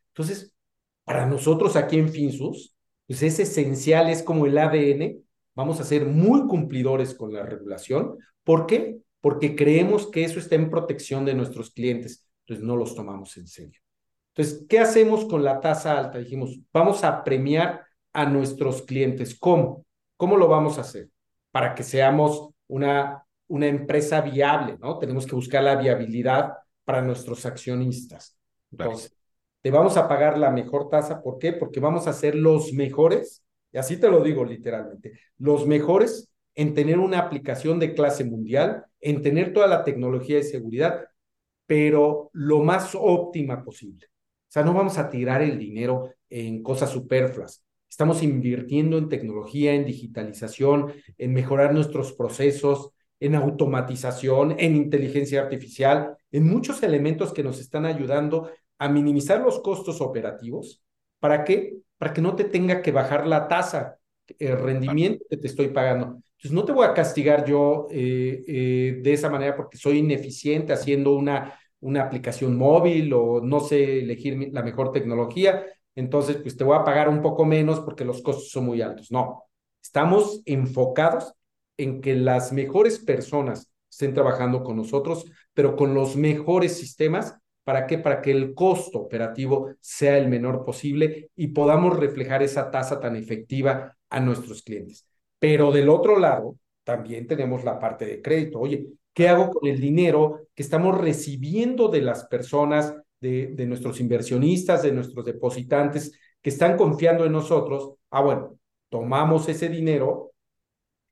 Entonces, 0.09 0.53
para 1.03 1.26
nosotros 1.26 1.76
aquí 1.76 1.97
en 1.97 2.09
Finsus, 2.09 2.76
pues 3.07 3.24
es 3.24 3.39
esencial, 3.39 4.09
es 4.09 4.22
como 4.22 4.45
el 4.45 4.57
ADN, 4.57 5.24
vamos 5.55 5.80
a 5.80 5.84
ser 5.84 6.05
muy 6.05 6.47
cumplidores 6.47 7.15
con 7.15 7.34
la 7.34 7.43
regulación. 7.43 8.17
¿Por 8.43 8.67
qué? 8.67 8.99
Porque 9.19 9.55
creemos 9.55 10.07
que 10.11 10.24
eso 10.24 10.39
está 10.39 10.55
en 10.55 10.69
protección 10.69 11.26
de 11.26 11.34
nuestros 11.34 11.72
clientes, 11.72 12.28
entonces 12.45 12.63
no 12.63 12.76
los 12.76 12.95
tomamos 12.95 13.36
en 13.38 13.47
serio. 13.47 13.82
Entonces, 14.34 14.65
¿qué 14.69 14.80
hacemos 14.80 15.26
con 15.26 15.43
la 15.43 15.59
tasa 15.59 15.97
alta? 15.97 16.19
Dijimos, 16.19 16.59
vamos 16.72 17.03
a 17.03 17.24
premiar 17.24 17.82
a 18.14 18.26
nuestros 18.26 18.84
clientes. 18.84 19.38
¿Cómo? 19.39 19.86
¿Cómo 20.18 20.38
lo 20.38 20.47
vamos 20.47 20.78
a 20.78 20.82
hacer? 20.82 21.09
Para 21.51 21.74
que 21.76 21.84
seamos 21.84 22.49
una, 22.68 23.26
una 23.47 23.68
empresa 23.68 24.22
viable, 24.22 24.78
¿no? 24.80 24.97
Tenemos 24.99 25.26
que 25.26 25.36
buscar 25.36 25.64
la 25.64 25.76
viabilidad 25.76 26.53
para 26.84 27.01
nuestros 27.01 27.45
accionistas. 27.45 28.38
Entonces, 28.72 29.16
te 29.62 29.72
vamos 29.72 29.97
a 29.97 30.07
pagar 30.07 30.38
la 30.38 30.49
mejor 30.49 30.89
tasa. 30.89 31.22
¿Por 31.22 31.38
qué? 31.38 31.53
Porque 31.53 31.80
vamos 31.80 32.07
a 32.07 32.14
ser 32.14 32.36
los 32.36 32.74
mejores, 32.74 33.43
y 33.72 33.78
así 33.78 33.97
te 33.97 34.09
lo 34.09 34.24
digo 34.24 34.43
literalmente, 34.43 35.20
los 35.38 35.68
mejores 35.68 36.32
en 36.55 36.74
tener 36.74 36.99
una 36.99 37.20
aplicación 37.20 37.80
de 37.80 37.93
clase 37.93 38.24
mundial, 38.24 38.86
en 38.99 39.22
tener 39.22 39.53
toda 39.53 39.68
la 39.68 39.84
tecnología 39.84 40.38
de 40.38 40.43
seguridad, 40.43 41.05
pero 41.66 42.30
lo 42.34 42.59
más 42.64 42.91
óptima 42.93 43.64
posible. 43.64 44.07
O 44.07 44.51
sea, 44.51 44.64
no 44.64 44.74
vamos 44.74 44.97
a 44.97 45.09
tirar 45.09 45.41
el 45.41 45.57
dinero 45.57 46.14
en 46.30 46.62
cosas 46.62 46.89
superfluas. 46.89 47.64
Estamos 47.91 48.23
invirtiendo 48.23 48.97
en 48.97 49.09
tecnología, 49.09 49.73
en 49.73 49.85
digitalización, 49.85 50.93
en 51.17 51.33
mejorar 51.33 51.73
nuestros 51.73 52.13
procesos, 52.13 52.91
en 53.19 53.35
automatización, 53.35 54.55
en 54.57 54.77
inteligencia 54.77 55.41
artificial, 55.41 56.15
en 56.31 56.47
muchos 56.47 56.81
elementos 56.83 57.33
que 57.33 57.43
nos 57.43 57.59
están 57.59 57.85
ayudando 57.85 58.49
a 58.79 58.87
minimizar 58.87 59.41
los 59.41 59.59
costos 59.59 59.99
operativos. 59.99 60.81
¿Para 61.19 61.43
qué? 61.43 61.79
Para 61.97 62.13
que 62.13 62.21
no 62.21 62.33
te 62.33 62.45
tenga 62.45 62.81
que 62.81 62.93
bajar 62.93 63.27
la 63.27 63.49
tasa, 63.49 63.97
el 64.39 64.57
rendimiento 64.57 65.25
que 65.29 65.35
te 65.35 65.47
estoy 65.47 65.67
pagando. 65.67 66.21
Entonces, 66.37 66.53
no 66.53 66.63
te 66.63 66.71
voy 66.71 66.87
a 66.87 66.93
castigar 66.93 67.43
yo 67.43 67.89
eh, 67.91 68.41
eh, 68.47 68.99
de 69.03 69.13
esa 69.13 69.29
manera 69.29 69.53
porque 69.57 69.77
soy 69.77 69.97
ineficiente 69.97 70.71
haciendo 70.71 71.13
una, 71.13 71.59
una 71.81 72.03
aplicación 72.03 72.57
móvil 72.57 73.11
o 73.11 73.41
no 73.41 73.59
sé 73.59 73.99
elegir 73.99 74.49
la 74.53 74.63
mejor 74.63 74.93
tecnología. 74.93 75.65
Entonces, 75.95 76.37
pues 76.37 76.55
te 76.57 76.63
voy 76.63 76.77
a 76.77 76.83
pagar 76.83 77.09
un 77.09 77.21
poco 77.21 77.45
menos 77.45 77.79
porque 77.81 78.05
los 78.05 78.21
costos 78.21 78.49
son 78.49 78.65
muy 78.65 78.81
altos. 78.81 79.11
No, 79.11 79.43
estamos 79.81 80.41
enfocados 80.45 81.33
en 81.77 82.01
que 82.01 82.15
las 82.15 82.51
mejores 82.53 82.99
personas 82.99 83.71
estén 83.89 84.13
trabajando 84.13 84.63
con 84.63 84.77
nosotros, 84.77 85.25
pero 85.53 85.75
con 85.75 85.93
los 85.93 86.15
mejores 86.15 86.77
sistemas 86.77 87.41
¿Para 87.63 87.85
qué? 87.85 87.97
Para 87.99 88.21
que 88.21 88.31
el 88.31 88.53
costo 88.55 88.99
operativo 88.99 89.73
sea 89.79 90.17
el 90.17 90.27
menor 90.27 90.65
posible 90.65 91.29
y 91.35 91.49
podamos 91.49 91.97
reflejar 91.97 92.41
esa 92.41 92.71
tasa 92.71 92.99
tan 92.99 93.15
efectiva 93.15 93.95
a 94.09 94.19
nuestros 94.19 94.63
clientes. 94.63 95.07
Pero 95.39 95.71
del 95.71 95.89
otro 95.89 96.17
lado, 96.19 96.55
también 96.83 97.27
tenemos 97.27 97.63
la 97.63 97.79
parte 97.79 98.05
de 98.05 98.21
crédito. 98.21 98.59
Oye, 98.59 98.87
¿qué 99.13 99.29
hago 99.29 99.51
con 99.51 99.69
el 99.69 99.79
dinero 99.79 100.47
que 100.55 100.63
estamos 100.63 100.97
recibiendo 100.97 101.87
de 101.87 102.01
las 102.01 102.25
personas, 102.25 102.95
de, 103.22 103.65
nuestros 103.65 104.01
inversionistas, 104.01 104.84
de 104.84 104.91
nuestros 104.91 105.26
depositantes 105.26 106.11
que 106.41 106.49
están 106.49 106.76
confiando 106.76 107.26
en 107.26 107.32
nosotros? 107.32 107.93
Ah, 108.09 108.22
bueno, 108.22 108.59
tomamos 108.89 109.47
ese 109.47 109.69
dinero, 109.69 110.34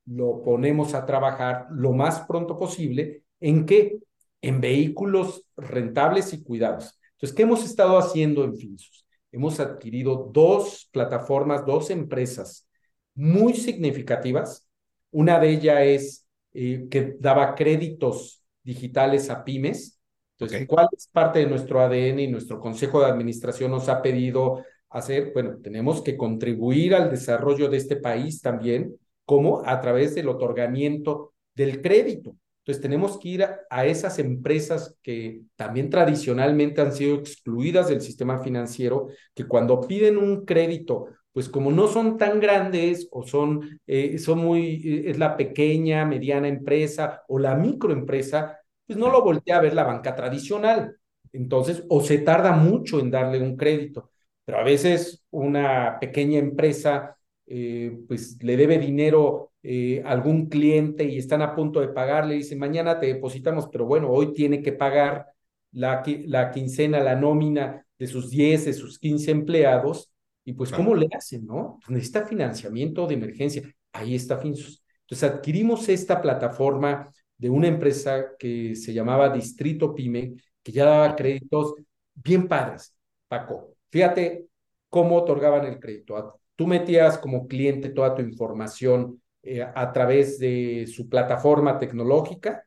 lo 0.06 0.42
ponemos 0.42 0.92
a 0.94 1.06
trabajar 1.06 1.68
lo 1.70 1.92
más 1.92 2.20
pronto 2.26 2.56
posible. 2.58 3.24
¿En 3.40 3.64
qué? 3.64 4.00
en 4.42 4.60
vehículos 4.60 5.44
rentables 5.56 6.32
y 6.32 6.42
cuidados. 6.42 6.98
Entonces, 7.12 7.36
¿qué 7.36 7.42
hemos 7.42 7.64
estado 7.64 7.98
haciendo 7.98 8.44
en 8.44 8.56
Finsus? 8.56 9.06
Hemos 9.32 9.60
adquirido 9.60 10.30
dos 10.32 10.88
plataformas, 10.92 11.66
dos 11.66 11.90
empresas 11.90 12.66
muy 13.14 13.54
significativas. 13.54 14.68
Una 15.10 15.38
de 15.38 15.50
ellas 15.50 15.80
es 15.82 16.26
eh, 16.52 16.86
que 16.90 17.16
daba 17.18 17.54
créditos 17.54 18.42
digitales 18.62 19.30
a 19.30 19.44
pymes. 19.44 19.99
Entonces, 20.40 20.66
¿cuál 20.66 20.88
es 20.96 21.06
parte 21.06 21.40
de 21.40 21.46
nuestro 21.46 21.80
ADN 21.80 22.20
y 22.20 22.28
nuestro 22.28 22.58
consejo 22.60 23.00
de 23.00 23.06
administración 23.06 23.70
nos 23.70 23.90
ha 23.90 24.00
pedido 24.00 24.64
hacer? 24.88 25.32
Bueno, 25.34 25.58
tenemos 25.62 26.00
que 26.00 26.16
contribuir 26.16 26.94
al 26.94 27.10
desarrollo 27.10 27.68
de 27.68 27.76
este 27.76 27.96
país 27.96 28.40
también, 28.40 28.96
como 29.26 29.62
a 29.66 29.80
través 29.82 30.14
del 30.14 30.28
otorgamiento 30.28 31.34
del 31.54 31.82
crédito. 31.82 32.36
Entonces 32.60 32.80
tenemos 32.80 33.18
que 33.18 33.28
ir 33.28 33.44
a, 33.68 33.86
esas 33.86 34.18
empresas 34.18 34.96
que 35.02 35.42
también 35.56 35.90
tradicionalmente 35.90 36.80
han 36.80 36.92
sido 36.92 37.16
excluidas 37.16 37.88
del 37.88 38.00
sistema 38.00 38.38
financiero, 38.38 39.08
que 39.34 39.44
cuando 39.44 39.82
piden 39.82 40.16
un 40.16 40.46
crédito, 40.46 41.06
pues 41.32 41.50
como 41.50 41.70
no 41.70 41.86
son 41.86 42.16
tan 42.16 42.40
grandes 42.40 43.08
o 43.10 43.26
son, 43.26 43.80
eh, 43.86 44.18
son 44.18 44.38
muy, 44.38 44.82
eh, 44.84 45.10
es 45.10 45.18
la 45.18 45.36
pequeña, 45.36 46.06
mediana 46.06 46.48
empresa 46.48 47.22
o 47.28 47.38
la 47.38 47.54
microempresa, 47.56 48.59
pues 48.90 48.98
no 48.98 49.08
lo 49.08 49.22
voltea 49.22 49.58
a 49.58 49.60
ver 49.60 49.72
la 49.72 49.84
banca 49.84 50.16
tradicional. 50.16 50.96
Entonces, 51.32 51.84
o 51.88 52.00
se 52.00 52.18
tarda 52.18 52.50
mucho 52.50 52.98
en 52.98 53.08
darle 53.08 53.40
un 53.40 53.56
crédito, 53.56 54.10
pero 54.44 54.58
a 54.58 54.64
veces 54.64 55.24
una 55.30 55.96
pequeña 56.00 56.40
empresa 56.40 57.16
eh, 57.46 57.96
pues 58.08 58.42
le 58.42 58.56
debe 58.56 58.78
dinero 58.78 59.52
eh, 59.62 60.02
algún 60.04 60.48
cliente 60.48 61.04
y 61.04 61.18
están 61.18 61.40
a 61.40 61.54
punto 61.54 61.80
de 61.80 61.90
pagar, 61.90 62.26
le 62.26 62.34
dicen, 62.34 62.58
mañana 62.58 62.98
te 62.98 63.06
depositamos, 63.06 63.68
pero 63.70 63.86
bueno, 63.86 64.10
hoy 64.10 64.34
tiene 64.34 64.60
que 64.60 64.72
pagar 64.72 65.26
la, 65.70 66.02
la 66.26 66.50
quincena, 66.50 66.98
la 66.98 67.14
nómina 67.14 67.86
de 67.96 68.06
sus 68.08 68.28
10, 68.28 68.64
de 68.64 68.72
sus 68.72 68.98
15 68.98 69.30
empleados, 69.30 70.10
y 70.44 70.54
pues, 70.54 70.72
¿cómo 70.72 70.96
le 70.96 71.06
hacen, 71.16 71.46
no? 71.46 71.78
Pues 71.78 71.90
necesita 71.90 72.26
financiamiento 72.26 73.06
de 73.06 73.14
emergencia. 73.14 73.62
Ahí 73.92 74.16
está 74.16 74.36
Finsus. 74.36 74.82
Entonces, 75.02 75.30
adquirimos 75.30 75.88
esta 75.88 76.20
plataforma 76.20 77.08
de 77.40 77.48
una 77.50 77.68
empresa 77.68 78.36
que 78.38 78.74
se 78.76 78.92
llamaba 78.92 79.30
Distrito 79.30 79.94
Pyme, 79.94 80.34
que 80.62 80.72
ya 80.72 80.84
daba 80.84 81.16
créditos 81.16 81.74
bien 82.14 82.46
padres, 82.48 82.94
Paco. 83.28 83.76
Fíjate 83.88 84.46
cómo 84.90 85.16
otorgaban 85.16 85.64
el 85.64 85.80
crédito. 85.80 86.38
Tú 86.54 86.66
metías 86.66 87.16
como 87.16 87.48
cliente 87.48 87.88
toda 87.88 88.14
tu 88.14 88.20
información 88.20 89.22
eh, 89.42 89.62
a 89.62 89.92
través 89.92 90.38
de 90.38 90.86
su 90.86 91.08
plataforma 91.08 91.78
tecnológica 91.78 92.62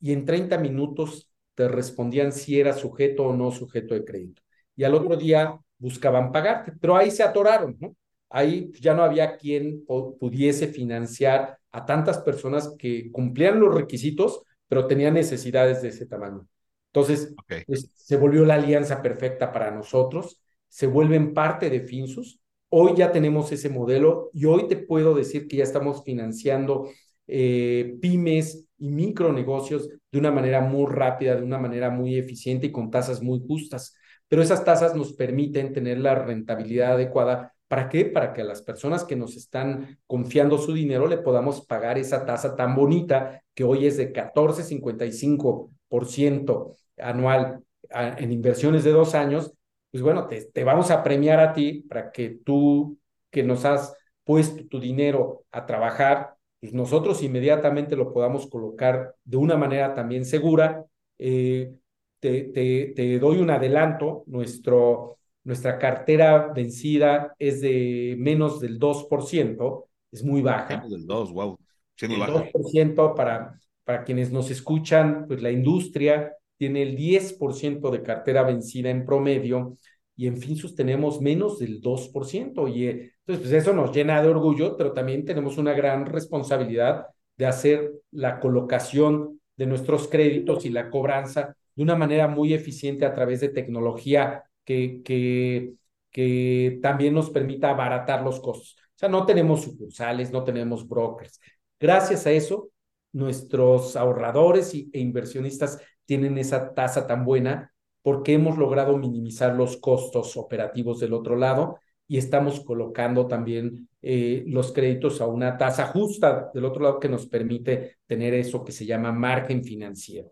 y 0.00 0.12
en 0.12 0.24
30 0.24 0.56
minutos 0.58 1.28
te 1.56 1.66
respondían 1.66 2.32
si 2.32 2.60
era 2.60 2.72
sujeto 2.74 3.24
o 3.26 3.36
no 3.36 3.50
sujeto 3.50 3.94
de 3.94 4.04
crédito. 4.04 4.40
Y 4.76 4.84
al 4.84 4.94
otro 4.94 5.16
día 5.16 5.58
buscaban 5.78 6.30
pagarte, 6.30 6.72
pero 6.80 6.96
ahí 6.96 7.10
se 7.10 7.24
atoraron, 7.24 7.76
¿no? 7.80 7.96
Ahí 8.32 8.72
ya 8.80 8.94
no 8.94 9.02
había 9.02 9.36
quien 9.36 9.84
pudiese 9.86 10.68
financiar 10.68 11.58
a 11.70 11.84
tantas 11.86 12.18
personas 12.18 12.74
que 12.78 13.10
cumplían 13.12 13.60
los 13.60 13.74
requisitos, 13.74 14.42
pero 14.68 14.86
tenían 14.86 15.14
necesidades 15.14 15.82
de 15.82 15.88
ese 15.88 16.06
tamaño. 16.06 16.46
Entonces, 16.92 17.34
pues, 17.66 17.90
se 17.94 18.16
volvió 18.16 18.44
la 18.44 18.54
alianza 18.54 19.02
perfecta 19.02 19.52
para 19.52 19.70
nosotros, 19.70 20.40
se 20.68 20.86
vuelven 20.86 21.34
parte 21.34 21.70
de 21.70 21.80
Finsus 21.80 22.40
Hoy 22.74 22.94
ya 22.96 23.12
tenemos 23.12 23.52
ese 23.52 23.68
modelo 23.68 24.30
y 24.32 24.46
hoy 24.46 24.66
te 24.66 24.76
puedo 24.76 25.14
decir 25.14 25.46
que 25.46 25.58
ya 25.58 25.62
estamos 25.64 26.02
financiando 26.04 26.88
eh, 27.26 27.96
pymes 28.00 28.66
y 28.78 28.88
micronegocios 28.88 29.90
de 30.10 30.18
una 30.18 30.30
manera 30.30 30.62
muy 30.62 30.90
rápida, 30.90 31.36
de 31.36 31.42
una 31.42 31.58
manera 31.58 31.90
muy 31.90 32.16
eficiente 32.16 32.68
y 32.68 32.72
con 32.72 32.90
tasas 32.90 33.20
muy 33.20 33.40
justas. 33.46 33.94
Pero 34.26 34.40
esas 34.42 34.64
tasas 34.64 34.96
nos 34.96 35.12
permiten 35.12 35.74
tener 35.74 35.98
la 35.98 36.14
rentabilidad 36.14 36.94
adecuada. 36.94 37.51
¿Para 37.72 37.88
qué? 37.88 38.04
Para 38.04 38.34
que 38.34 38.42
a 38.42 38.44
las 38.44 38.60
personas 38.60 39.02
que 39.02 39.16
nos 39.16 39.34
están 39.34 39.98
confiando 40.06 40.58
su 40.58 40.74
dinero 40.74 41.06
le 41.06 41.16
podamos 41.16 41.64
pagar 41.64 41.96
esa 41.96 42.26
tasa 42.26 42.54
tan 42.54 42.76
bonita 42.76 43.42
que 43.54 43.64
hoy 43.64 43.86
es 43.86 43.96
de 43.96 44.12
14,55% 44.12 46.76
anual 46.98 47.64
en 47.88 48.30
inversiones 48.30 48.84
de 48.84 48.90
dos 48.90 49.14
años 49.14 49.54
pues 49.90 50.02
bueno, 50.02 50.26
te, 50.26 50.64
vamos 50.64 50.90
a 50.90 51.02
premiar 51.02 51.40
a 51.40 51.54
ti 51.54 51.86
para 51.88 52.12
que 52.12 52.40
tú 52.44 52.98
que 53.30 53.42
nos 53.42 53.64
has 53.64 53.96
puesto 54.22 54.66
tu 54.66 54.78
dinero 54.78 55.46
a 55.50 55.64
trabajar, 55.64 56.34
pues 56.60 56.74
nosotros 56.74 57.22
inmediatamente 57.22 57.96
lo 57.96 58.12
podamos 58.12 58.50
colocar 58.50 59.14
de 59.24 59.38
una 59.38 59.56
manera 59.56 59.94
también 59.94 60.26
segura. 60.26 60.84
Eh, 61.18 61.72
te, 62.20 62.92
te, 62.94 63.18
doy 63.18 63.38
un 63.38 63.48
adelanto, 63.48 64.24
nuestro, 64.26 65.20
nuestra 65.44 65.78
cartera 65.78 66.52
vencida 66.54 67.34
es 67.38 67.60
de 67.60 68.16
menos 68.18 68.60
del 68.60 68.78
2%, 68.78 69.84
es 70.10 70.24
muy 70.24 70.42
baja. 70.42 70.76
Menos 70.76 70.90
del 70.90 71.06
2, 71.06 71.32
wow. 71.32 71.58
Sí, 71.96 72.06
el 72.06 72.20
2% 72.20 73.14
para, 73.14 73.58
para 73.84 74.04
quienes 74.04 74.30
nos 74.30 74.50
escuchan, 74.50 75.26
pues 75.26 75.42
la 75.42 75.50
industria 75.50 76.32
tiene 76.56 76.82
el 76.82 76.96
10% 76.96 77.90
de 77.90 78.02
cartera 78.02 78.44
vencida 78.44 78.90
en 78.90 79.04
promedio 79.04 79.76
y 80.16 80.26
en 80.26 80.36
Finsus 80.36 80.74
tenemos 80.74 81.20
menos 81.20 81.58
del 81.58 81.80
2%. 81.80 82.68
Y 82.68 82.86
eh, 82.86 83.12
entonces, 83.26 83.50
pues 83.50 83.52
eso 83.52 83.72
nos 83.72 83.92
llena 83.94 84.22
de 84.22 84.28
orgullo, 84.28 84.76
pero 84.76 84.92
también 84.92 85.24
tenemos 85.24 85.58
una 85.58 85.72
gran 85.72 86.06
responsabilidad 86.06 87.06
de 87.36 87.46
hacer 87.46 87.92
la 88.10 88.38
colocación 88.38 89.40
de 89.56 89.66
nuestros 89.66 90.08
créditos 90.08 90.64
y 90.64 90.70
la 90.70 90.90
cobranza 90.90 91.56
de 91.74 91.82
una 91.82 91.96
manera 91.96 92.28
muy 92.28 92.54
eficiente 92.54 93.06
a 93.06 93.14
través 93.14 93.40
de 93.40 93.48
tecnología 93.48 94.44
que, 94.64 95.02
que, 95.04 95.74
que 96.10 96.78
también 96.82 97.14
nos 97.14 97.30
permita 97.30 97.70
abaratar 97.70 98.22
los 98.22 98.40
costos. 98.40 98.76
O 98.78 98.98
sea, 98.98 99.08
no 99.08 99.26
tenemos 99.26 99.62
sucursales, 99.62 100.30
no 100.30 100.44
tenemos 100.44 100.86
brokers. 100.88 101.40
Gracias 101.80 102.26
a 102.26 102.30
eso, 102.32 102.70
nuestros 103.12 103.96
ahorradores 103.96 104.74
e 104.74 104.98
inversionistas 104.98 105.80
tienen 106.06 106.38
esa 106.38 106.74
tasa 106.74 107.06
tan 107.06 107.24
buena 107.24 107.72
porque 108.02 108.34
hemos 108.34 108.58
logrado 108.58 108.96
minimizar 108.98 109.54
los 109.54 109.76
costos 109.76 110.36
operativos 110.36 111.00
del 111.00 111.12
otro 111.12 111.36
lado 111.36 111.78
y 112.08 112.18
estamos 112.18 112.60
colocando 112.60 113.26
también 113.26 113.88
eh, 114.02 114.44
los 114.46 114.72
créditos 114.72 115.20
a 115.20 115.26
una 115.26 115.56
tasa 115.56 115.86
justa 115.86 116.50
del 116.52 116.64
otro 116.64 116.82
lado 116.82 117.00
que 117.00 117.08
nos 117.08 117.26
permite 117.26 117.98
tener 118.06 118.34
eso 118.34 118.64
que 118.64 118.72
se 118.72 118.84
llama 118.84 119.12
margen 119.12 119.64
financiero. 119.64 120.30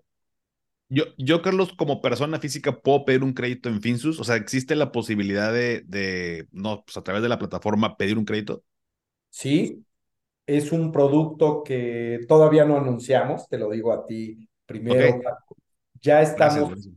Yo, 0.93 1.05
yo, 1.16 1.41
Carlos, 1.41 1.72
como 1.72 2.03
persona 2.03 2.41
física, 2.41 2.80
¿puedo 2.80 3.05
pedir 3.05 3.22
un 3.22 3.32
crédito 3.32 3.68
en 3.68 3.80
Finsus? 3.80 4.18
O 4.18 4.24
sea, 4.24 4.34
¿existe 4.34 4.74
la 4.74 4.91
posibilidad 4.91 5.53
de, 5.53 5.82
de 5.86 6.49
no, 6.51 6.84
pues 6.84 6.97
a 6.97 7.03
través 7.03 7.22
de 7.22 7.28
la 7.28 7.38
plataforma 7.38 7.97
pedir 7.97 8.18
un 8.18 8.24
crédito? 8.24 8.64
Sí, 9.28 9.84
es 10.47 10.72
un 10.72 10.91
producto 10.91 11.62
que 11.62 12.20
todavía 12.26 12.64
no 12.64 12.76
anunciamos, 12.76 13.49
te 13.49 13.57
lo 13.57 13.70
digo 13.70 13.93
a 13.93 14.05
ti 14.05 14.49
primero. 14.66 15.20
Ya 16.03 16.22
estamos 16.22 16.88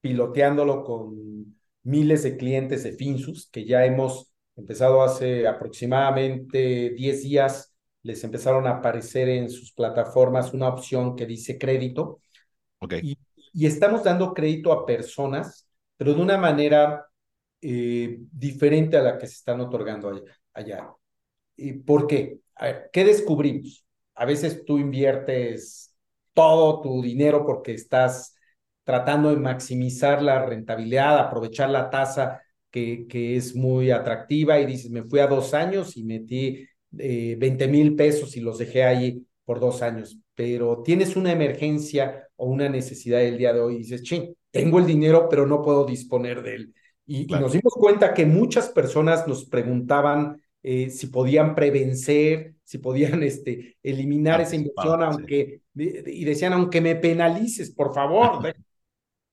piloteándolo 0.00 0.82
con 0.82 1.54
miles 1.82 2.22
de 2.22 2.38
clientes 2.38 2.84
de 2.84 2.92
Finsus, 2.92 3.50
que 3.50 3.66
ya 3.66 3.84
hemos 3.84 4.32
empezado 4.56 5.02
hace 5.02 5.46
aproximadamente 5.46 6.90
10 6.90 7.22
días, 7.22 7.74
les 8.02 8.24
empezaron 8.24 8.66
a 8.66 8.78
aparecer 8.78 9.28
en 9.28 9.50
sus 9.50 9.72
plataformas 9.72 10.54
una 10.54 10.68
opción 10.68 11.14
que 11.16 11.26
dice 11.26 11.58
crédito. 11.58 12.20
Okay. 12.78 13.00
Y, 13.02 13.18
estamos 13.54 14.02
dando 14.04 14.32
crédito 14.32 14.72
a 14.72 14.86
personas, 14.86 15.68
pero 15.96 16.14
de 16.14 16.20
una 16.20 16.38
manera 16.38 17.06
eh, 17.60 18.18
diferente 18.32 18.96
a 18.96 19.02
la 19.02 19.18
que 19.18 19.26
se 19.26 19.34
están 19.34 19.60
otorgando 19.60 20.22
allá. 20.52 20.90
¿Y 21.56 21.74
¿Por 21.74 22.06
qué? 22.06 22.40
¿qué 22.92 23.04
descubrimos? 23.04 23.84
A 24.14 24.24
veces 24.24 24.64
tú 24.64 24.78
inviertes 24.78 25.94
todo 26.32 26.80
tu 26.80 27.02
dinero 27.02 27.44
porque 27.44 27.74
estás 27.74 28.36
tratando 28.84 29.30
de 29.30 29.36
maximizar 29.36 30.22
la 30.22 30.44
rentabilidad, 30.44 31.18
aprovechar 31.18 31.70
la 31.70 31.90
tasa 31.90 32.40
que, 32.70 33.06
que 33.06 33.36
es 33.36 33.54
muy 33.54 33.90
atractiva 33.90 34.58
y 34.58 34.66
dices, 34.66 34.90
me 34.90 35.04
fui 35.04 35.20
a 35.20 35.26
dos 35.26 35.54
años 35.54 35.96
y 35.96 36.04
metí 36.04 36.66
eh, 36.98 37.36
20 37.38 37.68
mil 37.68 37.94
pesos 37.96 38.36
y 38.36 38.40
los 38.40 38.58
dejé 38.58 38.84
ahí 38.84 39.26
por 39.44 39.60
dos 39.60 39.82
años, 39.82 40.18
pero 40.34 40.82
tienes 40.82 41.16
una 41.16 41.32
emergencia 41.32 42.28
o 42.42 42.46
una 42.46 42.68
necesidad 42.68 43.20
del 43.20 43.38
día 43.38 43.52
de 43.52 43.60
hoy 43.60 43.76
y 43.76 43.78
dices, 43.78 44.02
ching, 44.02 44.34
tengo 44.50 44.80
el 44.80 44.86
dinero, 44.86 45.28
pero 45.30 45.46
no 45.46 45.62
puedo 45.62 45.84
disponer 45.84 46.42
de 46.42 46.56
él. 46.56 46.74
Y, 47.06 47.32
y 47.32 47.38
nos 47.38 47.52
dimos 47.52 47.72
cuenta 47.74 48.12
que 48.12 48.26
muchas 48.26 48.68
personas 48.68 49.28
nos 49.28 49.44
preguntaban 49.44 50.42
eh, 50.60 50.90
si 50.90 51.06
podían 51.06 51.54
prevencer, 51.54 52.56
si 52.64 52.78
podían 52.78 53.22
este, 53.22 53.76
eliminar 53.80 54.40
esa 54.40 54.56
inversión, 54.56 55.04
aunque, 55.04 55.60
y 55.76 56.24
decían, 56.24 56.52
aunque 56.52 56.80
me 56.80 56.96
penalices, 56.96 57.70
por 57.70 57.94
favor. 57.94 58.42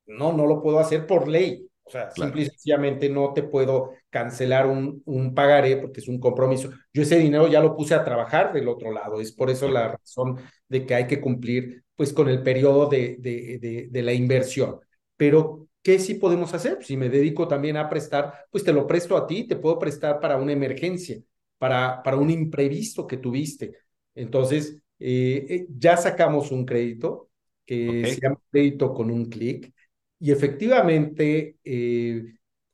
no, 0.05 0.31
no 0.31 0.45
lo 0.45 0.61
puedo 0.61 0.77
hacer 0.77 1.07
por 1.07 1.27
ley. 1.27 1.67
O 1.89 1.91
sea, 1.91 2.11
simple 2.11 2.43
y 2.43 2.45
sencillamente 2.45 3.09
no 3.09 3.33
te 3.33 3.43
puedo 3.43 3.93
cancelar 4.11 4.67
un, 4.67 5.01
un 5.05 5.33
pagaré 5.33 5.77
porque 5.77 6.01
es 6.01 6.07
un 6.07 6.19
compromiso. 6.19 6.69
Yo 6.93 7.01
ese 7.01 7.17
dinero 7.17 7.47
ya 7.47 7.61
lo 7.61 7.75
puse 7.75 7.95
a 7.95 8.03
trabajar 8.03 8.53
del 8.53 8.67
otro 8.67 8.91
lado. 8.91 9.19
Es 9.19 9.31
por 9.31 9.49
eso 9.49 9.67
la 9.67 9.89
razón 9.93 10.37
de 10.67 10.85
que 10.85 10.93
hay 10.95 11.07
que 11.07 11.19
cumplir 11.19 11.83
pues 11.95 12.13
con 12.13 12.29
el 12.29 12.43
periodo 12.43 12.87
de, 12.87 13.17
de, 13.19 13.57
de, 13.59 13.87
de 13.89 14.01
la 14.03 14.13
inversión. 14.13 14.79
Pero 15.17 15.65
¿Qué 15.81 15.97
sí 15.97 16.15
podemos 16.15 16.53
hacer? 16.53 16.83
Si 16.83 16.97
me 16.97 17.07
dedico 17.09 17.47
también 17.47 17.77
a 17.77 17.87
prestar, 17.89 18.45
pues 18.51 18.65
te 18.65 18.73
lo 18.73 18.85
presto 18.85 19.15
a 19.15 19.25
ti, 19.25 19.47
te 19.47 19.55
puedo 19.55 19.79
prestar 19.79 20.19
para 20.19 20.35
una 20.35 20.51
emergencia, 20.51 21.21
para, 21.57 22.03
para 22.03 22.17
un 22.17 22.29
imprevisto 22.29 23.07
que 23.07 23.15
tuviste. 23.17 23.77
Entonces, 24.13 24.75
eh, 24.99 25.45
eh, 25.49 25.67
ya 25.69 25.95
sacamos 25.97 26.51
un 26.51 26.65
crédito 26.65 27.29
que 27.65 28.05
se 28.05 28.19
llama 28.21 28.39
crédito 28.51 28.93
con 28.93 29.09
un 29.09 29.29
clic 29.29 29.73
y 30.19 30.31
efectivamente, 30.31 31.57
eh, 31.63 32.23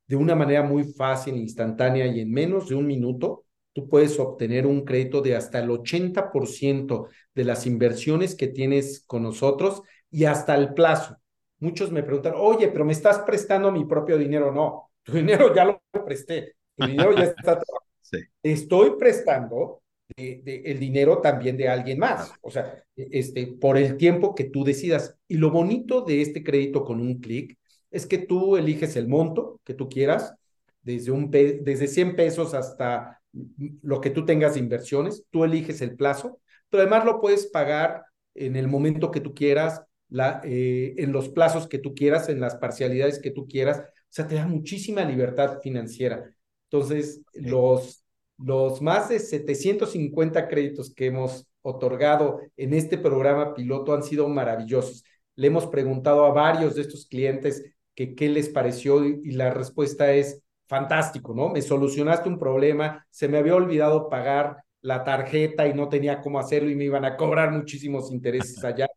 de 0.07 0.15
una 0.15 0.35
manera 0.35 0.63
muy 0.63 0.83
fácil, 0.83 1.35
instantánea 1.35 2.07
y 2.07 2.19
en 2.19 2.31
menos 2.31 2.69
de 2.69 2.75
un 2.75 2.87
minuto, 2.87 3.45
tú 3.73 3.89
puedes 3.89 4.19
obtener 4.19 4.65
un 4.65 4.85
crédito 4.85 5.21
de 5.21 5.35
hasta 5.35 5.59
el 5.59 5.69
80% 5.69 7.07
de 7.33 7.43
las 7.43 7.65
inversiones 7.67 8.35
que 8.35 8.47
tienes 8.47 9.03
con 9.05 9.23
nosotros 9.23 9.81
y 10.09 10.25
hasta 10.25 10.55
el 10.55 10.73
plazo. 10.73 11.17
Muchos 11.59 11.91
me 11.91 12.03
preguntan, 12.03 12.33
oye, 12.37 12.67
pero 12.69 12.85
me 12.85 12.93
estás 12.93 13.19
prestando 13.19 13.71
mi 13.71 13.85
propio 13.85 14.17
dinero. 14.17 14.51
No, 14.51 14.91
tu 15.03 15.13
dinero 15.13 15.53
ya 15.53 15.65
lo 15.65 15.81
presté, 16.05 16.55
tu 16.75 16.87
dinero 16.87 17.13
ya 17.13 17.23
está. 17.25 17.61
Sí. 18.07 18.19
Estoy 18.43 18.97
prestando 18.99 19.81
el 20.15 20.79
dinero 20.79 21.19
también 21.19 21.57
de 21.57 21.67
alguien 21.67 21.99
más, 21.99 22.31
o 22.41 22.51
sea, 22.51 22.83
este, 22.95 23.47
por 23.47 23.77
el 23.77 23.97
tiempo 23.97 24.35
que 24.35 24.45
tú 24.45 24.63
decidas. 24.63 25.17
Y 25.27 25.37
lo 25.37 25.51
bonito 25.51 26.01
de 26.01 26.21
este 26.21 26.43
crédito 26.43 26.83
con 26.83 26.99
un 27.01 27.19
clic 27.19 27.57
es 27.91 28.05
que 28.05 28.19
tú 28.19 28.57
eliges 28.57 28.95
el 28.95 29.07
monto 29.07 29.59
que 29.63 29.73
tú 29.73 29.89
quieras, 29.89 30.35
desde, 30.81 31.11
un 31.11 31.31
desde 31.31 31.87
100 31.87 32.15
pesos 32.15 32.53
hasta 32.53 33.21
lo 33.81 33.99
que 33.99 34.11
tú 34.11 34.25
tengas 34.25 34.53
de 34.53 34.59
inversiones, 34.59 35.25
tú 35.31 35.43
eliges 35.43 35.81
el 35.81 35.95
plazo, 35.95 36.39
pero 36.69 36.81
además 36.83 37.05
lo 37.05 37.19
puedes 37.19 37.47
pagar 37.47 38.03
en 38.35 38.55
el 38.55 38.67
momento 38.67 39.11
que 39.11 39.21
tú 39.21 39.33
quieras, 39.33 39.81
la, 40.09 40.41
eh, 40.43 40.93
en 40.97 41.11
los 41.11 41.29
plazos 41.29 41.67
que 41.67 41.79
tú 41.79 41.95
quieras, 41.95 42.29
en 42.29 42.39
las 42.39 42.55
parcialidades 42.55 43.19
que 43.19 43.31
tú 43.31 43.47
quieras. 43.47 43.79
O 43.79 44.07
sea, 44.09 44.27
te 44.27 44.35
da 44.35 44.45
muchísima 44.45 45.03
libertad 45.03 45.59
financiera. 45.61 46.31
Entonces, 46.69 47.21
los, 47.33 48.04
los 48.37 48.81
más 48.81 49.09
de 49.09 49.19
750 49.19 50.47
créditos 50.47 50.93
que 50.93 51.07
hemos 51.07 51.47
otorgado 51.61 52.41
en 52.57 52.73
este 52.73 52.97
programa 52.97 53.53
piloto 53.53 53.93
han 53.93 54.03
sido 54.03 54.27
maravillosos. 54.29 55.03
Le 55.35 55.47
hemos 55.47 55.67
preguntado 55.67 56.25
a 56.25 56.31
varios 56.31 56.75
de 56.75 56.81
estos 56.81 57.07
clientes 57.07 57.63
que 57.95 58.15
qué 58.15 58.29
les 58.29 58.49
pareció 58.49 59.03
y 59.05 59.31
la 59.31 59.51
respuesta 59.51 60.11
es 60.13 60.43
fantástico, 60.67 61.33
¿no? 61.33 61.49
Me 61.49 61.61
solucionaste 61.61 62.29
un 62.29 62.39
problema, 62.39 63.05
se 63.09 63.27
me 63.27 63.37
había 63.37 63.55
olvidado 63.55 64.09
pagar 64.09 64.57
la 64.81 65.03
tarjeta 65.03 65.67
y 65.67 65.73
no 65.73 65.89
tenía 65.89 66.21
cómo 66.21 66.39
hacerlo 66.39 66.69
y 66.69 66.75
me 66.75 66.85
iban 66.85 67.05
a 67.05 67.17
cobrar 67.17 67.51
muchísimos 67.51 68.11
intereses 68.11 68.63
allá 68.63 68.87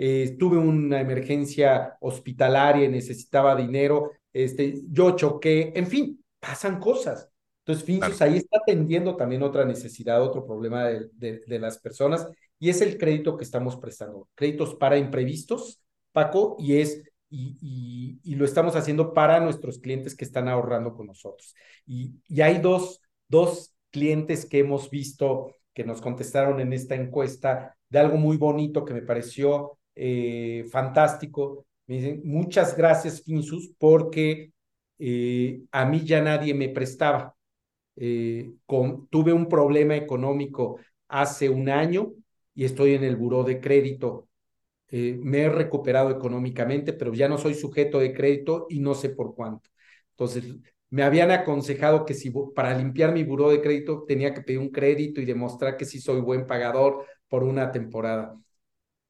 eh, 0.00 0.36
tuve 0.38 0.56
una 0.56 1.00
emergencia 1.00 1.96
hospitalaria 2.00 2.84
y 2.84 2.88
necesitaba 2.88 3.56
dinero, 3.56 4.12
este, 4.32 4.82
yo 4.88 5.16
choqué, 5.16 5.72
en 5.74 5.88
fin, 5.88 6.24
pasan 6.38 6.78
cosas. 6.78 7.28
Entonces, 7.68 7.84
Finsus 7.84 8.22
ahí 8.22 8.38
está 8.38 8.60
atendiendo 8.62 9.14
también 9.14 9.42
otra 9.42 9.66
necesidad, 9.66 10.22
otro 10.22 10.46
problema 10.46 10.86
de, 10.86 11.40
de, 11.46 11.58
las 11.58 11.76
personas, 11.76 12.26
y 12.58 12.70
es 12.70 12.80
el 12.80 12.96
crédito 12.96 13.36
que 13.36 13.44
estamos 13.44 13.76
prestando. 13.76 14.26
Créditos 14.34 14.74
para 14.76 14.96
imprevistos, 14.96 15.78
Paco, 16.12 16.56
y 16.58 16.78
es 16.78 17.02
y, 17.28 17.58
y, 17.60 18.20
y, 18.22 18.36
lo 18.36 18.46
estamos 18.46 18.74
haciendo 18.74 19.12
para 19.12 19.38
nuestros 19.40 19.80
clientes 19.80 20.16
que 20.16 20.24
están 20.24 20.48
ahorrando 20.48 20.94
con 20.94 21.08
nosotros. 21.08 21.54
Y, 21.84 22.14
y, 22.26 22.40
hay 22.40 22.58
dos, 22.58 23.02
dos 23.28 23.74
clientes 23.90 24.46
que 24.46 24.60
hemos 24.60 24.88
visto 24.88 25.54
que 25.74 25.84
nos 25.84 26.00
contestaron 26.00 26.60
en 26.60 26.72
esta 26.72 26.94
encuesta 26.94 27.76
de 27.90 27.98
algo 27.98 28.16
muy 28.16 28.38
bonito 28.38 28.82
que 28.86 28.94
me 28.94 29.02
pareció 29.02 29.78
eh, 29.94 30.64
fantástico. 30.72 31.66
Me 31.86 31.96
dicen, 31.96 32.22
muchas 32.24 32.74
gracias, 32.74 33.22
Finsus, 33.22 33.74
porque 33.76 34.52
eh, 34.98 35.60
a 35.70 35.84
mí 35.84 36.02
ya 36.02 36.22
nadie 36.22 36.54
me 36.54 36.70
prestaba. 36.70 37.34
Eh, 38.00 38.52
con, 38.66 39.08
tuve 39.08 39.32
un 39.32 39.48
problema 39.48 39.96
económico 39.96 40.78
hace 41.08 41.48
un 41.50 41.68
año 41.68 42.12
y 42.54 42.64
estoy 42.64 42.94
en 42.94 43.04
el 43.04 43.16
buró 43.16 43.44
de 43.44 43.60
crédito. 43.60 44.28
me 44.90 45.42
he 45.42 45.48
recuperado 45.50 46.10
económicamente, 46.10 46.92
pero 46.92 47.12
ya 47.14 47.28
no 47.28 47.38
soy 47.38 47.54
sujeto 47.54 47.98
de 47.98 48.14
crédito 48.14 48.66
y 48.70 48.80
no 48.80 48.94
sé 48.94 49.10
por 49.10 49.34
cuánto. 49.34 49.70
Entonces, 50.12 50.44
me 50.90 51.02
habían 51.02 51.30
aconsejado 51.30 52.04
que 52.04 52.14
si 52.14 52.30
para 52.54 52.76
limpiar 52.76 53.12
mi 53.12 53.22
buró 53.22 53.50
de 53.50 53.60
crédito 53.60 54.04
tenía 54.06 54.32
que 54.32 54.40
pedir 54.42 54.58
un 54.60 54.70
crédito 54.70 55.20
y 55.20 55.26
demostrar 55.26 55.76
que 55.76 55.84
sí 55.84 56.00
soy 56.00 56.20
buen 56.20 56.46
pagador 56.46 57.04
por 57.28 57.44
una 57.44 57.70
temporada. 57.72 58.34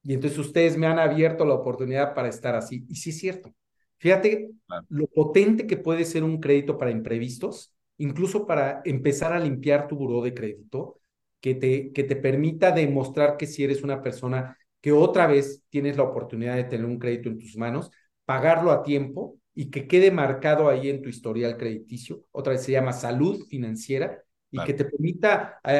Y 0.02 0.14
entonces 0.14 0.38
ustedes 0.38 0.76
me 0.76 0.86
han 0.86 0.98
abierto 0.98 1.44
la 1.44 1.54
oportunidad 1.54 2.14
para 2.14 2.28
estar 2.28 2.54
así. 2.54 2.84
Y 2.88 2.96
sí 2.96 3.10
es 3.10 3.18
cierto. 3.18 3.54
Fíjate 3.98 4.50
lo 4.88 5.06
potente 5.08 5.66
que 5.66 5.76
puede 5.76 6.04
ser 6.04 6.24
un 6.24 6.40
crédito 6.40 6.78
para 6.78 6.90
imprevistos, 6.90 7.72
incluso 7.98 8.46
para 8.46 8.80
empezar 8.84 9.32
a 9.32 9.40
limpiar 9.40 9.88
tu 9.88 9.96
buró 9.96 10.22
de 10.22 10.34
crédito, 10.34 11.00
que 11.40 11.54
te, 11.54 11.92
que 11.92 12.04
te 12.04 12.16
permita 12.16 12.72
demostrar 12.72 13.36
que 13.36 13.46
si 13.46 13.62
eres 13.64 13.82
una 13.82 14.02
persona 14.02 14.56
que 14.80 14.92
otra 14.92 15.26
vez 15.26 15.62
tienes 15.68 15.96
la 15.96 16.04
oportunidad 16.04 16.56
de 16.56 16.64
tener 16.64 16.86
un 16.86 16.98
crédito 16.98 17.28
en 17.28 17.38
tus 17.38 17.56
manos, 17.56 17.90
pagarlo 18.24 18.70
a 18.70 18.82
tiempo 18.82 19.38
y 19.54 19.70
que 19.70 19.86
quede 19.86 20.10
marcado 20.10 20.68
ahí 20.68 20.88
en 20.88 21.02
tu 21.02 21.08
historial 21.08 21.56
crediticio. 21.56 22.24
Otra 22.32 22.52
vez 22.52 22.62
se 22.62 22.72
llama 22.72 22.92
salud 22.92 23.44
financiera 23.48 24.22
y 24.50 24.62
que 24.64 24.74
te 24.74 24.84
permita 24.84 25.60
a, 25.62 25.72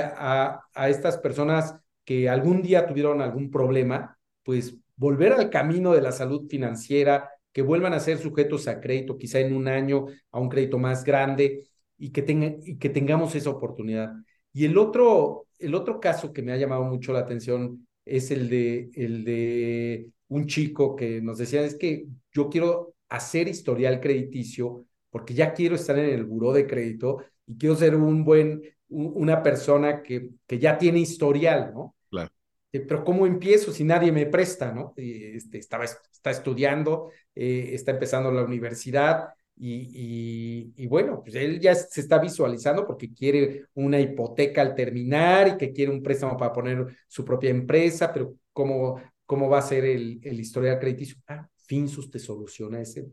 a, 0.54 0.60
a 0.74 0.88
estas 0.88 1.18
personas 1.18 1.74
que 2.04 2.28
algún 2.28 2.62
día 2.62 2.86
tuvieron 2.86 3.20
algún 3.20 3.50
problema, 3.50 4.18
pues 4.42 4.76
volver 4.96 5.32
al 5.32 5.50
camino 5.50 5.92
de 5.92 6.02
la 6.02 6.12
salud 6.12 6.48
financiera, 6.48 7.30
que 7.30 7.38
que 7.58 7.62
vuelvan 7.62 7.92
a 7.92 7.98
ser 7.98 8.18
sujetos 8.18 8.68
a 8.68 8.80
crédito, 8.80 9.18
quizá 9.18 9.40
en 9.40 9.52
un 9.52 9.66
año 9.66 10.06
a 10.30 10.38
un 10.38 10.48
crédito 10.48 10.78
más 10.78 11.02
grande 11.02 11.67
y 11.98 12.10
que, 12.10 12.22
tengan, 12.22 12.56
y 12.64 12.76
que 12.78 12.88
tengamos 12.88 13.34
esa 13.34 13.50
oportunidad. 13.50 14.12
Y 14.52 14.64
el 14.64 14.78
otro, 14.78 15.46
el 15.58 15.74
otro 15.74 16.00
caso 16.00 16.32
que 16.32 16.42
me 16.42 16.52
ha 16.52 16.56
llamado 16.56 16.84
mucho 16.84 17.12
la 17.12 17.20
atención 17.20 17.86
es 18.04 18.30
el 18.30 18.48
de, 18.48 18.90
el 18.94 19.24
de 19.24 20.08
un 20.28 20.46
chico 20.46 20.96
que 20.96 21.20
nos 21.20 21.38
decía, 21.38 21.62
es 21.62 21.74
que 21.74 22.06
yo 22.32 22.48
quiero 22.48 22.94
hacer 23.08 23.48
historial 23.48 24.00
crediticio 24.00 24.84
porque 25.10 25.34
ya 25.34 25.52
quiero 25.52 25.74
estar 25.74 25.98
en 25.98 26.10
el 26.10 26.24
buró 26.24 26.52
de 26.52 26.66
crédito 26.66 27.18
y 27.46 27.56
quiero 27.56 27.76
ser 27.76 27.96
un 27.96 28.24
buen, 28.24 28.62
una 28.88 29.42
persona 29.42 30.02
que, 30.02 30.30
que 30.46 30.58
ya 30.58 30.76
tiene 30.78 31.00
historial, 31.00 31.72
¿no? 31.74 31.94
Claro. 32.10 32.30
Eh, 32.72 32.80
pero 32.80 33.04
¿cómo 33.04 33.26
empiezo 33.26 33.72
si 33.72 33.84
nadie 33.84 34.12
me 34.12 34.26
presta, 34.26 34.72
¿no? 34.72 34.92
Este, 34.96 35.58
estaba, 35.58 35.84
está 35.84 36.30
estudiando, 36.30 37.10
eh, 37.34 37.70
está 37.72 37.92
empezando 37.92 38.30
la 38.30 38.44
universidad 38.44 39.28
y, 39.60 40.72
y, 40.76 40.86
bueno, 40.86 41.20
pues 41.22 41.34
él 41.34 41.60
ya 41.60 41.74
se 41.74 42.00
está 42.00 42.18
visualizando 42.18 42.86
porque 42.86 43.12
quiere 43.12 43.66
una 43.74 44.00
hipoteca 44.00 44.60
al 44.62 44.74
terminar 44.74 45.48
y 45.48 45.56
que 45.56 45.72
quiere 45.72 45.90
un 45.90 46.02
préstamo 46.02 46.36
para 46.36 46.52
poner 46.52 46.86
su 47.08 47.24
propia 47.24 47.50
empresa, 47.50 48.12
pero 48.12 48.34
¿cómo, 48.52 49.00
cómo 49.26 49.48
va 49.48 49.58
a 49.58 49.62
ser 49.62 49.84
el, 49.84 50.20
el 50.22 50.40
historial 50.40 50.78
crediticio? 50.78 51.16
Ah, 51.26 51.48
Finsus 51.56 52.10
te 52.10 52.18
soluciona 52.18 52.80
ese, 52.80 53.06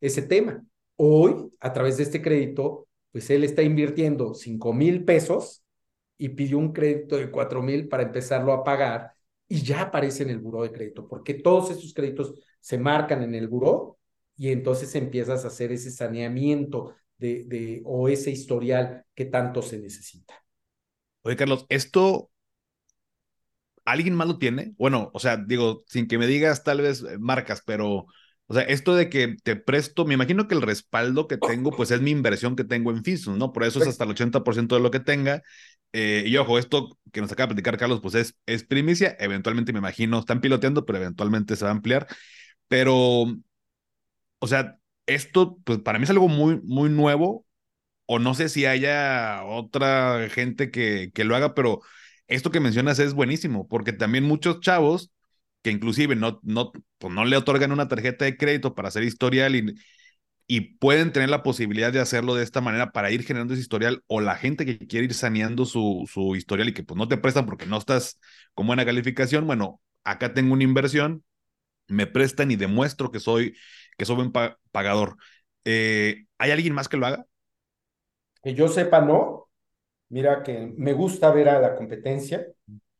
ese 0.00 0.22
tema. 0.22 0.64
Hoy, 0.96 1.50
a 1.60 1.72
través 1.72 1.96
de 1.96 2.02
este 2.02 2.20
crédito, 2.20 2.88
pues 3.10 3.30
él 3.30 3.44
está 3.44 3.62
invirtiendo 3.62 4.34
5 4.34 4.72
mil 4.72 5.04
pesos 5.04 5.64
y 6.18 6.30
pidió 6.30 6.58
un 6.58 6.72
crédito 6.72 7.16
de 7.16 7.30
4 7.30 7.62
mil 7.62 7.88
para 7.88 8.02
empezarlo 8.02 8.52
a 8.52 8.64
pagar 8.64 9.12
y 9.48 9.62
ya 9.62 9.82
aparece 9.82 10.24
en 10.24 10.30
el 10.30 10.38
buró 10.38 10.62
de 10.62 10.72
crédito, 10.72 11.08
porque 11.08 11.34
todos 11.34 11.70
esos 11.70 11.94
créditos 11.94 12.34
se 12.60 12.76
marcan 12.76 13.22
en 13.22 13.34
el 13.34 13.48
buró 13.48 13.97
y 14.38 14.50
entonces 14.50 14.94
empiezas 14.94 15.44
a 15.44 15.48
hacer 15.48 15.72
ese 15.72 15.90
saneamiento 15.90 16.94
de, 17.18 17.44
de, 17.44 17.82
o 17.84 18.08
ese 18.08 18.30
historial 18.30 19.04
que 19.14 19.26
tanto 19.26 19.60
se 19.60 19.78
necesita. 19.78 20.34
Oye, 21.22 21.36
Carlos, 21.36 21.66
esto 21.68 22.30
¿alguien 23.84 24.14
más 24.14 24.28
lo 24.28 24.38
tiene? 24.38 24.74
Bueno, 24.78 25.10
o 25.14 25.18
sea, 25.18 25.36
digo, 25.36 25.84
sin 25.86 26.06
que 26.06 26.18
me 26.18 26.26
digas 26.26 26.62
tal 26.64 26.80
vez 26.82 27.02
eh, 27.02 27.18
marcas, 27.18 27.62
pero, 27.64 28.06
o 28.46 28.54
sea, 28.54 28.62
esto 28.62 28.94
de 28.94 29.08
que 29.08 29.36
te 29.42 29.56
presto, 29.56 30.04
me 30.04 30.14
imagino 30.14 30.46
que 30.46 30.54
el 30.54 30.62
respaldo 30.62 31.26
que 31.26 31.38
tengo, 31.38 31.70
pues 31.70 31.90
es 31.90 32.00
mi 32.00 32.10
inversión 32.10 32.54
que 32.56 32.64
tengo 32.64 32.90
en 32.90 33.02
Finsus, 33.02 33.36
¿no? 33.36 33.52
Por 33.52 33.64
eso 33.64 33.80
es 33.80 33.88
hasta 33.88 34.04
el 34.04 34.10
80% 34.10 34.74
de 34.76 34.82
lo 34.82 34.90
que 34.90 35.00
tenga. 35.00 35.42
Eh, 35.92 36.24
y 36.26 36.36
ojo, 36.36 36.58
esto 36.58 36.98
que 37.12 37.20
nos 37.22 37.32
acaba 37.32 37.46
de 37.46 37.54
platicar 37.54 37.78
Carlos, 37.78 38.00
pues 38.02 38.14
es, 38.14 38.36
es 38.46 38.64
primicia, 38.64 39.16
eventualmente 39.18 39.72
me 39.72 39.78
imagino, 39.78 40.18
están 40.18 40.40
piloteando, 40.42 40.84
pero 40.84 40.98
eventualmente 40.98 41.56
se 41.56 41.64
va 41.64 41.70
a 41.70 41.74
ampliar. 41.74 42.06
Pero 42.68 43.26
o 44.40 44.46
sea, 44.46 44.78
esto, 45.06 45.58
pues 45.64 45.78
para 45.80 45.98
mí 45.98 46.04
es 46.04 46.10
algo 46.10 46.28
muy, 46.28 46.60
muy 46.64 46.90
nuevo, 46.90 47.46
o 48.06 48.18
no 48.18 48.34
sé 48.34 48.48
si 48.48 48.66
haya 48.66 49.44
otra 49.44 50.28
gente 50.30 50.70
que, 50.70 51.10
que 51.14 51.24
lo 51.24 51.36
haga, 51.36 51.54
pero 51.54 51.80
esto 52.28 52.50
que 52.50 52.60
mencionas 52.60 52.98
es 52.98 53.14
buenísimo, 53.14 53.68
porque 53.68 53.92
también 53.92 54.24
muchos 54.24 54.60
chavos 54.60 55.12
que 55.62 55.70
inclusive 55.70 56.16
no, 56.16 56.40
no, 56.42 56.72
pues 56.98 57.14
no 57.14 57.24
le 57.24 57.36
otorgan 57.36 57.72
una 57.72 57.88
tarjeta 57.88 58.24
de 58.26 58.36
crédito 58.36 58.74
para 58.74 58.88
hacer 58.88 59.04
historial 59.04 59.56
y, 59.56 59.74
y 60.46 60.60
pueden 60.78 61.12
tener 61.12 61.28
la 61.30 61.42
posibilidad 61.42 61.92
de 61.92 62.00
hacerlo 62.00 62.34
de 62.34 62.42
esta 62.44 62.60
manera 62.60 62.90
para 62.92 63.10
ir 63.10 63.22
generando 63.24 63.54
ese 63.54 63.62
historial 63.62 64.02
o 64.06 64.20
la 64.20 64.36
gente 64.36 64.64
que 64.64 64.78
quiere 64.78 65.06
ir 65.06 65.14
saneando 65.14 65.66
su, 65.66 66.08
su 66.12 66.36
historial 66.36 66.68
y 66.68 66.74
que 66.74 66.82
pues 66.84 66.96
no 66.98 67.06
te 67.08 67.18
prestan 67.18 67.44
porque 67.46 67.66
no 67.66 67.76
estás 67.78 68.18
con 68.54 68.66
buena 68.66 68.84
calificación, 68.86 69.46
bueno, 69.46 69.80
acá 70.04 70.32
tengo 70.34 70.54
una 70.54 70.64
inversión, 70.64 71.24
me 71.88 72.06
prestan 72.06 72.50
y 72.50 72.56
demuestro 72.56 73.10
que 73.10 73.20
soy 73.20 73.56
que 73.98 74.06
soy 74.06 74.16
buen 74.16 74.32
pagador. 74.72 75.16
Eh, 75.64 76.24
¿Hay 76.38 76.50
alguien 76.52 76.72
más 76.72 76.88
que 76.88 76.96
lo 76.96 77.06
haga? 77.06 77.26
Que 78.42 78.54
yo 78.54 78.68
sepa, 78.68 79.00
no. 79.00 79.48
Mira 80.10 80.42
que 80.42 80.72
me 80.76 80.92
gusta 80.94 81.30
ver 81.32 81.48
a 81.50 81.60
la 81.60 81.76
competencia, 81.76 82.46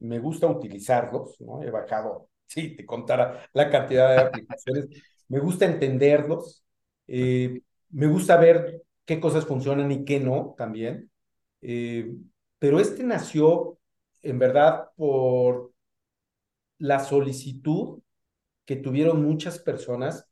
me 0.01 0.19
gusta 0.19 0.47
utilizarlos, 0.47 1.41
¿no? 1.41 1.63
He 1.63 1.71
bajado, 1.71 2.29
sí, 2.47 2.77
te 2.77 2.85
contara 2.87 3.49
la 3.55 3.71
cantidad 3.71 4.11
de 4.11 4.21
aplicaciones, 4.21 4.87
me 5.29 5.39
gusta 5.41 5.67
entenderlos, 5.67 6.65
eh, 7.07 7.63
me 7.91 8.07
gusta 8.09 8.37
ver 8.37 8.83
qué 9.07 9.21
cosas 9.21 9.47
funcionan 9.47 9.91
y 9.93 10.05
qué 10.05 10.21
no 10.21 10.55
también. 10.59 11.11
Eh, 11.63 12.15
pero 12.59 12.81
este 12.81 13.05
nació, 13.05 13.79
en 14.23 14.39
verdad, 14.39 14.91
por 14.97 15.73
la 16.79 17.01
solicitud 17.01 18.01
que 18.65 18.77
tuvieron 18.77 19.25
muchas 19.25 19.59
personas 19.59 20.29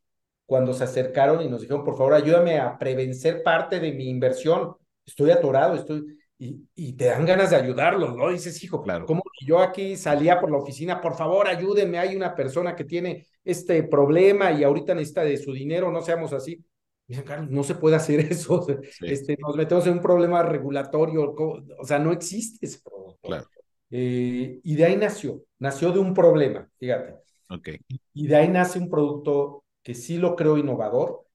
cuando 0.46 0.72
se 0.72 0.84
acercaron 0.84 1.42
y 1.42 1.48
nos 1.48 1.60
dijeron, 1.60 1.84
por 1.84 1.96
favor, 1.96 2.14
ayúdame 2.14 2.58
a 2.58 2.78
prevencer 2.78 3.42
parte 3.42 3.80
de 3.80 3.92
mi 3.92 4.08
inversión. 4.08 4.74
Estoy 5.04 5.30
atorado, 5.30 5.74
estoy... 5.74 6.04
Y, 6.38 6.68
y 6.74 6.92
te 6.92 7.06
dan 7.06 7.24
ganas 7.24 7.48
de 7.48 7.56
ayudarlos, 7.56 8.14
¿no? 8.14 8.28
dices, 8.28 8.62
hijo, 8.62 8.82
claro. 8.82 9.06
¿cómo 9.06 9.22
yo 9.46 9.58
aquí 9.58 9.96
salía 9.96 10.38
por 10.38 10.50
la 10.50 10.58
oficina? 10.58 11.00
Por 11.00 11.14
favor, 11.14 11.48
ayúdenme, 11.48 11.98
hay 11.98 12.14
una 12.14 12.34
persona 12.34 12.76
que 12.76 12.84
tiene 12.84 13.26
este 13.42 13.82
problema 13.84 14.52
y 14.52 14.62
ahorita 14.62 14.94
necesita 14.94 15.24
de 15.24 15.38
su 15.38 15.54
dinero, 15.54 15.90
no 15.90 16.02
seamos 16.02 16.34
así. 16.34 16.62
Dicen, 17.08 17.24
Carlos, 17.24 17.50
no 17.50 17.62
se 17.62 17.76
puede 17.76 17.96
hacer 17.96 18.20
eso. 18.30 18.66
Sí. 18.66 19.06
Este, 19.06 19.36
nos 19.38 19.56
metemos 19.56 19.86
en 19.86 19.94
un 19.94 20.02
problema 20.02 20.42
regulatorio, 20.42 21.34
o 21.34 21.84
sea, 21.84 21.98
no 21.98 22.12
existe 22.12 22.66
ese 22.66 22.80
problema. 22.80 23.16
Claro. 23.22 23.46
Eh, 23.90 24.60
y 24.62 24.74
de 24.74 24.84
ahí 24.84 24.96
nació, 24.96 25.42
nació 25.58 25.92
de 25.92 26.00
un 26.00 26.12
problema, 26.12 26.68
fíjate. 26.76 27.14
Okay. 27.48 27.78
Y 28.12 28.26
de 28.26 28.36
ahí 28.36 28.48
nace 28.48 28.78
un 28.78 28.90
producto 28.90 29.64
que 29.86 29.94
sí 29.94 30.18
lo 30.18 30.34
creo 30.34 30.58
innovador. 30.58 31.26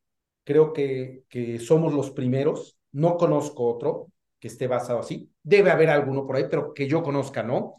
Creo 0.44 0.74
que, 0.74 1.24
que 1.30 1.58
somos 1.58 1.94
los 1.94 2.12
primeros. 2.12 2.78
No 2.92 3.16
conozco 3.16 3.66
otro 3.66 4.10
que 4.40 4.50
esté 4.50 4.68
basado 4.68 5.00
así. 5.00 5.32
Debe 5.42 5.72
haber 5.72 5.90
alguno 5.90 6.28
por 6.28 6.36
ahí, 6.36 6.48
pero 6.52 6.74
que 6.74 6.86
yo 6.86 7.02
conozca, 7.02 7.44
¿no? 7.44 7.76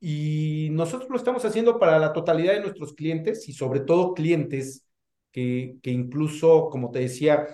Y 0.00 0.70
nosotros 0.72 1.10
lo 1.10 1.16
estamos 1.16 1.44
haciendo 1.44 1.78
para 1.78 2.00
la 2.00 2.12
totalidad 2.12 2.54
de 2.54 2.60
nuestros 2.62 2.94
clientes 2.94 3.48
y 3.48 3.52
sobre 3.52 3.80
todo 3.80 4.12
clientes 4.14 4.84
que, 5.30 5.76
que 5.80 5.92
incluso, 5.92 6.70
como 6.70 6.90
te 6.90 6.98
decía, 7.00 7.46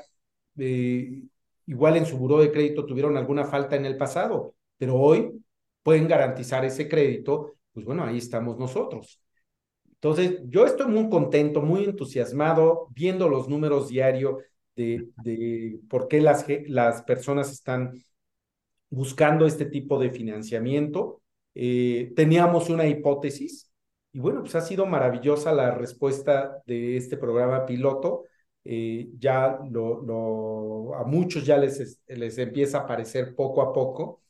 eh, 0.57 1.25
igual 1.67 1.99
en 1.99 2.07
su 2.07 2.17
buró 2.17 2.39
de 2.39 2.53
crédito 2.53 2.87
tuvieron 2.87 3.19
alguna 3.19 3.45
falta 3.45 3.77
en 3.77 3.85
el 3.85 3.99
pasado, 3.99 4.55
pero 4.79 4.97
hoy 4.97 5.45
pueden 5.83 6.09
garantizar 6.09 6.65
ese 6.65 6.89
crédito, 6.89 7.57
pues 7.75 7.85
bueno, 7.85 8.05
ahí 8.05 8.17
estamos 8.17 8.57
nosotros. 8.59 9.21
Entonces, 10.01 10.41
yo 10.49 10.67
estoy 10.67 10.87
muy 10.89 11.09
contento, 11.09 11.63
muy 11.63 11.85
entusiasmado, 11.85 12.89
viendo 12.95 13.29
los 13.29 13.49
números 13.49 13.89
diarios 13.89 14.37
de, 14.77 15.09
de 15.25 15.81
por 15.89 16.07
qué 16.09 16.21
las, 16.21 16.45
las 16.69 17.03
personas 17.03 17.51
están 17.53 17.93
buscando 18.91 19.47
este 19.47 19.67
tipo 19.67 19.99
de 19.99 20.11
financiamiento. 20.11 21.23
Eh, 21.55 22.13
teníamos 22.17 22.69
una 22.71 22.87
hipótesis 22.87 23.71
y 24.13 24.21
bueno, 24.21 24.41
pues 24.43 24.55
ha 24.55 24.61
sido 24.61 24.87
maravillosa 24.87 25.53
la 25.53 25.73
respuesta 25.73 26.63
de 26.67 26.97
este 26.97 27.17
programa 27.17 27.67
piloto. 27.67 28.25
Eh, 28.65 29.09
ya 29.19 29.59
lo, 29.71 30.03
lo, 30.03 30.95
a 30.97 31.05
muchos 31.05 31.45
ya 31.47 31.57
les, 31.57 32.01
les 32.09 32.39
empieza 32.39 32.79
a 32.79 32.81
aparecer 32.83 33.35
poco 33.35 33.63
a 33.63 33.73
poco 33.73 34.23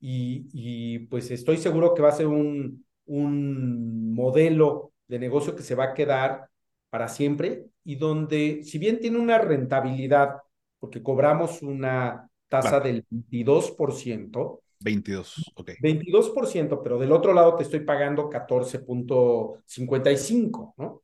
y, 0.00 0.48
y 0.52 1.00
pues 1.08 1.30
estoy 1.30 1.56
seguro 1.58 1.94
que 1.94 2.02
va 2.02 2.10
a 2.10 2.12
ser 2.12 2.26
un, 2.26 2.84
un 3.06 4.14
modelo 4.14 4.92
de 5.08 5.18
negocio 5.18 5.56
que 5.56 5.62
se 5.62 5.74
va 5.74 5.84
a 5.84 5.94
quedar 5.94 6.50
para 6.90 7.08
siempre 7.08 7.64
y 7.84 7.96
donde, 7.96 8.62
si 8.64 8.76
bien 8.78 9.00
tiene 9.00 9.18
una 9.18 9.38
rentabilidad, 9.38 10.36
porque 10.78 11.02
cobramos 11.02 11.62
una 11.62 12.28
tasa 12.48 12.80
claro. 12.80 12.84
del 12.84 13.04
22%. 13.08 14.60
22, 14.80 15.52
ok. 15.54 15.70
22%, 15.80 16.82
pero 16.82 16.98
del 16.98 17.12
otro 17.12 17.32
lado 17.32 17.56
te 17.56 17.62
estoy 17.64 17.80
pagando 17.80 18.28
14.55, 18.30 20.74
¿no? 20.76 21.02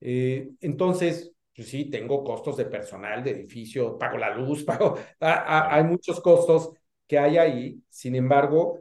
Eh, 0.00 0.52
entonces, 0.60 1.32
pues 1.54 1.68
sí, 1.68 1.90
tengo 1.90 2.24
costos 2.24 2.56
de 2.56 2.64
personal, 2.64 3.22
de 3.22 3.32
edificio, 3.32 3.98
pago 3.98 4.16
la 4.16 4.34
luz, 4.34 4.64
pago, 4.68 4.96
a, 5.20 5.32
a, 5.32 5.74
hay 5.74 5.84
muchos 5.84 6.18
costos 6.20 6.72
que 7.06 7.18
hay 7.18 7.36
ahí, 7.38 7.82
sin 7.88 8.14
embargo, 8.14 8.78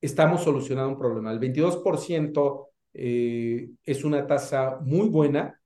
estamos 0.00 0.42
solucionando 0.42 0.90
un 0.90 0.98
problema. 0.98 1.30
El 1.30 1.38
22% 1.38 2.66
eh, 2.98 3.68
es 3.84 4.04
una 4.04 4.26
tasa 4.26 4.78
muy 4.80 5.08
buena 5.08 5.60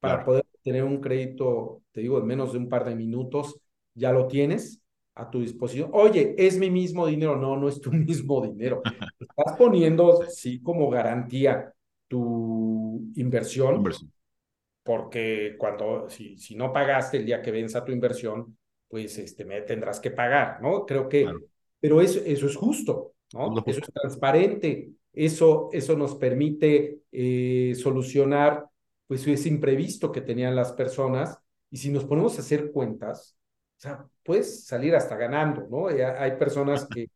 para 0.00 0.14
claro. 0.14 0.26
poder 0.26 0.46
tener 0.62 0.82
un 0.82 1.00
crédito, 1.00 1.82
te 1.92 2.00
digo, 2.00 2.18
en 2.18 2.26
menos 2.26 2.52
de 2.52 2.58
un 2.58 2.68
par 2.68 2.84
de 2.84 2.96
minutos, 2.96 3.60
ya 3.94 4.10
lo 4.10 4.26
tienes 4.26 4.82
a 5.14 5.30
tu 5.30 5.40
disposición. 5.40 5.90
Oye, 5.92 6.34
¿es 6.36 6.58
mi 6.58 6.70
mismo 6.70 7.06
dinero? 7.06 7.36
No, 7.36 7.56
no 7.56 7.68
es 7.68 7.80
tu 7.80 7.92
mismo 7.92 8.40
dinero. 8.40 8.82
Estás 9.20 9.56
poniendo, 9.56 10.24
sí, 10.28 10.60
como 10.60 10.90
garantía 10.90 11.72
tu 12.08 13.12
inversión, 13.14 13.76
inversión. 13.76 14.12
porque 14.82 15.54
cuando, 15.56 16.10
si, 16.10 16.36
si 16.36 16.56
no 16.56 16.72
pagaste 16.72 17.18
el 17.18 17.26
día 17.26 17.40
que 17.40 17.52
venza 17.52 17.84
tu 17.84 17.92
inversión, 17.92 18.58
pues 18.88 19.16
este, 19.18 19.44
me 19.44 19.62
tendrás 19.62 20.00
que 20.00 20.10
pagar, 20.10 20.60
¿no? 20.60 20.84
Creo 20.84 21.08
que, 21.08 21.22
claro. 21.22 21.40
pero 21.78 22.00
eso, 22.00 22.20
eso 22.26 22.46
es 22.46 22.56
justo, 22.56 23.14
¿no? 23.32 23.56
Es 23.66 23.76
eso 23.76 23.86
es 23.86 23.92
transparente 23.92 24.90
eso, 25.12 25.68
eso 25.72 25.96
nos 25.96 26.14
permite 26.16 27.02
eh, 27.12 27.74
solucionar 27.76 28.66
pues 29.06 29.26
ese 29.26 29.48
imprevisto 29.48 30.10
que 30.10 30.22
tenían 30.22 30.56
las 30.56 30.72
personas. 30.72 31.38
Y 31.70 31.76
si 31.76 31.90
nos 31.90 32.04
ponemos 32.04 32.36
a 32.36 32.40
hacer 32.40 32.70
cuentas, 32.72 33.36
o 33.78 33.80
sea, 33.80 34.06
puedes 34.22 34.64
salir 34.64 34.94
hasta 34.94 35.16
ganando, 35.16 35.66
¿no? 35.68 35.88
Hay 35.88 36.36
personas 36.36 36.86
que, 36.86 37.10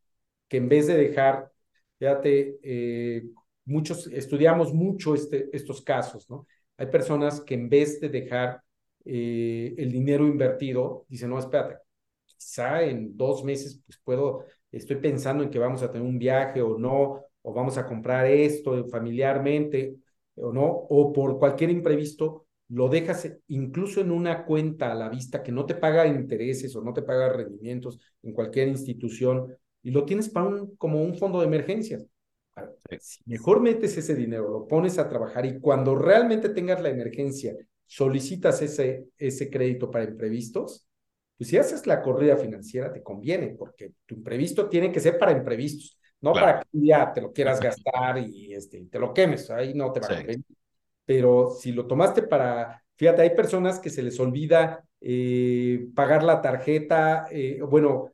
que 0.47 0.57
en 0.57 0.69
vez 0.69 0.87
de 0.87 0.95
dejar, 0.95 1.51
eh, 1.99 3.23
muchos, 3.65 4.07
estudiamos 4.07 4.73
mucho 4.73 5.15
este, 5.15 5.49
estos 5.53 5.81
casos, 5.81 6.29
¿no? 6.29 6.47
Hay 6.77 6.87
personas 6.87 7.41
que 7.41 7.55
en 7.55 7.69
vez 7.69 7.99
de 7.99 8.09
dejar 8.09 8.61
eh, 9.05 9.73
el 9.77 9.91
dinero 9.91 10.27
invertido, 10.27 11.05
dicen, 11.07 11.29
no, 11.29 11.39
espérate, 11.39 11.77
quizá 12.25 12.83
en 12.83 13.15
dos 13.15 13.43
meses, 13.43 13.81
pues 13.85 13.99
puedo, 14.03 14.45
estoy 14.71 14.97
pensando 14.97 15.43
en 15.43 15.49
que 15.49 15.59
vamos 15.59 15.81
a 15.81 15.91
tener 15.91 16.07
un 16.07 16.19
viaje 16.19 16.61
o 16.61 16.77
no, 16.77 17.23
o 17.41 17.53
vamos 17.53 17.77
a 17.77 17.85
comprar 17.85 18.25
esto 18.27 18.87
familiarmente 18.89 19.95
o 20.35 20.51
no, 20.51 20.65
o 20.65 21.11
por 21.13 21.39
cualquier 21.39 21.69
imprevisto, 21.71 22.45
lo 22.69 22.89
dejas 22.89 23.31
incluso 23.47 24.01
en 24.01 24.11
una 24.11 24.45
cuenta 24.45 24.91
a 24.91 24.95
la 24.95 25.09
vista 25.09 25.41
que 25.41 25.51
no 25.51 25.65
te 25.65 25.75
paga 25.75 26.05
intereses 26.05 26.75
o 26.75 26.83
no 26.83 26.93
te 26.93 27.01
paga 27.01 27.29
rendimientos 27.29 27.99
en 28.23 28.33
cualquier 28.33 28.67
institución 28.67 29.55
y 29.81 29.91
lo 29.91 30.05
tienes 30.05 30.29
para 30.29 30.47
un, 30.47 30.75
como 30.75 31.01
un 31.01 31.15
fondo 31.15 31.39
de 31.39 31.47
emergencias. 31.47 32.05
mejor 33.25 33.61
metes 33.61 33.97
ese 33.97 34.15
dinero, 34.15 34.49
lo 34.49 34.67
pones 34.67 34.97
a 34.97 35.07
trabajar 35.07 35.45
y 35.45 35.59
cuando 35.59 35.95
realmente 35.95 36.49
tengas 36.49 36.81
la 36.81 36.89
emergencia, 36.89 37.55
solicitas 37.85 38.61
ese, 38.61 39.05
ese 39.17 39.49
crédito 39.49 39.89
para 39.89 40.05
imprevistos, 40.05 40.85
pues 41.37 41.49
si 41.49 41.57
haces 41.57 41.85
la 41.87 42.01
corrida 42.01 42.35
financiera 42.35 42.91
te 42.91 43.03
conviene, 43.03 43.55
porque 43.57 43.93
tu 44.05 44.15
imprevisto 44.15 44.67
tiene 44.67 44.91
que 44.91 44.99
ser 44.99 45.17
para 45.17 45.31
imprevistos, 45.31 45.99
no 46.21 46.33
para 46.33 46.61
que 46.61 46.67
ya 46.71 47.13
te 47.13 47.21
lo 47.21 47.31
quieras 47.31 47.59
gastar 47.59 48.17
y 48.17 48.53
este, 48.53 48.85
te 48.85 48.99
lo 48.99 49.13
quemes, 49.13 49.49
ahí 49.51 49.73
no 49.73 49.91
te 49.91 49.99
va 49.99 50.07
a 50.07 50.17
convenir. 50.17 50.45
Pero 51.05 51.51
si 51.51 51.71
lo 51.71 51.85
tomaste 51.87 52.23
para, 52.23 52.83
fíjate, 52.95 53.21
hay 53.21 53.35
personas 53.35 53.79
que 53.79 53.89
se 53.89 54.03
les 54.03 54.19
olvida 54.19 54.83
eh, 54.99 55.87
pagar 55.95 56.23
la 56.23 56.41
tarjeta, 56.41 57.27
eh, 57.31 57.61
bueno, 57.61 58.11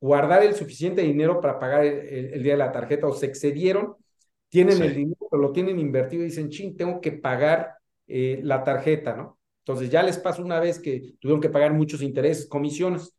guardar 0.00 0.42
el 0.42 0.54
suficiente 0.54 1.02
dinero 1.02 1.40
para 1.40 1.58
pagar 1.58 1.84
el, 1.84 2.42
día 2.42 2.52
de 2.52 2.58
la 2.58 2.72
tarjeta 2.72 3.06
o 3.06 3.12
se 3.12 3.26
excedieron, 3.26 3.96
tienen 4.48 4.80
el 4.82 4.94
dinero, 4.94 5.26
pero 5.30 5.42
lo 5.42 5.52
tienen 5.52 5.78
invertido 5.78 6.22
y 6.22 6.26
dicen, 6.26 6.48
ching, 6.48 6.76
tengo 6.76 7.00
que 7.00 7.12
pagar 7.12 7.74
eh, 8.06 8.40
la 8.42 8.62
tarjeta, 8.62 9.16
¿no? 9.16 9.38
Entonces 9.64 9.90
ya 9.90 10.02
les 10.02 10.18
pasó 10.18 10.42
una 10.42 10.58
vez 10.58 10.78
que 10.78 11.14
tuvieron 11.20 11.40
que 11.40 11.48
pagar 11.48 11.72
muchos 11.72 12.02
intereses, 12.02 12.46
comisiones. 12.46 13.14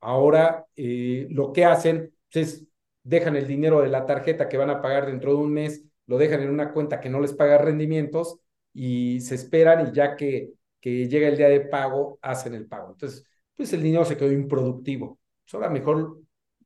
Ahora 0.00 0.66
lo 0.76 1.52
que 1.52 1.64
hacen 1.64 2.12
es 2.32 2.66
dejan 3.06 3.36
el 3.36 3.46
dinero 3.46 3.80
de 3.80 3.88
la 3.88 4.04
tarjeta 4.04 4.48
que 4.48 4.56
van 4.56 4.70
a 4.70 4.82
pagar 4.82 5.06
dentro 5.06 5.32
de 5.32 5.38
un 5.38 5.52
mes, 5.52 5.84
lo 6.06 6.18
dejan 6.18 6.42
en 6.42 6.50
una 6.50 6.72
cuenta 6.72 7.00
que 7.00 7.08
no 7.08 7.20
les 7.20 7.32
paga 7.32 7.58
rendimientos 7.58 8.40
y 8.72 9.20
se 9.20 9.34
esperan 9.36 9.88
y 9.88 9.92
ya 9.92 10.16
que, 10.16 10.50
que 10.80 11.08
llega 11.08 11.28
el 11.28 11.36
día 11.36 11.48
de 11.48 11.60
pago, 11.60 12.18
hacen 12.22 12.54
el 12.54 12.66
pago. 12.66 12.92
Entonces, 12.92 13.24
pues 13.54 13.72
el 13.72 13.82
dinero 13.82 14.04
se 14.04 14.16
quedó 14.16 14.32
improductivo. 14.32 15.18
Pues 15.44 15.54
ahora 15.54 15.70
mejor 15.70 16.18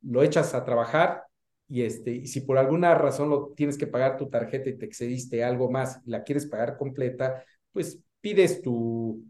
lo 0.02 0.22
echas 0.22 0.54
a 0.54 0.64
trabajar 0.64 1.24
y, 1.68 1.82
este, 1.82 2.26
si 2.26 2.40
por 2.40 2.58
alguna 2.58 2.94
razón 2.94 3.30
lo 3.30 3.52
tienes 3.56 3.78
que 3.78 3.86
pagar 3.86 4.16
tu 4.16 4.28
tarjeta 4.28 4.70
y 4.70 4.78
te 4.78 4.86
excediste 4.86 5.44
algo 5.44 5.70
más 5.70 6.00
y 6.06 6.10
la 6.10 6.22
quieres 6.24 6.46
pagar 6.46 6.76
completa, 6.76 7.44
pues 7.72 8.00
pides 8.20 8.62
tu, 8.62 9.24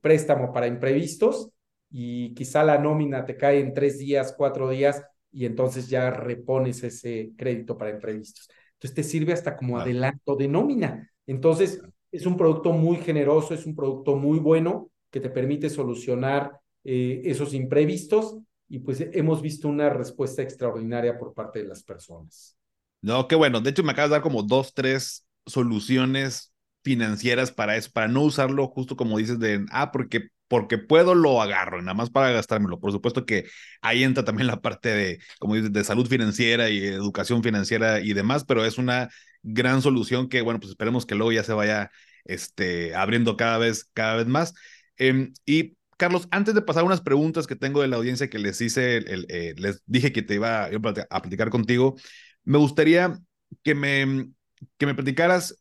préstamo 0.00 0.52
para 0.52 0.66
imprevistos 0.66 1.50
y 1.90 2.34
quizá 2.34 2.62
la 2.64 2.78
nómina 2.78 3.24
te 3.24 3.36
cae 3.36 3.60
en 3.60 3.74
tres 3.74 3.98
días, 3.98 4.34
cuatro 4.36 4.68
días 4.68 5.02
y 5.30 5.46
entonces 5.46 5.88
ya 5.88 6.10
repones 6.10 6.82
ese 6.82 7.32
crédito 7.36 7.76
para 7.76 7.90
imprevistos. 7.90 8.48
Entonces 8.74 8.94
te 8.94 9.02
sirve 9.02 9.32
hasta 9.32 9.56
como 9.56 9.78
adelanto 9.78 10.36
de 10.36 10.48
nómina. 10.48 11.10
Entonces 11.26 11.80
es 12.12 12.26
un 12.26 12.36
producto 12.36 12.72
muy 12.72 12.96
generoso, 12.98 13.54
es 13.54 13.66
un 13.66 13.74
producto 13.74 14.16
muy 14.16 14.38
bueno 14.38 14.90
que 15.10 15.20
te 15.20 15.30
permite 15.30 15.70
solucionar 15.70 16.60
eh, 16.84 17.22
esos 17.24 17.54
imprevistos 17.54 18.38
y 18.68 18.80
pues 18.80 19.00
hemos 19.00 19.42
visto 19.42 19.68
una 19.68 19.90
respuesta 19.90 20.42
extraordinaria 20.42 21.18
por 21.18 21.34
parte 21.34 21.60
de 21.60 21.68
las 21.68 21.82
personas. 21.82 22.56
No, 23.00 23.26
qué 23.28 23.34
bueno. 23.34 23.60
De 23.60 23.70
hecho, 23.70 23.82
me 23.82 23.92
acabas 23.92 24.10
de 24.10 24.14
dar 24.14 24.22
como 24.22 24.42
dos, 24.42 24.74
tres 24.74 25.26
soluciones 25.46 26.52
financieras 26.82 27.50
para 27.50 27.76
eso, 27.76 27.90
para 27.92 28.08
no 28.08 28.22
usarlo 28.22 28.66
justo 28.68 28.96
como 28.96 29.18
dices 29.18 29.38
de, 29.38 29.64
ah, 29.70 29.90
porque, 29.92 30.28
porque 30.48 30.78
puedo, 30.78 31.14
lo 31.14 31.40
agarro, 31.42 31.80
nada 31.82 31.94
más 31.94 32.10
para 32.10 32.30
gastármelo. 32.30 32.80
Por 32.80 32.92
supuesto 32.92 33.26
que 33.26 33.46
ahí 33.82 34.02
entra 34.02 34.24
también 34.24 34.46
la 34.46 34.60
parte 34.60 34.88
de, 34.88 35.18
como 35.38 35.54
dices, 35.54 35.72
de 35.72 35.84
salud 35.84 36.08
financiera 36.08 36.70
y 36.70 36.84
educación 36.84 37.42
financiera 37.42 38.00
y 38.00 38.14
demás, 38.14 38.44
pero 38.44 38.64
es 38.64 38.78
una 38.78 39.10
gran 39.42 39.82
solución 39.82 40.28
que, 40.28 40.42
bueno, 40.42 40.60
pues 40.60 40.70
esperemos 40.70 41.06
que 41.06 41.14
luego 41.14 41.32
ya 41.32 41.44
se 41.44 41.52
vaya 41.52 41.90
este, 42.24 42.94
abriendo 42.94 43.36
cada 43.36 43.58
vez, 43.58 43.84
cada 43.92 44.16
vez 44.16 44.26
más. 44.26 44.54
Em, 44.96 45.32
y 45.46 45.76
Carlos, 45.96 46.28
antes 46.30 46.54
de 46.54 46.62
pasar 46.62 46.84
unas 46.84 47.00
preguntas 47.00 47.46
que 47.46 47.56
tengo 47.56 47.82
de 47.82 47.88
la 47.88 47.96
audiencia 47.96 48.30
que 48.30 48.38
les 48.38 48.60
hice, 48.60 48.98
eh, 49.06 49.54
les 49.56 49.82
dije 49.86 50.12
que 50.12 50.22
te 50.22 50.34
iba 50.34 50.64
a, 50.66 51.20
platicar 51.20 51.50
contigo, 51.50 51.96
me 52.44 52.58
gustaría 52.58 53.18
que 53.62 53.74
me, 53.74 54.30
que 54.78 54.86
me 54.86 54.94
platicaras 54.94 55.56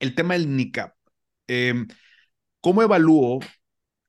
el 0.00 0.14
tema 0.14 0.34
del 0.34 0.54
NICAP. 0.56 0.94
Em, 1.46 1.88
¿Cómo 2.60 2.82
evalúo 2.82 3.40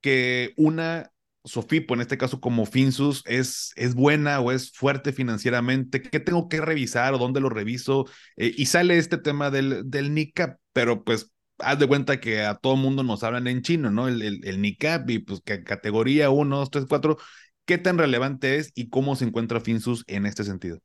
que 0.01 0.53
una 0.57 1.11
Sofipo, 1.45 1.93
en 1.93 2.01
este 2.01 2.17
caso 2.17 2.41
como 2.41 2.65
Finsus, 2.65 3.23
es, 3.25 3.71
es 3.75 3.95
buena 3.95 4.39
o 4.41 4.51
es 4.51 4.71
fuerte 4.71 5.13
financieramente? 5.13 6.01
¿Qué 6.01 6.19
tengo 6.19 6.49
que 6.49 6.61
revisar 6.61 7.13
o 7.13 7.17
dónde 7.17 7.39
lo 7.39 7.49
reviso? 7.49 8.05
Eh, 8.35 8.53
y 8.55 8.65
sale 8.65 8.97
este 8.97 9.17
tema 9.17 9.49
del, 9.49 9.89
del 9.89 10.13
NICAP, 10.13 10.57
pero 10.73 11.03
pues 11.03 11.31
haz 11.59 11.79
de 11.79 11.87
cuenta 11.87 12.19
que 12.19 12.41
a 12.41 12.55
todo 12.55 12.75
mundo 12.75 13.03
nos 13.03 13.23
hablan 13.23 13.47
en 13.47 13.61
chino, 13.61 13.89
¿no? 13.89 14.07
El, 14.07 14.21
el, 14.21 14.45
el 14.45 14.61
NICAP 14.61 15.09
y 15.09 15.19
pues 15.19 15.41
que 15.41 15.63
categoría 15.63 16.29
1, 16.29 16.57
2, 16.57 16.71
3, 16.71 16.85
4. 16.87 17.17
¿Qué 17.65 17.77
tan 17.77 17.97
relevante 17.97 18.57
es 18.57 18.71
y 18.75 18.89
cómo 18.89 19.15
se 19.15 19.25
encuentra 19.25 19.61
Finsus 19.61 20.03
en 20.07 20.25
este 20.25 20.43
sentido? 20.43 20.79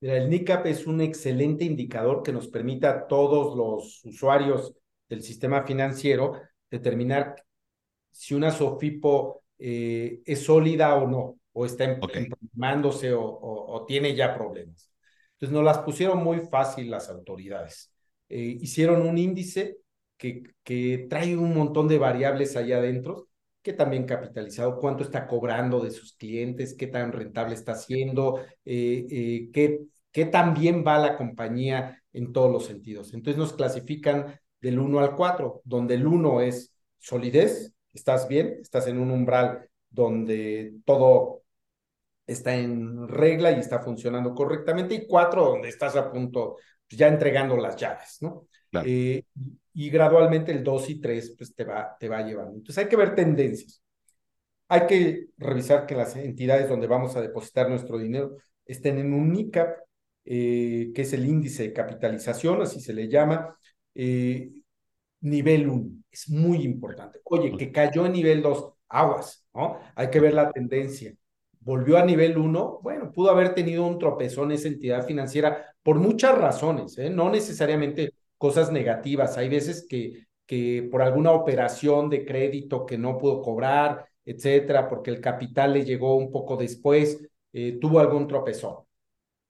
el 0.00 0.30
NICAP 0.30 0.66
es 0.66 0.86
un 0.86 1.00
excelente 1.00 1.64
indicador 1.64 2.22
que 2.22 2.32
nos 2.32 2.46
permite 2.46 2.86
a 2.86 3.06
todos 3.08 3.56
los 3.56 4.04
usuarios 4.04 4.72
del 5.08 5.22
sistema 5.22 5.64
financiero 5.64 6.40
determinar 6.70 7.34
si 8.18 8.34
una 8.34 8.50
SOFIPO 8.50 9.42
eh, 9.58 10.20
es 10.24 10.44
sólida 10.44 10.94
o 10.96 11.06
no, 11.06 11.38
o 11.52 11.66
está 11.66 11.84
enfermándose 11.84 13.12
o, 13.14 13.84
tiene 13.86 14.14
ya 14.14 14.34
problemas. 14.34 14.90
Entonces 15.32 15.54
nos 15.54 15.64
las 15.64 15.78
pusieron 15.78 16.22
muy 16.22 16.40
fácil 16.40 16.90
las 16.90 17.08
autoridades. 17.08 17.92
Eh, 18.28 18.58
hicieron 18.60 19.02
un 19.06 19.18
índice 19.18 19.78
que, 20.16 20.42
que 20.64 21.06
trae 21.08 21.36
un 21.36 21.54
montón 21.54 21.88
de 21.88 21.98
variables 21.98 22.56
allá 22.56 22.78
adentro 22.78 23.28
qué 23.62 23.74
también 23.74 24.06
capitalizado, 24.06 24.78
cuánto 24.78 25.02
está 25.02 25.26
cobrando 25.26 25.80
de 25.80 25.90
sus 25.90 26.14
clientes, 26.14 26.74
qué 26.74 26.86
tan 26.86 27.12
rentable 27.12 27.54
está 27.54 27.72
haciendo, 27.72 28.40
eh, 28.64 29.06
eh, 29.10 29.50
qué, 29.52 29.80
qué 30.10 30.24
tan 30.24 30.54
bien 30.54 30.84
va 30.86 30.98
la 30.98 31.18
compañía 31.18 32.02
en 32.14 32.32
todos 32.32 32.50
los 32.50 32.64
sentidos. 32.64 33.12
Entonces 33.12 33.38
nos 33.38 33.52
clasifican 33.52 34.40
del 34.62 34.78
1 34.78 35.00
al 35.00 35.14
4, 35.14 35.60
donde 35.64 35.94
el 35.96 36.06
1 36.06 36.40
es 36.40 36.74
solidez, 36.98 37.74
estás 37.98 38.28
bien, 38.28 38.58
estás 38.60 38.86
en 38.86 38.98
un 38.98 39.10
umbral 39.10 39.68
donde 39.90 40.74
todo 40.84 41.42
está 42.26 42.54
en 42.54 43.08
regla 43.08 43.52
y 43.52 43.60
está 43.60 43.80
funcionando 43.80 44.34
correctamente, 44.34 44.94
y 44.94 45.06
4 45.06 45.44
donde 45.44 45.68
estás 45.68 45.96
a 45.96 46.10
punto, 46.10 46.56
pues, 46.88 46.98
ya 46.98 47.08
entregando 47.08 47.56
las 47.56 47.76
llaves, 47.76 48.18
¿no? 48.20 48.46
Eh, 48.84 49.22
y 49.72 49.90
gradualmente 49.90 50.52
el 50.52 50.62
2 50.62 50.90
y 50.90 51.00
3 51.00 51.34
pues 51.36 51.54
te 51.54 51.64
va, 51.64 51.96
te 51.98 52.08
va 52.08 52.22
llevando. 52.22 52.56
Entonces 52.56 52.84
hay 52.84 52.88
que 52.88 52.96
ver 52.96 53.14
tendencias. 53.14 53.82
Hay 54.68 54.86
que 54.86 55.28
revisar 55.38 55.86
que 55.86 55.94
las 55.94 56.14
entidades 56.16 56.68
donde 56.68 56.86
vamos 56.86 57.16
a 57.16 57.22
depositar 57.22 57.70
nuestro 57.70 57.98
dinero 57.98 58.36
estén 58.66 58.98
en 58.98 59.14
un 59.14 59.32
NICAP, 59.32 59.78
eh, 60.26 60.90
que 60.94 61.02
es 61.02 61.12
el 61.14 61.24
índice 61.24 61.62
de 61.62 61.72
capitalización, 61.72 62.60
así 62.60 62.80
se 62.80 62.92
le 62.92 63.08
llama, 63.08 63.56
eh, 63.94 64.50
nivel 65.20 65.68
1. 65.68 65.90
Es 66.10 66.28
muy 66.30 66.62
importante. 66.64 67.20
Oye, 67.24 67.56
que 67.56 67.72
cayó 67.72 68.06
en 68.06 68.12
nivel 68.12 68.42
2, 68.42 68.72
aguas, 68.88 69.46
¿no? 69.54 69.78
Hay 69.94 70.10
que 70.10 70.20
ver 70.20 70.34
la 70.34 70.50
tendencia. 70.50 71.14
Volvió 71.60 71.98
a 71.98 72.04
nivel 72.04 72.38
1, 72.38 72.80
bueno, 72.82 73.12
pudo 73.12 73.30
haber 73.30 73.54
tenido 73.54 73.86
un 73.86 73.98
tropezón 73.98 74.52
esa 74.52 74.68
entidad 74.68 75.06
financiera 75.06 75.74
por 75.82 75.98
muchas 75.98 76.36
razones, 76.38 76.96
¿eh? 76.98 77.10
no 77.10 77.30
necesariamente 77.30 78.14
cosas 78.38 78.72
negativas. 78.72 79.36
Hay 79.36 79.48
veces 79.48 79.86
que, 79.88 80.26
que 80.46 80.88
por 80.90 81.02
alguna 81.02 81.32
operación 81.32 82.08
de 82.08 82.24
crédito 82.24 82.86
que 82.86 82.96
no 82.96 83.18
pudo 83.18 83.42
cobrar, 83.42 84.06
etcétera, 84.24 84.88
porque 84.88 85.10
el 85.10 85.20
capital 85.20 85.74
le 85.74 85.84
llegó 85.84 86.16
un 86.16 86.30
poco 86.30 86.56
después, 86.56 87.26
eh, 87.52 87.78
tuvo 87.80 88.00
algún 88.00 88.26
tropezón. 88.26 88.84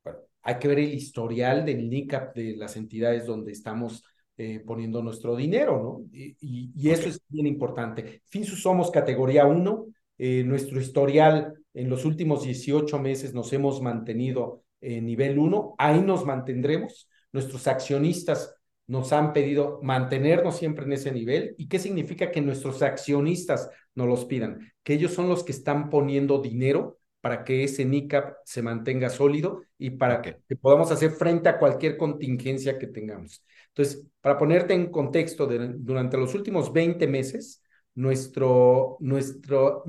Bueno, 0.05 0.21
hay 0.43 0.59
que 0.59 0.69
ver 0.69 0.79
el 0.81 0.95
historial 0.95 1.65
del 1.65 1.89
NICAP 1.89 2.35
de 2.35 2.57
las 2.57 2.77
entidades 2.77 3.27
donde 3.27 3.53
estamos 3.53 4.05
eh, 4.41 4.61
poniendo 4.65 5.03
nuestro 5.03 5.35
dinero, 5.35 5.83
¿no? 5.83 6.17
Y, 6.17 6.37
y, 6.73 6.91
eso 6.91 7.09
es 7.09 7.21
bien 7.29 7.49
importante. 7.49 8.23
Finsus 8.27 8.63
somos 8.63 8.89
categoría 8.93 9.47
1, 9.47 9.87
eh, 10.17 10.45
nuestro 10.45 10.81
historial 10.81 11.55
en 11.75 11.91
los 11.91 12.05
últimos 12.05 12.45
18 12.45 13.01
meses 13.01 13.35
nos 13.35 13.53
hemos 13.53 13.83
mantenido 13.83 14.63
en 14.81 15.07
nivel 15.07 15.41
1, 15.41 15.75
ahí 15.77 16.01
nos 16.03 16.25
mantendremos. 16.25 17.09
Nuestros 17.33 17.67
accionistas 17.67 18.55
nos 18.87 19.13
han 19.13 19.33
pedido 19.33 19.81
mantenernos 19.83 20.57
siempre 20.57 20.85
en 20.85 20.93
ese 20.93 21.11
nivel. 21.11 21.57
¿Y 21.59 21.67
qué 21.67 21.81
significa 21.81 22.31
que 22.31 22.41
nuestros 22.41 22.81
accionistas 22.83 23.69
nos 23.97 24.07
los 24.07 24.25
pidan? 24.25 24.73
Que 24.85 24.95
ellos 24.95 25.15
son 25.15 25.29
los 25.29 25.43
que 25.43 25.51
están 25.51 25.91
poniendo 25.91 26.41
dinero 26.41 27.01
para 27.21 27.43
que 27.43 27.65
ese 27.65 27.85
NICAP 27.85 28.37
se 28.45 28.63
mantenga 28.63 29.11
sólido 29.11 29.63
y 29.77 29.91
para 29.91 30.23
que 30.23 30.37
podamos 30.61 30.93
hacer 30.93 31.11
frente 31.11 31.49
a 31.49 31.59
cualquier 31.59 31.97
contingencia 31.97 32.79
que 32.79 32.87
tengamos. 32.87 33.45
Entonces, 33.79 34.05
para 34.21 34.37
ponerte 34.37 34.75
en 34.75 34.91
contexto, 34.91 35.47
durante 35.47 36.17
los 36.17 36.35
últimos 36.35 36.73
20 36.73 37.07
meses, 37.07 37.63
nuestro, 37.95 38.97
nuestro, 38.99 39.85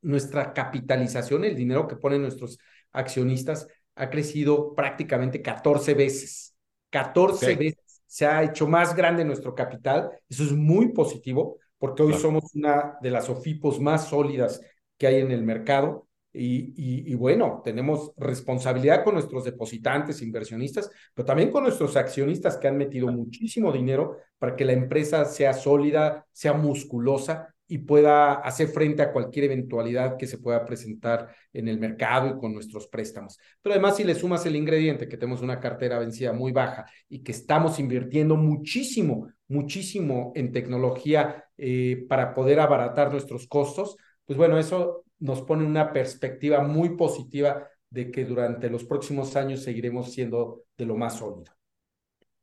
nuestra 0.00 0.52
capitalización, 0.52 1.44
el 1.44 1.54
dinero 1.54 1.86
que 1.86 1.94
ponen 1.94 2.22
nuestros 2.22 2.58
accionistas, 2.90 3.68
ha 3.94 4.10
crecido 4.10 4.74
prácticamente 4.74 5.40
14 5.40 5.94
veces. 5.94 6.56
14 6.90 7.54
veces 7.54 8.02
se 8.06 8.26
ha 8.26 8.42
hecho 8.42 8.66
más 8.66 8.96
grande 8.96 9.24
nuestro 9.24 9.54
capital. 9.54 10.10
Eso 10.28 10.42
es 10.42 10.52
muy 10.52 10.92
positivo 10.92 11.58
porque 11.78 12.02
hoy 12.02 12.14
somos 12.14 12.52
una 12.56 12.96
de 13.00 13.10
las 13.12 13.28
OFIPOS 13.28 13.78
más 13.78 14.08
sólidas 14.08 14.60
que 14.98 15.06
hay 15.06 15.20
en 15.20 15.30
el 15.30 15.44
mercado 15.44 16.08
y, 16.34 17.14
bueno, 17.14 17.60
tenemos 17.62 18.12
responsabilidad 18.16 19.04
con 19.04 19.14
nuestros 19.14 19.44
depositantes, 19.44 20.22
inversionistas, 20.22 20.90
pero 21.14 21.26
también 21.26 21.50
con 21.50 21.64
nuestros 21.64 21.96
accionistas 21.96 22.56
que 22.56 22.68
han 22.68 22.78
metido 22.78 23.08
muchísimo 23.08 23.70
dinero 23.70 24.16
para 24.38 24.56
que 24.56 24.64
la 24.64 24.72
empresa 24.72 25.24
sea 25.26 25.52
sólida, 25.52 26.26
sea 26.32 26.54
musculosa 26.54 27.54
y 27.72 27.78
pueda 27.78 28.34
hacer 28.34 28.68
frente 28.68 29.02
a 29.02 29.12
cualquier 29.12 29.46
eventualidad 29.46 30.16
que 30.16 30.26
se 30.26 30.38
pueda 30.38 30.64
presentar 30.64 31.34
en 31.52 31.68
el 31.68 31.78
mercado 31.78 32.28
y 32.28 32.38
con 32.38 32.52
nuestros 32.52 32.86
préstamos. 32.86 33.38
Pero 33.62 33.74
además, 33.74 33.96
si 33.96 34.04
le 34.04 34.14
sumas 34.14 34.44
el 34.46 34.56
ingrediente 34.56 35.08
que 35.08 35.16
tenemos 35.16 35.42
una 35.42 35.60
cartera 35.60 35.98
vencida 35.98 36.32
muy 36.32 36.52
baja 36.52 36.84
y 37.08 37.22
que 37.22 37.32
estamos 37.32 37.78
invirtiendo 37.78 38.36
muchísimo, 38.36 39.28
muchísimo 39.48 40.32
en 40.34 40.52
tecnología 40.52 41.44
eh, 41.56 42.04
para 42.08 42.34
poder 42.34 42.60
abaratar 42.60 43.10
nuestros 43.10 43.46
costos, 43.46 43.96
pues 44.26 44.36
bueno, 44.36 44.58
eso 44.58 45.01
nos 45.22 45.40
pone 45.42 45.64
una 45.64 45.92
perspectiva 45.92 46.62
muy 46.62 46.96
positiva 46.96 47.68
de 47.88 48.10
que 48.10 48.24
durante 48.24 48.68
los 48.68 48.84
próximos 48.84 49.36
años 49.36 49.62
seguiremos 49.62 50.12
siendo 50.12 50.64
de 50.76 50.84
lo 50.84 50.96
más 50.96 51.18
sólido. 51.18 51.52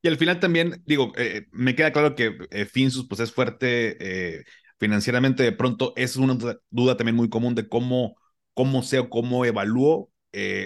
Y 0.01 0.07
al 0.07 0.17
final 0.17 0.39
también, 0.39 0.81
digo, 0.85 1.11
eh, 1.17 1.47
me 1.51 1.75
queda 1.75 1.91
claro 1.91 2.15
que 2.15 2.37
eh, 2.51 2.65
Finsus 2.65 3.05
pues 3.07 3.19
es 3.19 3.33
fuerte 3.33 3.97
eh, 3.99 4.45
financieramente, 4.77 5.43
de 5.43 5.51
pronto 5.51 5.91
es 5.97 6.15
una 6.15 6.37
duda 6.69 6.95
también 6.95 7.17
muy 7.17 7.29
común 7.29 7.53
de 7.53 7.67
cómo, 7.67 8.15
cómo 8.53 8.81
sé 8.81 8.99
o 8.99 9.09
cómo 9.09 9.43
evalúo. 9.43 10.09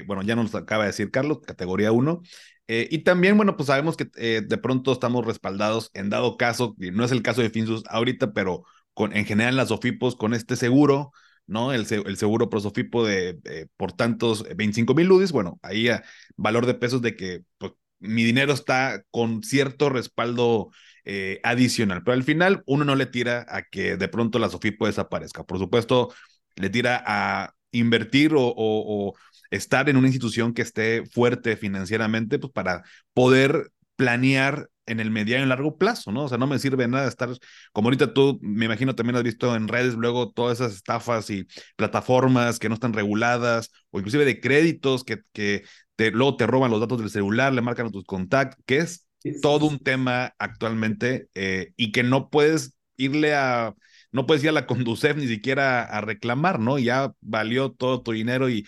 bueno, 0.05 0.22
ya 0.22 0.36
nos 0.36 0.53
acaba 0.53 0.84
de 0.84 0.89
decir 0.89 1.09
Carlos, 1.09 1.39
categoría 1.41 1.91
1. 1.91 2.22
y 2.68 2.99
también, 2.99 3.38
bueno, 3.38 3.57
pues 3.57 3.68
sabemos 3.68 3.97
que 3.97 4.05
de 4.05 4.57
pronto 4.59 4.91
estamos 4.91 5.26
respaldados 5.26 5.89
en 5.95 6.11
dado 6.11 6.38
caso, 6.38 6.76
y 6.80 6.91
no 6.91 7.03
es 7.03 7.11
el 7.11 7.24
caso 7.24 7.41
de 7.41 7.49
Finsus 7.49 7.84
ahorita, 7.88 8.34
pero 8.34 8.66
con, 8.93 9.16
en 9.16 9.26
general 9.26 9.55
las 9.55 9.72
OFIPOS 9.72 10.16
con 10.16 10.36
este 10.36 10.55
seguro, 10.55 11.11
¿no? 11.48 11.74
El, 11.74 11.86
el 11.89 12.18
seguro 12.18 12.50
prosofipo 12.50 13.06
de, 13.06 13.39
eh, 13.46 13.68
por 13.78 13.94
tantos 13.94 14.46
25 14.56 14.94
mil 14.94 15.08
ludis, 15.08 15.32
bueno, 15.32 15.60
ahí 15.62 15.89
a 15.89 16.04
valor 16.36 16.66
de 16.66 16.74
pesos 16.74 17.02
de 17.02 17.16
que 17.16 17.44
pues, 17.58 17.74
mi 18.00 18.24
dinero 18.24 18.54
está 18.54 19.04
con 19.12 19.44
cierto 19.44 19.89
respaldo 19.89 20.70
eh, 21.06 21.39
adicional, 21.44 22.04
pero 22.04 22.14
al 22.16 22.24
final 22.24 22.64
uno 22.66 22.86
no 22.86 22.96
le 22.96 23.06
tira 23.06 23.46
a 23.50 23.64
que 23.64 23.98
de 23.98 24.08
pronto 24.08 24.39
la 24.39 24.50
Sofipo 24.50 24.86
desaparezca. 24.88 25.44
Por 25.44 25.58
supuesto, 25.58 26.14
le 26.56 26.70
tira 26.70 27.04
a 27.06 27.54
invertir 27.72 28.34
o, 28.36 28.54
o, 28.56 29.14
estar 29.52 29.89
en 29.89 29.98
una 29.98 30.08
institución 30.08 30.54
que 30.54 30.64
esté 30.64 31.06
fuerte 31.06 31.58
financieramente, 31.58 32.39
pues 32.39 32.52
para 32.54 32.84
poder 33.14 33.72
planear 33.96 34.70
en 34.86 35.00
el 35.00 35.12
mediano 35.12 35.46
y 35.46 35.48
largo 35.48 35.78
plazo, 35.78 36.12
¿no? 36.12 36.26
O 36.26 36.30
sea, 36.30 36.38
no 36.38 36.48
me 36.48 36.60
sirve 36.60 36.88
nada 36.88 37.08
estar, 37.08 37.30
como 37.72 37.88
ahorita 37.88 38.14
tú, 38.14 38.39
me 38.41 38.66
imagino 38.66 38.96
también 38.96 39.16
has 39.16 39.24
visto 39.24 39.56
en 39.56 39.68
redes 39.68 39.94
luego 39.96 40.32
todas 40.32 40.60
esas 40.60 40.74
estafas 40.74 41.30
y 41.30 41.48
plataformas 41.76 42.60
que 42.60 42.68
no 42.70 42.76
están 42.76 42.94
reguladas, 42.94 43.72
o 43.91 44.00
inclusive 44.00 44.26
de 44.26 44.41
créditos 44.41 45.04
que, 45.04 45.22
que 45.32 45.64
te, 45.96 46.12
luego 46.12 46.36
te 46.36 46.48
roban 46.48 46.72
los 46.72 46.82
datos 46.82 47.00
del 47.00 47.10
celular, 47.10 47.54
le 47.54 47.62
marcan 47.62 47.88
a 47.88 47.91
tus 47.91 48.04
contactos, 48.04 48.62
que 48.66 48.78
es 48.80 49.08
todo 49.41 49.66
un 49.68 49.80
tema 49.80 50.34
actualmente 50.38 51.30
eh, 51.34 51.72
y 51.78 51.91
que 51.91 52.04
no 52.04 52.30
puedes 52.30 52.78
irle 52.98 53.36
a, 53.36 53.74
no 54.12 54.26
puedes 54.26 54.44
ir 54.44 54.50
a 54.50 54.54
la 54.54 54.68
Conducef 54.68 55.16
ni 55.18 55.28
siquiera 55.28 55.84
a 55.84 56.02
reclamar, 56.02 56.60
¿no? 56.60 56.78
Ya 56.78 57.14
valió 57.22 57.72
todo 57.72 58.02
tu 58.04 58.12
dinero 58.12 58.50
y 58.50 58.68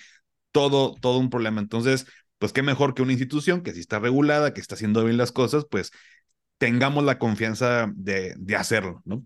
todo, 0.52 0.96
todo 1.02 1.18
un 1.20 1.30
problema. 1.30 1.62
Entonces, 1.62 2.06
pues 2.46 2.54
qué 2.54 2.62
mejor 2.62 2.94
que 2.94 3.02
una 3.02 3.12
institución 3.14 3.64
que 3.64 3.74
si 3.74 3.80
está 3.80 3.98
regulada, 3.98 4.54
que 4.54 4.62
está 4.62 4.76
haciendo 4.76 5.04
bien 5.04 5.18
las 5.18 5.32
cosas, 5.32 5.66
pues 5.68 5.92
tengamos 6.60 7.04
la 7.04 7.18
confianza 7.20 7.92
de, 7.96 8.36
de 8.38 8.56
hacerlo, 8.56 9.02
¿no? 9.06 9.24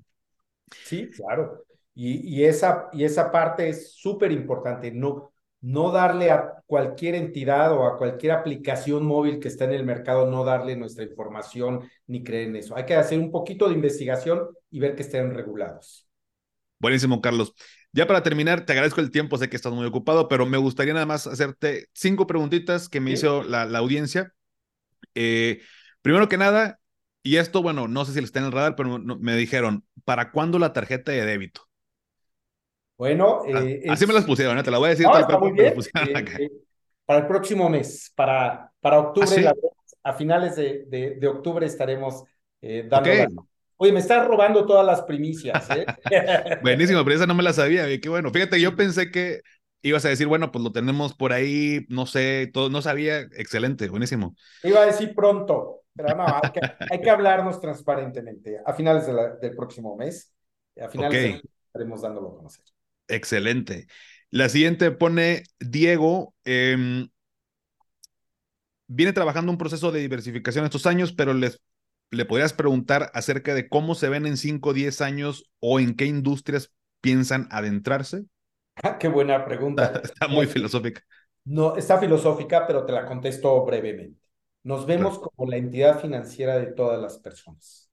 Sí, 0.81 1.09
claro. 1.11 1.65
Y, 1.93 2.37
y, 2.39 2.45
esa, 2.45 2.87
y 2.93 3.03
esa 3.03 3.31
parte 3.31 3.67
es 3.69 3.93
súper 3.93 4.31
importante, 4.31 4.91
no, 4.91 5.33
no 5.61 5.91
darle 5.91 6.31
a 6.31 6.63
cualquier 6.65 7.15
entidad 7.15 7.73
o 7.73 7.85
a 7.85 7.97
cualquier 7.97 8.31
aplicación 8.31 9.05
móvil 9.05 9.39
que 9.39 9.49
está 9.49 9.65
en 9.65 9.73
el 9.73 9.85
mercado, 9.85 10.29
no 10.31 10.45
darle 10.45 10.77
nuestra 10.77 11.03
información 11.03 11.89
ni 12.07 12.23
creer 12.23 12.47
en 12.49 12.55
eso. 12.55 12.75
Hay 12.77 12.85
que 12.85 12.95
hacer 12.95 13.19
un 13.19 13.31
poquito 13.31 13.67
de 13.67 13.75
investigación 13.75 14.47
y 14.71 14.79
ver 14.79 14.95
que 14.95 15.01
estén 15.03 15.33
regulados. 15.33 16.07
Buenísimo, 16.79 17.21
Carlos. 17.21 17.53
Ya 17.91 18.05
para 18.05 18.21
terminar, 18.21 18.65
te 18.65 18.73
agradezco 18.73 19.01
el 19.01 19.09
tiempo, 19.09 19.37
sé 19.37 19.49
que 19.49 19.55
estás 19.55 19.73
muy 19.73 19.85
ocupado, 19.85 20.27
pero 20.27 20.45
me 20.45 20.57
gustaría 20.57 20.93
nada 20.93 21.07
más 21.07 21.25
hacerte 21.25 21.87
cinco 21.93 22.27
preguntitas 22.27 22.87
que 22.87 22.99
me 22.99 23.11
hizo 23.11 23.41
la, 23.43 23.65
la 23.65 23.79
audiencia. 23.79 24.33
Eh, 25.15 25.61
primero 26.03 26.29
que 26.29 26.37
nada, 26.37 26.79
y 27.23 27.37
esto, 27.37 27.63
bueno, 27.63 27.87
no 27.87 28.05
sé 28.05 28.13
si 28.13 28.19
está 28.19 28.39
en 28.39 28.45
el 28.45 28.51
radar, 28.51 28.75
pero 28.75 28.99
me 28.99 29.35
dijeron, 29.35 29.83
¿para 30.05 30.31
cuándo 30.31 30.59
la 30.59 30.71
tarjeta 30.71 31.11
de 31.11 31.25
débito? 31.25 31.61
Bueno, 32.95 33.39
ah, 33.53 33.63
eh, 33.63 33.83
así 33.89 34.05
me 34.05 34.13
las 34.13 34.25
pusieron, 34.25 34.57
¿eh? 34.57 34.63
te 34.63 34.69
la 34.69 34.77
voy 34.77 34.87
a 34.87 34.89
decir. 34.91 35.07
para 37.05 37.19
el 37.19 37.27
próximo 37.27 37.69
mes, 37.69 38.11
para, 38.13 38.71
para 38.79 38.99
octubre, 38.99 39.47
¿Ah, 39.47 39.53
a 40.03 40.13
finales 40.13 40.55
de, 40.55 40.85
de, 40.87 41.27
octubre 41.27 41.65
estaremos 41.65 42.23
dando 42.61 43.09
la, 43.13 43.27
Oye, 43.81 43.93
me 43.93 44.01
estás 44.01 44.27
robando 44.27 44.65
todas 44.65 44.85
las 44.85 45.03
primicias. 45.03 45.69
¿eh? 45.69 45.85
Buenísimo, 46.61 47.01
pero 47.05 47.15
esa 47.15 47.25
no 47.25 47.33
me 47.33 47.43
la 47.43 47.53
sabía. 47.53 47.85
Qué 48.01 48.09
bueno. 48.09 48.29
Fíjate, 48.29 48.59
yo 48.59 48.75
pensé 48.75 49.09
que 49.09 49.39
ibas 49.81 50.03
a 50.03 50.09
decir, 50.09 50.27
bueno, 50.27 50.51
pues 50.51 50.61
lo 50.61 50.73
tenemos 50.73 51.15
por 51.15 51.31
ahí, 51.31 51.85
no 51.87 52.05
sé, 52.05 52.49
todo, 52.53 52.69
no 52.69 52.81
sabía. 52.81 53.21
Excelente, 53.37 53.87
buenísimo. 53.87 54.35
Iba 54.63 54.81
a 54.81 54.85
decir 54.85 55.15
pronto, 55.15 55.83
pero 55.95 56.13
no, 56.13 56.25
hay 56.91 56.99
que, 56.99 57.09
hablarnos 57.09 57.61
transparentemente. 57.61 58.59
A 58.65 58.73
finales 58.73 59.07
del 59.41 59.55
próximo 59.55 59.95
mes, 59.95 60.33
a 60.77 60.89
finales 60.89 61.41
estaremos 61.67 62.01
dándolo 62.01 62.33
a 62.33 62.35
conocer. 62.35 62.65
Excelente. 63.07 63.87
La 64.29 64.49
siguiente 64.49 64.91
pone 64.91 65.43
Diego. 65.57 66.33
Em, 66.43 67.07
viene 68.87 69.13
trabajando 69.13 69.53
un 69.53 69.57
proceso 69.57 69.93
de 69.93 70.01
diversificación 70.01 70.65
estos 70.65 70.85
años, 70.85 71.13
pero 71.13 71.33
les 71.33 71.61
le 72.11 72.25
podrías 72.25 72.53
preguntar 72.53 73.11
acerca 73.13 73.53
de 73.53 73.69
cómo 73.69 73.95
se 73.95 74.09
ven 74.09 74.25
en 74.25 74.37
5 74.37 74.69
o 74.69 74.73
10 74.73 75.01
años 75.01 75.49
o 75.59 75.79
en 75.79 75.95
qué 75.95 76.05
industrias 76.05 76.73
piensan 77.01 77.47
adentrarse? 77.51 78.23
Ah, 78.81 78.97
qué 78.97 79.09
buena 79.09 79.43
pregunta. 79.43 79.91
Está, 80.05 80.29
muy 80.29 80.47
filosófica. 80.47 81.01
No, 81.43 81.75
está 81.75 81.97
filosófica, 81.97 82.65
pero 82.65 82.85
te 82.85 82.93
la 82.93 83.05
contesto 83.05 83.65
brevemente. 83.65 84.17
Nos 84.63 84.85
vemos 84.85 85.19
como 85.19 85.49
la 85.49 85.57
entidad 85.57 85.99
financiera 85.99 86.57
de 86.57 86.67
todas 86.67 87.01
las 87.01 87.17
personas, 87.17 87.91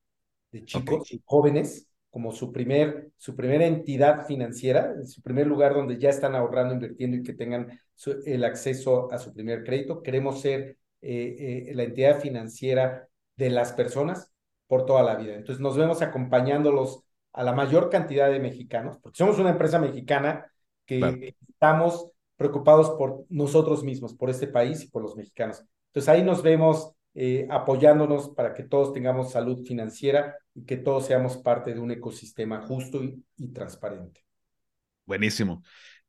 de 0.53 0.65
chicos 0.65 1.11
y 1.13 1.21
jóvenes, 1.25 1.89
como 2.09 2.31
su, 2.31 2.53
primer, 2.53 3.11
su 3.17 3.35
primera 3.35 3.67
entidad 3.67 4.27
financiera, 4.27 4.95
su 5.05 5.23
primer 5.23 5.49
lugar 5.49 5.75
donde 5.75 5.99
ya 5.99 6.11
están 6.11 6.37
ahorrando, 6.37 6.75
invirtiendo 6.75 7.17
y 7.17 7.23
que 7.25 7.33
tengan 7.33 7.81
el 8.25 8.45
acceso 8.45 9.13
a 9.13 9.19
su 9.19 9.33
primer 9.33 9.65
crédito. 9.65 10.03
Queremos 10.03 10.41
ser 10.41 10.79
eh, 11.03 11.67
eh, 11.69 11.75
la 11.75 11.83
entidad 11.83 12.21
financiera 12.21 13.09
de 13.37 13.51
las 13.51 13.73
personas 13.73 14.33
por 14.67 14.87
toda 14.87 15.03
la 15.03 15.17
vida. 15.17 15.35
Entonces 15.35 15.61
nos 15.61 15.77
vemos 15.77 16.03
acompañándolos 16.03 17.05
a 17.33 17.43
la 17.43 17.53
mayor 17.53 17.91
cantidad 17.91 18.31
de 18.31 18.41
mexicanos, 18.41 18.99
porque 18.99 19.19
somos 19.19 19.39
una 19.39 19.51
empresa 19.51 19.79
mexicana 19.79 20.51
que 20.87 21.35
estamos 21.49 22.11
preocupados 22.37 22.91
por 22.91 23.25
nosotros 23.29 23.83
mismos, 23.83 24.15
por 24.15 24.31
este 24.31 24.47
país 24.47 24.85
y 24.85 24.89
por 24.89 25.03
los 25.03 25.17
mexicanos. 25.17 25.63
Entonces 25.89 26.09
ahí 26.09 26.23
nos 26.23 26.43
vemos 26.43 26.93
eh, 27.15 27.47
apoyándonos 27.51 28.31
para 28.31 28.53
que 28.53 28.63
todos 28.63 28.93
tengamos 28.93 29.33
salud 29.33 29.65
financiera 29.65 30.37
y 30.55 30.65
que 30.65 30.77
todos 30.77 31.07
seamos 31.07 31.39
parte 31.39 31.73
de 31.73 31.81
un 31.81 31.91
ecosistema 31.91 32.61
justo 32.61 33.03
y, 33.03 33.49
transparente. 33.49 34.25
Buenísimo. 35.07 35.63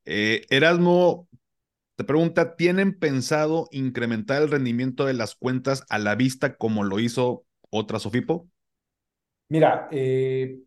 Eh, 0.03 0.45
Erasmo, 0.49 1.27
te 1.97 2.05
pregunta, 2.05 2.55
¿tienen 2.55 2.97
pensado 2.99 3.67
incrementar 3.71 4.41
el 4.43 4.51
rendimiento 4.51 5.05
de 5.05 5.13
las 5.15 5.35
cuentas 5.35 5.83
a 5.89 5.99
la 5.99 6.15
vista 6.15 6.57
como 6.57 6.83
lo 6.85 6.99
hizo 6.99 7.45
otra 7.71 7.99
Sofipo? 7.99 8.49
Mira, 9.49 9.87
eh, 9.91 10.59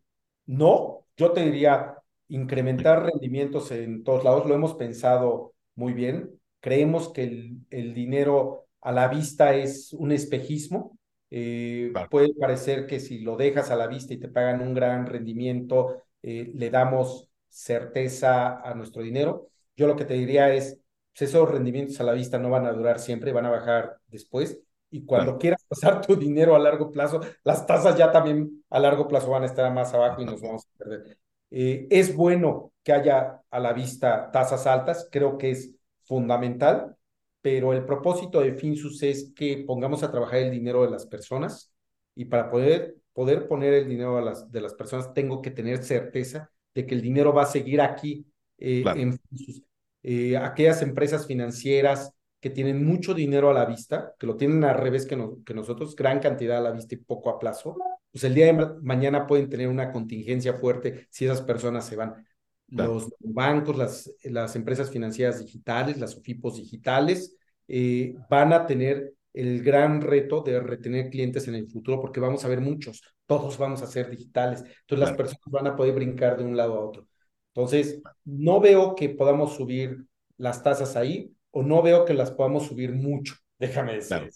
no, 0.46 1.06
yo 1.16 1.32
te 1.32 1.44
diría 1.44 1.96
incrementar 2.28 3.04
rendimientos 3.04 3.70
en 3.72 4.04
todos 4.04 4.24
lados, 4.24 4.46
lo 4.46 4.54
hemos 4.54 4.74
pensado 4.74 5.54
muy 5.74 5.92
bien. 5.92 6.40
Creemos 6.60 7.10
que 7.12 7.24
el, 7.24 7.58
el 7.70 7.94
dinero 7.94 8.66
a 8.80 8.92
la 8.92 9.08
vista 9.08 9.54
es 9.54 9.92
un 9.92 10.12
espejismo 10.12 10.96
Eh, 11.32 12.02
puede 12.10 12.34
parecer 12.34 12.86
que 12.88 12.98
si 13.00 13.20
lo 13.20 13.36
dejas 13.36 13.70
a 13.70 13.76
la 13.76 13.86
vista 13.86 14.12
y 14.14 14.18
te 14.18 14.26
pagan 14.28 14.60
un 14.62 14.74
gran 14.74 15.06
rendimiento, 15.06 16.02
eh, 16.22 16.50
le 16.54 16.70
damos 16.70 17.28
certeza 17.48 18.60
a 18.60 18.74
nuestro 18.74 19.02
dinero. 19.02 19.48
Yo 19.76 19.86
lo 19.86 19.94
que 19.96 20.04
te 20.04 20.14
diría 20.14 20.52
es, 20.52 20.79
pues 21.12 21.30
esos 21.30 21.50
rendimientos 21.50 22.00
a 22.00 22.04
la 22.04 22.12
vista 22.12 22.38
no 22.38 22.50
van 22.50 22.66
a 22.66 22.72
durar 22.72 22.98
siempre, 22.98 23.32
van 23.32 23.46
a 23.46 23.50
bajar 23.50 23.98
después. 24.08 24.60
Y 24.90 25.04
cuando 25.04 25.38
quieras 25.38 25.64
pasar 25.68 26.04
tu 26.04 26.16
dinero 26.16 26.56
a 26.56 26.58
largo 26.58 26.90
plazo, 26.90 27.20
las 27.44 27.66
tasas 27.66 27.96
ya 27.96 28.10
también 28.10 28.64
a 28.70 28.80
largo 28.80 29.06
plazo 29.06 29.30
van 29.30 29.44
a 29.44 29.46
estar 29.46 29.72
más 29.72 29.94
abajo 29.94 30.20
y 30.20 30.24
nos 30.24 30.40
vamos 30.40 30.66
a 30.66 30.78
perder. 30.78 31.18
Eh, 31.50 31.86
es 31.90 32.14
bueno 32.14 32.72
que 32.82 32.92
haya 32.92 33.40
a 33.50 33.60
la 33.60 33.72
vista 33.72 34.30
tasas 34.32 34.66
altas, 34.66 35.08
creo 35.10 35.38
que 35.38 35.50
es 35.50 35.76
fundamental, 36.02 36.96
pero 37.40 37.72
el 37.72 37.84
propósito 37.84 38.40
de 38.40 38.54
Finsus 38.54 39.02
es 39.02 39.32
que 39.34 39.64
pongamos 39.66 40.02
a 40.02 40.10
trabajar 40.10 40.40
el 40.40 40.50
dinero 40.50 40.82
de 40.82 40.90
las 40.90 41.06
personas 41.06 41.72
y 42.14 42.26
para 42.26 42.50
poder, 42.50 42.96
poder 43.12 43.48
poner 43.48 43.74
el 43.74 43.88
dinero 43.88 44.16
de 44.16 44.22
las, 44.22 44.50
de 44.50 44.60
las 44.60 44.74
personas 44.74 45.14
tengo 45.14 45.40
que 45.40 45.50
tener 45.50 45.82
certeza 45.82 46.50
de 46.74 46.86
que 46.86 46.94
el 46.94 47.02
dinero 47.02 47.32
va 47.32 47.42
a 47.42 47.46
seguir 47.46 47.80
aquí 47.80 48.26
eh, 48.58 48.84
en 48.94 49.18
Finsus. 49.18 49.62
Eh, 50.02 50.36
aquellas 50.36 50.82
empresas 50.82 51.26
financieras 51.26 52.12
que 52.40 52.50
tienen 52.50 52.84
mucho 52.84 53.12
dinero 53.14 53.50
a 53.50 53.54
la 53.54 53.66
vista, 53.66 54.14
que 54.18 54.26
lo 54.26 54.36
tienen 54.36 54.64
al 54.64 54.78
revés 54.78 55.06
que, 55.06 55.16
que 55.44 55.54
nosotros, 55.54 55.94
gran 55.94 56.20
cantidad 56.20 56.58
a 56.58 56.62
la 56.62 56.72
vista 56.72 56.94
y 56.94 56.98
poco 56.98 57.30
a 57.30 57.38
plazo, 57.38 57.76
pues 58.10 58.24
el 58.24 58.34
día 58.34 58.46
de 58.46 58.66
mañana 58.82 59.26
pueden 59.26 59.48
tener 59.48 59.68
una 59.68 59.92
contingencia 59.92 60.54
fuerte 60.54 61.06
si 61.10 61.26
esas 61.26 61.42
personas 61.42 61.86
se 61.86 61.96
van. 61.96 62.26
Los 62.66 63.12
bancos, 63.18 63.76
las, 63.76 64.10
las 64.24 64.56
empresas 64.56 64.90
financieras 64.90 65.40
digitales, 65.40 65.98
las 65.98 66.16
OFIPOS 66.16 66.56
digitales, 66.56 67.36
eh, 67.68 68.14
van 68.30 68.52
a 68.52 68.66
tener 68.66 69.14
el 69.32 69.62
gran 69.62 70.00
reto 70.00 70.40
de 70.42 70.60
retener 70.60 71.10
clientes 71.10 71.46
en 71.48 71.54
el 71.56 71.68
futuro 71.68 72.00
porque 72.00 72.20
vamos 72.20 72.44
a 72.44 72.48
ver 72.48 72.60
muchos, 72.60 73.02
todos 73.26 73.58
vamos 73.58 73.82
a 73.82 73.86
ser 73.86 74.10
digitales, 74.10 74.60
entonces 74.60 74.98
las 75.08 75.12
personas 75.12 75.42
van 75.46 75.66
a 75.68 75.76
poder 75.76 75.94
brincar 75.94 76.36
de 76.36 76.44
un 76.44 76.56
lado 76.56 76.74
a 76.74 76.84
otro. 76.84 77.06
Entonces, 77.54 78.00
no 78.24 78.60
veo 78.60 78.94
que 78.94 79.08
podamos 79.08 79.54
subir 79.54 80.04
las 80.36 80.62
tasas 80.62 80.96
ahí 80.96 81.32
o 81.50 81.62
no 81.62 81.82
veo 81.82 82.04
que 82.04 82.14
las 82.14 82.30
podamos 82.30 82.66
subir 82.66 82.92
mucho, 82.92 83.34
déjame 83.58 83.94
decir. 83.94 84.30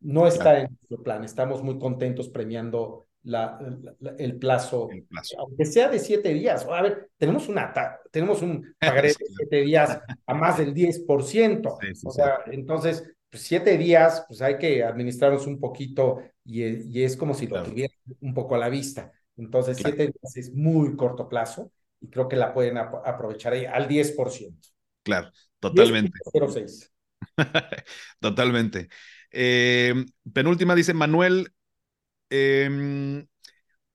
No 0.00 0.26
está 0.26 0.60
en 0.60 0.68
nuestro 0.68 1.02
plan, 1.02 1.24
estamos 1.24 1.62
muy 1.62 1.78
contentos 1.78 2.28
premiando 2.28 3.06
la, 3.24 3.58
el, 4.18 4.36
plazo, 4.36 4.88
aunque 5.38 5.64
sea 5.64 5.88
de 5.88 5.98
siete 5.98 6.34
días. 6.34 6.66
A 6.68 6.82
ver, 6.82 7.10
tenemos, 7.16 7.48
una, 7.48 7.72
tenemos 8.10 8.42
un 8.42 8.74
pagaré 8.80 9.08
de 9.08 9.14
siete 9.14 9.62
días 9.62 10.00
a 10.26 10.34
más 10.34 10.58
del 10.58 10.74
10%. 10.74 11.78
o 12.04 12.10
sea, 12.10 12.40
entonces, 12.46 13.04
pues 13.30 13.44
siete 13.44 13.78
días, 13.78 14.24
pues 14.26 14.42
hay 14.42 14.58
que 14.58 14.82
administrarnos 14.82 15.46
un 15.46 15.60
poquito 15.60 16.20
y, 16.44 16.64
y 16.64 17.04
es 17.04 17.16
como 17.16 17.34
si 17.34 17.46
lo 17.46 17.62
tuvieran 17.62 17.96
un 18.20 18.34
poco 18.34 18.56
a 18.56 18.58
la 18.58 18.68
vista. 18.68 19.12
Entonces, 19.36 19.76
siete 19.76 20.06
días 20.06 20.36
es 20.36 20.52
muy 20.52 20.96
corto 20.96 21.28
plazo 21.28 21.70
y 22.02 22.10
creo 22.10 22.28
que 22.28 22.36
la 22.36 22.52
pueden 22.52 22.76
aprovechar 22.78 23.52
ahí 23.52 23.64
al 23.64 23.88
10%. 23.88 24.68
Claro, 25.02 25.30
totalmente. 25.60 26.10
totalmente. 28.20 28.88
Eh, 29.30 29.94
penúltima 30.32 30.74
dice 30.74 30.92
Manuel, 30.92 31.52
eh, 32.30 33.24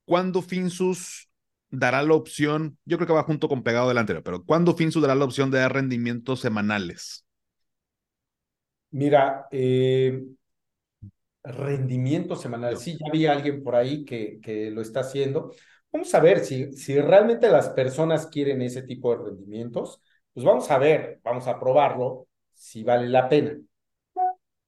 ¿cuándo 0.06 0.42
Finsus 0.42 1.30
dará 1.70 2.02
la 2.02 2.14
opción? 2.14 2.78
Yo 2.86 2.98
creo 2.98 3.08
que 3.08 3.14
va 3.14 3.24
junto 3.24 3.50
con 3.50 3.64
pegado 3.64 3.90
del 3.90 3.98
anterior, 3.98 4.24
pero 4.24 4.44
¿cuándo 4.44 4.74
Finsus 4.74 5.02
dará 5.02 5.16
la 5.16 5.26
opción 5.26 5.52
de 5.52 5.60
dar 5.60 5.74
rendimientos 5.74 6.40
semanales? 6.40 7.26
Mira, 8.92 9.48
eh, 9.52 10.24
rendimientos 11.44 12.42
semanales. 12.42 12.80
Sí, 12.80 12.98
ya 13.00 13.12
vi 13.12 13.26
a 13.26 13.34
alguien 13.34 13.64
por 13.64 13.76
ahí 13.76 14.06
que, 14.06 14.40
que 14.42 14.72
lo 14.72 14.82
está 14.82 15.02
haciendo. 15.02 15.54
Vamos 15.92 16.14
a 16.16 16.20
ver 16.20 16.40
si, 16.46 16.74
si 16.74 17.00
realmente 17.00 17.50
las 17.50 17.70
personas 17.70 18.28
quieren 18.28 18.62
ese 18.62 18.84
tipo 18.84 19.16
de 19.16 19.26
rendimientos. 19.26 20.02
Pues 20.34 20.46
vamos 20.46 20.70
a 20.72 20.78
ver, 20.78 21.20
vamos 21.24 21.48
a 21.48 21.60
probarlo, 21.60 22.28
si 22.54 22.84
vale 22.84 23.08
la 23.10 23.28
pena. 23.30 23.58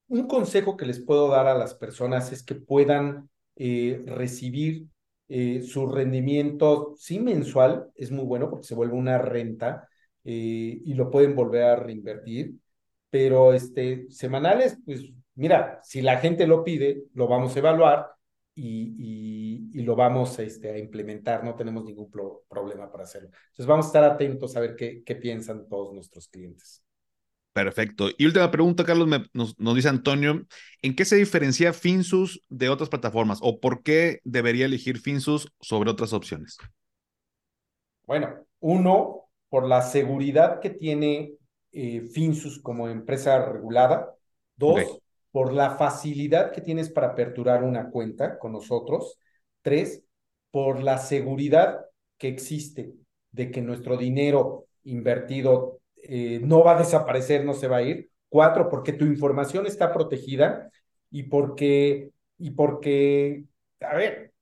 Un 0.07 0.27
consejo 0.27 0.75
que 0.75 0.85
les 0.85 0.99
puedo 0.99 1.29
dar 1.29 1.47
a 1.47 1.53
las 1.57 1.75
personas 1.75 2.31
es 2.31 2.43
que 2.43 2.55
puedan 2.55 3.29
eh, 3.55 4.01
recibir 4.07 4.87
eh, 5.27 5.61
su 5.61 5.87
rendimiento, 5.87 6.95
sí 6.97 7.19
mensual, 7.19 7.91
es 7.95 8.09
muy 8.11 8.25
bueno 8.25 8.49
porque 8.49 8.65
se 8.65 8.73
vuelve 8.75 8.95
una 8.95 9.19
renta 9.19 9.87
eh, 10.23 10.81
y 10.83 10.93
lo 10.95 11.11
pueden 11.11 11.35
volver 11.35 11.63
a 11.63 11.75
reinvertir, 11.75 12.55
pero 13.11 13.53
este, 13.53 14.09
semanales, 14.09 14.79
pues 14.83 15.03
mira, 15.35 15.79
si 15.83 16.01
la 16.01 16.17
gente 16.17 16.47
lo 16.47 16.63
pide, 16.63 17.03
lo 17.13 17.27
vamos 17.27 17.55
a 17.55 17.59
evaluar 17.59 18.07
y, 18.61 19.69
y, 19.73 19.81
lo 19.83 19.95
vamos 19.95 20.37
este, 20.39 20.69
a 20.71 20.77
implementar, 20.77 21.43
no 21.43 21.55
tenemos 21.55 21.85
ningún 21.85 22.11
problema 22.11 22.91
para 22.91 23.05
hacerlo. 23.05 23.29
Entonces 23.29 23.65
vamos 23.65 23.85
a 23.85 23.89
estar 23.89 24.03
atentos 24.03 24.55
a 24.55 24.59
ver 24.59 24.75
qué, 24.75 25.03
qué 25.05 25.15
piensan 25.15 25.67
todos 25.67 25.93
nuestros 25.93 26.27
clientes. 26.27 26.83
Perfecto. 27.53 28.09
Y 28.17 28.25
última 28.25 28.51
pregunta, 28.51 28.83
Carlos, 28.83 29.07
nos, 29.33 29.55
dice 29.75 29.89
Antonio, 29.89 30.45
¿en 30.81 30.95
qué 30.95 31.05
se 31.05 31.15
diferencia 31.15 31.73
Finsus 31.73 32.41
de 32.49 32.69
otras 32.69 32.89
plataformas 32.89 33.39
o 33.41 33.59
por 33.59 33.81
qué 33.81 34.19
debería 34.23 34.65
elegir 34.65 34.99
Finsus 34.99 35.51
sobre 35.59 35.89
otras 35.89 36.13
opciones? 36.13 36.57
Bueno, 38.05 38.45
uno, 38.59 39.29
por 39.49 39.67
la 39.67 39.81
seguridad 39.81 40.59
que 40.59 40.69
tiene 40.69 41.33
eh, 41.71 42.01
Finsus 42.01 42.59
como 42.61 42.87
empresa 42.87 43.45
regulada. 43.45 44.13
Dos, 44.55 45.01
por 45.31 45.53
la 45.53 45.71
facilidad 45.71 46.51
que 46.51 46.61
tienes 46.61 46.89
para 46.89 47.07
aperturar 47.07 47.63
una 47.63 47.89
cuenta 47.89 48.39
con 48.39 48.51
nosotros. 48.53 49.19
Tres, 49.61 50.03
por 50.51 50.81
la 50.81 50.97
seguridad 50.97 51.85
que 52.17 52.27
existe 52.27 52.93
de 53.31 53.51
que 53.51 53.61
nuestro 53.61 53.97
dinero 53.97 54.67
invertido 54.83 55.79
eh, 56.03 56.39
no 56.43 56.63
va 56.63 56.75
a 56.75 56.79
desaparecer, 56.79 57.45
no 57.45 57.53
se 57.53 57.67
va 57.67 57.77
a 57.77 57.81
ir. 57.83 58.09
Cuatro, 58.29 58.69
porque 58.69 58.93
tu 58.93 59.05
información 59.05 59.65
está 59.65 59.91
protegida 59.91 60.69
y 61.09 61.23
porque, 61.23 62.11
y 62.37 62.51
porque, 62.51 63.45
a 63.79 63.95
ver, 63.95 64.33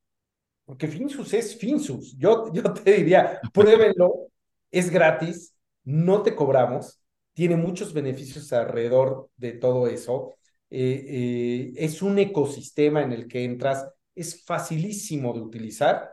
porque 0.66 0.88
Finsus 0.88 1.34
es 1.34 1.58
Finsus. 1.58 2.16
Yo, 2.18 2.52
yo 2.54 2.74
te 2.74 2.94
diría, 2.94 3.40
pruébenlo, 3.54 4.28
es 4.72 4.90
gratis, 4.90 5.56
no 5.84 6.22
te 6.24 6.36
cobramos, 6.36 7.00
tiene 7.34 7.56
muchos 7.56 7.94
beneficios 7.94 8.52
alrededor 8.54 9.30
de 9.38 9.54
todo 9.54 9.88
eso. 9.88 10.36
Eh, 10.70 11.06
eh, 11.08 11.74
es 11.78 12.02
un 12.02 12.20
ecosistema 12.20 13.02
en 13.02 13.14
el 13.14 13.28
que 13.28 13.44
entras, 13.44 13.90
es 14.16 14.44
facilísimo 14.46 15.34
de 15.34 15.42
utilizar 15.42 16.12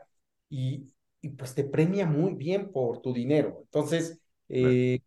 y, 0.49 0.89
y 1.21 1.31
pues 1.31 1.55
te 1.55 1.65
premia 1.65 2.07
muy 2.07 2.35
bien 2.35 2.71
por 2.71 3.01
tu 3.01 3.13
dinero. 3.13 3.61
Entonces, 3.65 4.21
eh, 4.49 5.01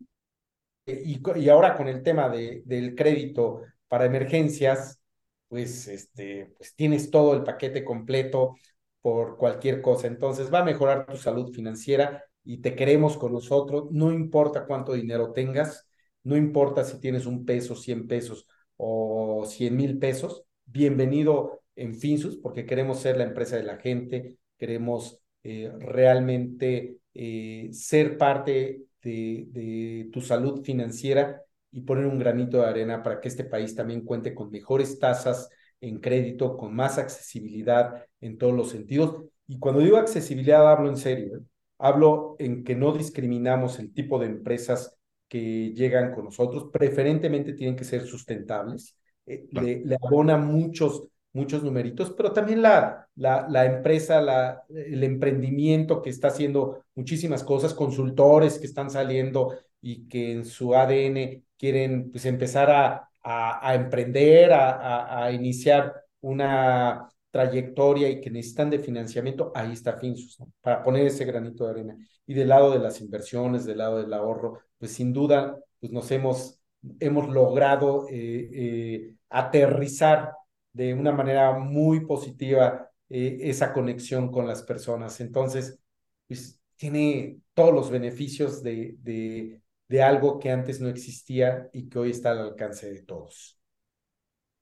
y, 0.86 1.50
ahora 1.50 1.76
con 1.76 1.88
el 1.88 2.04
tema 2.04 2.30
de, 2.30 2.64
del 2.66 2.96
crédito 2.96 3.62
para 3.88 4.06
emergencias, 4.06 5.00
pues, 5.48 5.88
este, 5.88 6.54
pues 6.58 6.76
tienes 6.76 7.10
todo 7.12 7.34
el 7.34 7.44
paquete 7.44 7.84
completo 7.84 8.56
por 9.02 9.38
cualquier 9.38 9.82
cosa. 9.82 10.08
Entonces 10.08 10.54
va 10.54 10.60
a 10.60 10.66
mejorar 10.66 11.06
tu 11.06 11.18
salud 11.18 11.54
financiera 11.54 12.24
y 12.44 12.60
te 12.60 12.76
queremos 12.76 13.18
con 13.18 13.34
nosotros. 13.34 13.86
No 13.92 14.12
importa 14.12 14.66
cuánto 14.66 14.94
dinero 14.94 15.32
tengas, 15.34 15.88
no 16.24 16.36
importa 16.36 16.84
si 16.84 17.00
tienes 17.00 17.26
un 17.26 17.46
peso, 17.46 17.76
cien 17.76 18.08
pesos 18.08 18.48
o 18.78 19.46
cien 19.46 19.76
mil 19.76 20.00
pesos. 20.00 20.44
Bienvenido 20.66 21.62
en 21.76 21.96
Finsus 21.96 22.38
porque 22.38 22.66
queremos 22.66 23.00
ser 23.00 23.18
la 23.18 23.24
empresa 23.24 23.58
de 23.58 23.64
la 23.64 23.78
gente, 23.78 24.38
queremos 24.58 25.20
eh, 25.44 25.72
realmente 25.80 26.98
eh, 27.14 27.70
ser 27.72 28.18
parte 28.18 28.84
de, 29.02 30.10
tu 30.12 30.22
salud 30.22 30.64
financiera 30.64 31.42
y 31.72 31.82
poner 31.82 32.06
un 32.06 32.20
granito 32.20 32.58
de 32.58 32.68
arena 32.68 33.04
para 33.04 33.20
que 33.22 33.28
este 33.28 33.44
país 33.44 33.76
también 33.76 34.02
cuente 34.02 34.34
con 34.34 34.52
mejores 34.52 35.00
tasas 35.00 35.50
en 35.80 36.00
crédito, 36.00 36.58
con 36.58 36.76
más 36.76 36.98
accesibilidad 36.98 38.06
en 38.20 38.38
todos 38.38 38.54
los 38.54 38.70
sentidos. 38.72 39.24
Y 39.48 39.60
cuando 39.60 39.82
digo 39.82 39.98
accesibilidad, 39.98 40.70
hablo 40.70 40.90
en 40.90 40.98
serio. 40.98 41.38
¿eh? 41.38 41.42
Hablo 41.78 42.36
en 42.40 42.64
que 42.64 42.76
no 42.76 42.92
discriminamos 42.92 43.80
el 43.80 43.94
tipo 43.94 44.20
de 44.20 44.26
empresas 44.26 44.97
que 45.28 45.74
llegan 45.74 46.14
con 46.14 46.26
nosotros. 46.26 46.70
Preferentemente 46.72 47.54
tienen 47.54 47.76
que 47.76 47.84
ser 47.84 48.06
sustentables. 48.06 48.96
Eh, 49.26 49.48
le, 49.52 49.82
le, 49.86 49.98
abona 50.02 50.38
muchos 50.38 51.08
muchos 51.38 51.64
numeritos, 51.64 52.12
pero 52.12 52.34
también 52.34 52.62
la, 52.62 53.08
la, 53.16 53.48
la 53.48 53.66
empresa, 53.66 54.20
la, 54.22 54.64
el 54.70 55.04
emprendimiento 55.04 56.02
que 56.02 56.10
está 56.10 56.30
haciendo 56.30 56.84
muchísimas 56.96 57.44
cosas, 57.44 57.74
consultores 57.74 58.58
que 58.58 58.66
están 58.66 58.90
saliendo 58.90 59.56
y 59.80 60.08
que 60.08 60.32
en 60.32 60.46
su 60.46 60.74
ADN 60.76 61.44
quieren 61.58 62.12
pues 62.12 62.26
empezar 62.26 62.72
a, 62.72 63.10
a, 63.22 63.76
emprender, 63.76 64.52
a, 64.52 65.26
a, 65.26 65.32
iniciar 65.32 65.94
una 66.22 67.08
trayectoria 67.30 68.10
y 68.10 68.20
que 68.22 68.32
necesitan 68.32 68.70
de 68.70 68.80
financiamiento, 68.80 69.52
ahí 69.54 69.74
está 69.74 69.98
Finsus, 70.00 70.38
para 70.62 70.82
poner 70.84 71.06
ese 71.06 71.26
granito 71.26 71.66
de 71.66 71.72
arena. 71.72 71.98
Y 72.26 72.34
del 72.34 72.50
lado 72.50 72.72
de 72.72 72.80
las 72.80 73.00
inversiones, 73.00 73.66
del 73.66 73.78
lado 73.78 74.00
del 74.00 74.14
ahorro, 74.14 74.60
pues 74.78 74.94
sin 74.94 75.14
duda, 75.14 75.58
pues 75.80 75.92
nos 75.92 76.10
hemos, 76.12 76.60
hemos 77.00 77.30
logrado 77.30 78.08
eh, 78.10 78.50
eh, 78.54 79.16
aterrizar 79.30 80.32
de 80.74 80.94
una 80.94 81.12
manera 81.12 81.58
muy 81.58 82.06
positiva 82.06 82.90
eh, 83.10 83.40
esa 83.42 83.74
conexión 83.74 84.32
con 84.32 84.48
las 84.48 84.64
personas. 84.64 85.20
Entonces, 85.22 85.80
pues 86.28 86.60
tiene 86.76 87.40
todos 87.54 87.74
los 87.74 87.90
beneficios 87.90 88.62
de, 88.62 88.96
de, 89.00 90.04
algo 90.04 90.38
que 90.38 90.52
antes 90.52 90.80
no 90.80 90.90
existía 90.90 91.70
y 91.74 91.90
que 91.90 91.98
hoy 91.98 92.12
está 92.12 92.32
al 92.32 92.40
alcance 92.40 92.92
de 92.92 93.02
todos. 93.02 93.60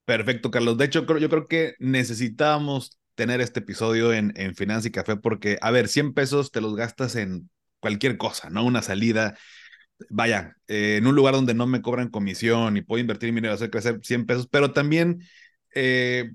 Perfecto, 0.06 0.50
Carlos. 0.52 0.78
De 0.78 0.86
hecho, 0.86 1.06
yo 1.18 1.30
creo 1.30 1.48
que 1.48 1.74
necesitábamos 1.80 3.00
tener 3.16 3.42
este 3.42 3.62
episodio 3.62 4.14
en, 4.14 4.34
en 4.38 4.56
Finanza 4.56 4.88
y 4.88 4.92
Café 4.92 5.18
porque, 5.18 5.58
a 5.62 5.72
ver, 5.72 5.88
100 5.88 6.14
pesos 6.14 6.52
te 6.52 6.62
los 6.62 6.76
gastas 6.76 7.16
en 7.16 7.50
cualquier 7.80 8.18
cosa, 8.18 8.50
¿no? 8.50 8.64
Una 8.64 8.82
salida, 8.82 9.38
vaya, 10.10 10.58
eh, 10.68 10.98
en 10.98 11.08
un 11.08 11.16
lugar 11.16 11.34
donde 11.36 11.54
no 11.54 11.68
me 11.68 11.82
cobran 11.82 12.10
comisión 12.10 12.78
y 12.78 12.82
puedo 12.82 13.02
invertir 13.02 13.32
mi 13.32 13.38
dinero 13.38 13.54
hacer 13.56 13.70
crecer 13.72 14.00
100 14.04 14.26
pesos, 14.26 14.48
pero 14.48 14.74
también 14.74 15.22
eh, 15.76 16.32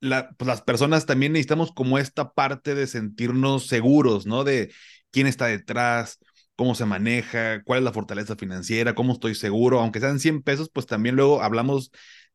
pues 0.00 0.46
las 0.46 0.62
personas 0.62 1.06
también 1.06 1.32
necesitamos 1.32 1.72
como 1.72 1.98
esta 1.98 2.32
parte 2.32 2.74
de 2.74 2.86
sentirnos 2.86 3.66
seguros, 3.66 4.26
¿no? 4.26 4.44
De 4.44 4.72
quién 5.10 5.26
está 5.26 5.46
detrás, 5.46 6.18
cómo 6.56 6.74
se 6.74 6.84
maneja, 6.84 7.62
cuál 7.64 7.78
es 7.80 7.84
la 7.84 7.92
fortaleza 7.92 8.36
financiera, 8.36 8.94
cómo 8.94 9.14
estoy 9.14 9.34
seguro, 9.34 9.80
aunque 9.80 10.00
sean 10.00 10.20
100 10.20 10.42
pesos, 10.42 10.70
pues 10.72 10.86
también 10.86 11.16
luego 11.16 11.42
hablamos 11.42 11.90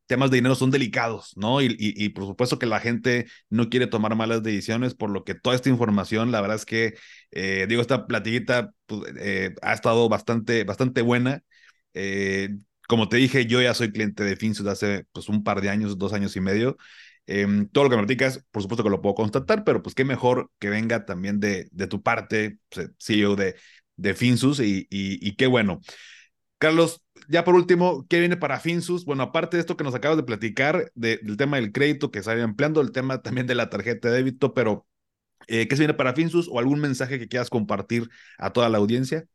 temas 0.10 0.32
de 0.32 0.38
dinero 0.38 0.56
son 0.56 0.72
delicados, 0.72 1.34
¿no? 1.38 1.62
Y, 1.62 1.76
y, 1.78 2.10
por 2.10 2.26
supuesto 2.26 2.58
que 2.58 2.66
la 2.66 2.80
gente 2.80 3.28
no 3.50 3.70
quiere 3.70 3.86
tomar 3.88 4.16
malas 4.16 4.42
decisiones, 4.42 4.96
por 4.96 5.12
lo 5.12 5.24
que 5.24 5.36
toda 5.36 5.56
esta 5.56 5.70
información, 5.70 6.32
la 6.32 6.42
verdad 6.42 6.58
es 6.58 6.66
que, 6.66 6.96
eh, 7.32 7.68
digo, 7.70 7.82
esta 7.82 8.08
platiguita 8.08 8.72
pues, 8.88 9.04
eh, 9.20 9.54
ha 9.62 9.74
estado 9.74 10.10
bastante, 10.10 10.64
bastante 10.64 11.04
buena. 11.04 11.44
Eh, 11.94 12.50
como 12.88 13.08
te 13.08 13.18
dije, 13.18 13.46
yo 13.46 13.62
ya 13.62 13.76
soy 13.76 13.92
cliente 13.92 14.24
de 14.24 14.36
Finsus 14.36 14.66
hace 14.66 15.06
pues, 15.12 15.30
un 15.30 15.44
par 15.44 15.62
de 15.62 15.70
años, 15.70 16.00
dos 16.00 16.12
años 16.14 16.36
y 16.36 16.42
medio. 16.42 16.78
Em, 17.28 17.70
todo 17.70 17.84
lo 17.84 17.90
que 17.92 17.96
me 17.98 18.02
platicas, 18.04 18.44
por 18.52 18.64
supuesto 18.64 18.84
que 18.84 18.90
lo 18.90 19.02
puedo 19.02 19.14
constatar, 19.14 19.64
pero 19.64 19.84
pues 19.84 19.94
qué 19.94 20.06
mejor 20.06 20.50
que 20.58 20.70
venga 20.70 21.06
también 21.06 21.40
de, 21.40 21.68
de 21.72 21.88
tu 21.88 22.02
parte, 22.02 22.58
pues, 22.70 22.90
CEO 23.00 23.36
de, 23.36 23.56
de 23.96 24.16
Finsus, 24.16 24.60
y, 24.60 24.88
y, 24.90 25.20
y 25.28 25.36
qué 25.36 25.46
bueno. 25.46 25.82
Carlos, 26.58 27.02
ya 27.30 27.44
por 27.44 27.54
último, 27.56 28.08
¿qué 28.10 28.20
viene 28.20 28.38
para 28.38 28.60
Finsus? 28.60 29.06
Bueno, 29.06 29.22
aparte 29.24 29.58
de 29.58 29.62
esto 29.62 29.78
que 29.78 29.84
nos 29.84 29.94
acabas 29.94 30.18
de 30.18 30.24
platicar, 30.24 30.92
del 30.96 31.38
tema 31.38 31.58
del 31.58 31.72
crédito 31.72 32.10
que 32.10 32.24
se 32.24 32.36
va 32.36 32.44
ampliando, 32.44 32.82
el 32.82 32.92
tema 32.92 33.22
también 33.22 33.46
de 33.46 33.54
la 33.54 33.70
tarjeta 33.70 34.10
de 34.10 34.16
débito, 34.16 34.56
pero 34.56 34.88
eh, 35.48 35.68
¿qué 35.68 35.76
se 35.76 35.82
viene 35.82 35.94
para 35.94 36.14
Finsus 36.14 36.50
o 36.52 36.58
algún 36.58 36.80
mensaje 36.80 37.20
que 37.20 37.28
quieras 37.28 37.52
compartir 37.52 38.10
a 38.40 38.52
toda 38.52 38.68
la 38.68 38.80
audiencia? 38.80 39.26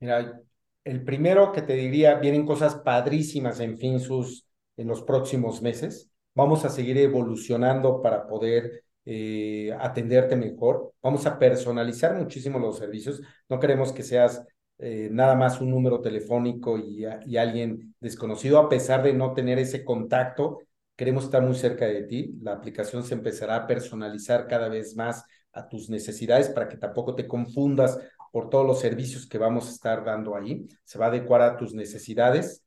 Mira, 0.00 0.40
el 0.84 1.04
primero 1.04 1.52
que 1.52 1.60
te 1.60 1.74
diría, 1.74 2.14
vienen 2.14 2.46
cosas 2.46 2.76
padrísimas 2.76 3.60
en 3.60 3.76
Finsus 3.76 4.46
en 4.78 4.88
los 4.88 5.02
próximos 5.02 5.60
meses. 5.60 6.10
Vamos 6.34 6.64
a 6.64 6.70
seguir 6.70 6.96
evolucionando 6.96 8.00
para 8.00 8.26
poder 8.26 8.84
eh, 9.04 9.76
atenderte 9.78 10.36
mejor. 10.36 10.94
Vamos 11.02 11.26
a 11.26 11.38
personalizar 11.38 12.14
muchísimo 12.14 12.58
los 12.58 12.78
servicios. 12.78 13.20
No 13.48 13.60
queremos 13.60 13.92
que 13.92 14.02
seas 14.02 14.42
eh, 14.78 15.08
nada 15.10 15.34
más 15.34 15.60
un 15.60 15.70
número 15.70 16.00
telefónico 16.00 16.78
y, 16.78 17.04
y, 17.26 17.36
alguien 17.36 17.94
desconocido, 18.00 18.58
a 18.58 18.68
pesar 18.68 19.02
de 19.02 19.12
no 19.12 19.34
tener 19.34 19.58
ese 19.58 19.84
contacto, 19.84 20.60
queremos 20.94 21.24
estar 21.24 21.42
muy 21.42 21.56
cerca 21.56 21.86
de 21.86 22.04
ti. 22.04 22.38
La 22.42 22.52
aplicación 22.52 23.02
se 23.02 23.14
empezará 23.14 23.56
a 23.56 23.66
personalizar 23.66 24.46
cada 24.46 24.68
vez 24.68 24.94
más 24.96 25.24
a 25.52 25.68
tus 25.68 25.90
necesidades 25.90 26.48
para 26.50 26.68
que 26.68 26.76
tampoco 26.76 27.14
te 27.14 27.26
confundas 27.26 27.98
por 28.30 28.50
todos 28.50 28.66
los 28.66 28.80
servicios 28.80 29.26
que 29.26 29.38
vamos 29.38 29.68
a 29.68 29.72
estar 29.72 30.04
dando 30.04 30.36
ahí. 30.36 30.66
Se 30.84 30.98
va 30.98 31.06
a 31.06 31.08
adecuar 31.08 31.42
a 31.42 31.56
tus 31.56 31.74
necesidades. 31.74 32.64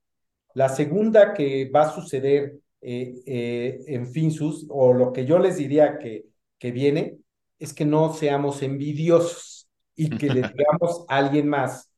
La 0.54 0.70
segunda 0.70 1.34
que 1.34 1.70
va 1.70 1.84
a 1.84 1.92
suceder 1.92 2.58
eh, 2.82 3.14
eh, 3.26 3.80
en 3.88 4.08
Finsus, 4.08 4.66
o 4.70 4.94
lo 4.94 5.14
que 5.14 5.26
yo 5.26 5.40
les 5.40 5.58
diría 5.58 5.98
que, 5.98 6.26
que 6.58 6.72
viene, 6.72 7.20
es 7.60 7.74
que 7.74 7.86
no 7.86 8.14
seamos 8.14 8.64
envidiosos 8.64 9.70
y 9.96 10.10
que 10.10 10.28
le 10.28 10.42
digamos 10.58 11.06
a 11.08 11.18
alguien 11.18 11.48
más 11.48 11.91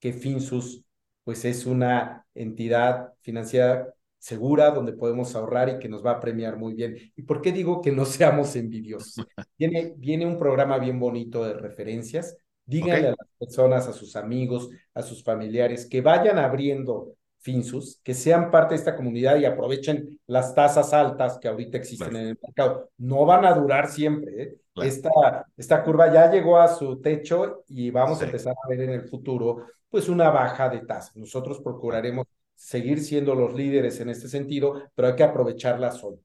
que 0.00 0.12
Finsus 0.12 0.84
pues 1.24 1.44
es 1.44 1.66
una 1.66 2.24
entidad 2.34 3.12
financiera 3.20 3.92
segura 4.18 4.70
donde 4.70 4.92
podemos 4.92 5.34
ahorrar 5.34 5.68
y 5.68 5.78
que 5.78 5.88
nos 5.88 6.04
va 6.04 6.12
a 6.12 6.20
premiar 6.20 6.56
muy 6.56 6.74
bien. 6.74 6.96
¿Y 7.16 7.22
por 7.22 7.42
qué 7.42 7.52
digo 7.52 7.80
que 7.80 7.92
no 7.92 8.04
seamos 8.04 8.54
envidiosos? 8.56 9.26
Viene, 9.58 9.94
viene 9.96 10.26
un 10.26 10.38
programa 10.38 10.78
bien 10.78 11.00
bonito 11.00 11.44
de 11.44 11.54
referencias. 11.54 12.36
Díganle 12.64 13.08
a 13.08 13.10
las 13.10 13.28
personas, 13.38 13.86
a 13.86 13.92
sus 13.92 14.16
amigos, 14.16 14.70
a 14.94 15.02
sus 15.02 15.22
familiares 15.22 15.86
que 15.86 16.00
vayan 16.00 16.38
abriendo 16.38 17.14
Finsus, 17.46 18.00
que 18.02 18.12
sean 18.12 18.50
parte 18.50 18.74
de 18.74 18.80
esta 18.80 18.96
comunidad 18.96 19.38
y 19.38 19.44
aprovechen 19.44 20.18
las 20.26 20.52
tasas 20.52 20.92
altas 20.92 21.38
que 21.38 21.46
ahorita 21.46 21.78
existen 21.78 22.16
en 22.16 22.26
el 22.30 22.38
mercado. 22.42 22.90
No 22.98 23.24
van 23.24 23.44
a 23.44 23.54
durar 23.54 23.88
siempre. 23.88 24.42
¿eh? 24.42 24.56
Esta, 24.82 25.46
esta 25.56 25.84
curva 25.84 26.12
ya 26.12 26.28
llegó 26.28 26.58
a 26.58 26.66
su 26.66 27.00
techo 27.00 27.62
y 27.68 27.92
vamos 27.92 28.20
a 28.20 28.24
empezar 28.24 28.52
a 28.52 28.68
ver 28.68 28.80
en 28.80 28.90
el 28.90 29.08
futuro 29.08 29.64
pues 29.88 30.08
una 30.08 30.28
baja 30.30 30.68
de 30.68 30.80
tasa. 30.80 31.12
Nosotros 31.14 31.60
procuraremos 31.60 32.26
seguir 32.56 33.00
siendo 33.00 33.36
los 33.36 33.54
líderes 33.54 34.00
en 34.00 34.08
este 34.08 34.26
sentido, 34.26 34.82
pero 34.96 35.06
hay 35.06 35.14
que 35.14 35.22
aprovecharla 35.22 35.92
solo. 35.92 36.18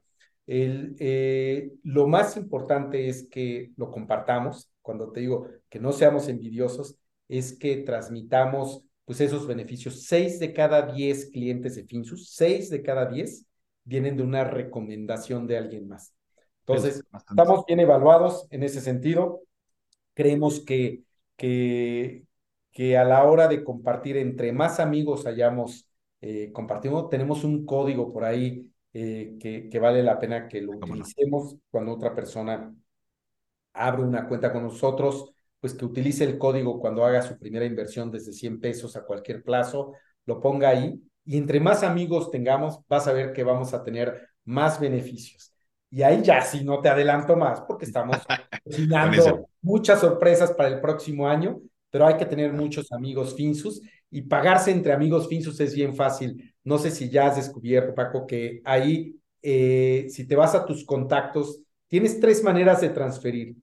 El, 0.47 0.95
eh, 0.97 1.71
lo 1.83 2.07
más 2.07 2.35
importante 2.35 3.09
es 3.09 3.27
que 3.29 3.69
lo 3.77 3.91
compartamos. 3.91 4.71
Cuando 4.81 5.11
te 5.11 5.19
digo 5.19 5.47
que 5.69 5.79
no 5.79 5.91
seamos 5.91 6.27
envidiosos, 6.29 6.97
es 7.27 7.53
que 7.59 7.77
transmitamos 7.77 8.85
pues 9.11 9.19
esos 9.19 9.45
beneficios. 9.45 10.05
Seis 10.05 10.39
de 10.39 10.53
cada 10.53 10.83
diez 10.83 11.29
clientes 11.31 11.75
de 11.75 11.83
Finsus, 11.83 12.29
seis 12.29 12.69
de 12.69 12.81
cada 12.81 13.07
diez 13.07 13.45
vienen 13.83 14.15
de 14.15 14.23
una 14.23 14.45
recomendación 14.45 15.47
de 15.47 15.57
alguien 15.57 15.89
más. 15.89 16.15
Entonces, 16.61 17.03
estamos 17.29 17.65
bien 17.65 17.81
evaluados 17.81 18.47
en 18.51 18.63
ese 18.63 18.79
sentido. 18.79 19.41
Creemos 20.13 20.61
que, 20.61 21.03
que, 21.35 22.23
que 22.71 22.97
a 22.97 23.03
la 23.03 23.25
hora 23.25 23.49
de 23.49 23.65
compartir, 23.65 24.15
entre 24.15 24.53
más 24.53 24.79
amigos 24.79 25.25
hayamos 25.25 25.89
eh, 26.21 26.53
compartido, 26.53 27.09
tenemos 27.09 27.43
un 27.43 27.65
código 27.65 28.13
por 28.13 28.23
ahí 28.23 28.71
eh, 28.93 29.35
que, 29.41 29.67
que, 29.67 29.79
vale 29.79 30.03
la 30.03 30.19
pena 30.19 30.47
que 30.47 30.61
lo 30.61 30.77
utilicemos 30.77 31.57
cuando 31.69 31.91
otra 31.91 32.15
persona 32.15 32.73
abre 33.73 34.03
una 34.03 34.25
cuenta 34.29 34.53
con 34.53 34.63
nosotros, 34.63 35.33
pues 35.61 35.73
que 35.73 35.85
utilice 35.85 36.25
el 36.25 36.37
código 36.37 36.79
cuando 36.79 37.05
haga 37.05 37.21
su 37.21 37.37
primera 37.39 37.65
inversión 37.65 38.11
desde 38.11 38.33
100 38.33 38.59
pesos 38.59 38.97
a 38.97 39.05
cualquier 39.05 39.43
plazo, 39.43 39.93
lo 40.25 40.41
ponga 40.41 40.67
ahí 40.69 41.01
y 41.23 41.37
entre 41.37 41.61
más 41.61 41.83
amigos 41.83 42.29
tengamos, 42.29 42.79
vas 42.89 43.07
a 43.07 43.13
ver 43.13 43.31
que 43.31 43.45
vamos 43.45 43.73
a 43.73 43.83
tener 43.83 44.29
más 44.43 44.79
beneficios. 44.79 45.53
Y 45.89 46.01
ahí 46.01 46.21
ya 46.21 46.41
si 46.41 46.63
no 46.65 46.81
te 46.81 46.89
adelanto 46.89 47.37
más 47.37 47.61
porque 47.61 47.85
estamos 47.85 48.17
cocinando 48.65 49.47
muchas 49.61 50.01
sorpresas 50.01 50.51
para 50.51 50.67
el 50.67 50.81
próximo 50.81 51.27
año 51.27 51.61
pero 51.91 52.07
hay 52.07 52.17
que 52.17 52.25
tener 52.25 52.53
muchos 52.53 52.91
amigos 52.91 53.35
Finsus 53.35 53.81
y 54.09 54.23
pagarse 54.23 54.71
entre 54.71 54.93
amigos 54.93 55.27
Finsus 55.27 55.59
es 55.59 55.75
bien 55.75 55.93
fácil. 55.93 56.55
No 56.63 56.79
sé 56.79 56.89
si 56.89 57.09
ya 57.09 57.27
has 57.27 57.35
descubierto, 57.35 57.93
Paco, 57.93 58.25
que 58.25 58.61
ahí, 58.63 59.15
eh, 59.41 60.07
si 60.09 60.25
te 60.25 60.35
vas 60.35 60.55
a 60.55 60.65
tus 60.65 60.85
contactos, 60.85 61.61
tienes 61.87 62.19
tres 62.19 62.43
maneras 62.43 62.81
de 62.81 62.89
transferir. 62.89 63.55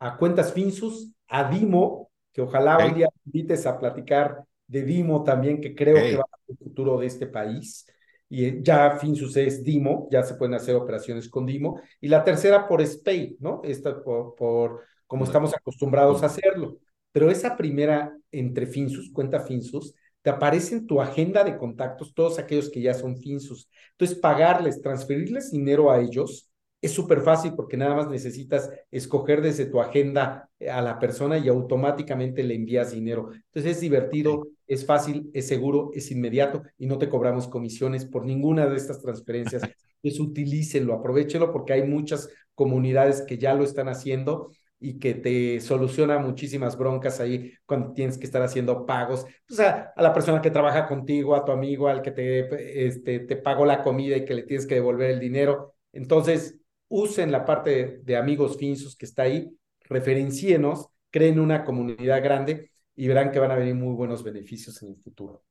A 0.00 0.16
cuentas 0.16 0.52
Finsus, 0.52 1.12
a 1.28 1.50
Dimo, 1.50 2.10
que 2.32 2.42
ojalá 2.42 2.86
un 2.86 2.94
día 2.94 3.08
invites 3.24 3.66
a 3.66 3.78
platicar 3.78 4.44
de 4.66 4.82
Dimo 4.82 5.22
también, 5.22 5.60
que 5.60 5.74
creo 5.74 5.94
que 5.96 6.16
va 6.16 6.24
a 6.24 6.38
ser 6.46 6.56
el 6.58 6.58
futuro 6.58 6.98
de 6.98 7.06
este 7.06 7.26
país. 7.26 7.86
Y 8.28 8.44
eh, 8.44 8.58
ya 8.62 8.98
Finsus 8.98 9.36
es 9.36 9.62
Dimo, 9.62 10.08
ya 10.10 10.22
se 10.22 10.34
pueden 10.34 10.54
hacer 10.54 10.74
operaciones 10.74 11.28
con 11.28 11.46
Dimo. 11.46 11.80
Y 12.00 12.08
la 12.08 12.24
tercera 12.24 12.66
por 12.66 12.84
Spay, 12.84 13.36
¿no? 13.40 13.60
Esta 13.64 14.02
por, 14.02 14.34
por 14.34 14.82
como 15.06 15.24
estamos 15.24 15.54
acostumbrados 15.54 16.22
a 16.22 16.26
hacerlo 16.26 16.78
pero 17.16 17.30
esa 17.30 17.56
primera 17.56 18.14
entre 18.30 18.66
Finsus, 18.66 19.10
cuenta 19.10 19.40
Finsus, 19.40 19.94
te 20.20 20.28
aparece 20.28 20.74
en 20.74 20.86
tu 20.86 21.00
agenda 21.00 21.44
de 21.44 21.56
contactos 21.56 22.12
todos 22.12 22.38
aquellos 22.38 22.68
que 22.68 22.82
ya 22.82 22.92
son 22.92 23.16
Finsus. 23.16 23.70
Entonces, 23.92 24.18
pagarles, 24.18 24.82
transferirles 24.82 25.50
dinero 25.50 25.90
a 25.90 25.98
ellos 25.98 26.50
es 26.80 26.92
súper 26.92 27.20
fácil 27.22 27.54
porque 27.54 27.76
nada 27.76 27.94
más 27.94 28.08
necesitas 28.08 28.70
escoger 28.90 29.40
desde 29.42 29.66
tu 29.66 29.80
agenda 29.80 30.48
eh, 30.58 30.70
a 30.70 30.82
la 30.82 30.98
persona 30.98 31.38
y 31.38 31.48
automáticamente 31.48 32.42
le 32.42 32.54
envías 32.54 32.92
dinero. 32.92 33.30
Entonces 33.32 33.76
es 33.76 33.80
divertido, 33.80 34.48
es 34.66 34.84
fácil, 34.84 35.30
es 35.32 35.46
seguro, 35.48 35.90
es 35.94 36.10
inmediato 36.10 36.62
y 36.78 36.86
no 36.86 36.98
te 36.98 37.08
cobramos 37.08 37.48
comisiones 37.48 38.04
por 38.04 38.24
ninguna 38.24 38.66
de 38.66 38.76
estas 38.76 39.00
transferencias. 39.00 39.62
Entonces 40.02 40.20
utilícenlo, 40.20 40.94
aprovechenlo 40.94 41.52
porque 41.52 41.72
hay 41.72 41.82
muchas 41.82 42.28
comunidades 42.54 43.22
que 43.22 43.38
ya 43.38 43.54
lo 43.54 43.64
están 43.64 43.88
haciendo 43.88 44.50
y 44.78 44.98
que 44.98 45.14
te 45.14 45.58
soluciona 45.60 46.18
muchísimas 46.18 46.76
broncas 46.76 47.18
ahí 47.20 47.52
cuando 47.64 47.92
tienes 47.94 48.18
que 48.18 48.26
estar 48.26 48.42
haciendo 48.42 48.84
pagos, 48.84 49.24
a, 49.58 49.92
a, 49.96 50.02
la 50.02 50.12
persona 50.12 50.42
que 50.42 50.50
trabaja 50.50 50.86
contigo, 50.86 51.34
a 51.34 51.44
tu 51.44 51.52
amigo, 51.52 51.88
al 51.88 52.02
que 52.02 52.10
te, 52.10 52.86
este, 52.86 53.20
te 53.20 53.36
pagó 53.36 53.64
la 53.64 53.82
comida 53.82 54.16
y 54.18 54.26
que 54.26 54.34
le 54.34 54.42
tienes 54.42 54.66
que 54.66 54.74
devolver 54.74 55.10
el 55.10 55.20
dinero. 55.20 55.74
Entonces, 55.92 56.58
usen 56.88 57.32
la 57.32 57.44
parte 57.44 58.00
de, 58.02 58.16
amigos 58.16 58.56
finsos 58.56 58.96
que 58.96 59.06
está 59.06 59.22
ahí, 59.22 59.50
referencienos, 59.80 60.88
creen 61.10 61.40
una 61.40 61.64
comunidad 61.64 62.22
grande 62.22 62.70
y 62.94 63.08
verán 63.08 63.30
que 63.30 63.38
van 63.38 63.50
a 63.50 63.56
venir 63.56 63.74
muy 63.74 63.94
buenos 63.94 64.22
beneficios 64.22 64.82
en 64.82 64.90
el 64.90 64.96
futuro. 64.96 65.42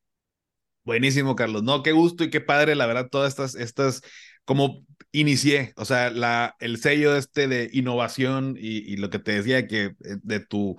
Buenísimo, 0.84 1.36
Carlos. 1.36 1.64
No, 1.64 1.82
qué 1.82 1.92
gusto 1.92 2.24
y 2.24 2.30
qué 2.30 2.42
padre, 2.42 2.76
la 2.76 2.86
verdad, 2.86 3.10
todas 3.10 3.30
estas, 3.30 3.56
estas, 3.56 4.02
como 4.44 4.86
inicié, 5.12 5.74
o 5.78 5.86
sea, 5.86 6.12
la, 6.12 6.56
el 6.60 6.78
sello 6.78 7.16
este 7.16 7.48
de 7.48 7.70
innovación 7.74 8.56
y, 8.58 8.94
y 8.94 8.98
lo 8.98 9.10
que 9.10 9.20
te 9.20 9.32
decía 9.32 9.68
que 9.68 9.86
eh, 9.86 9.96
de 10.22 10.40
tu 10.42 10.78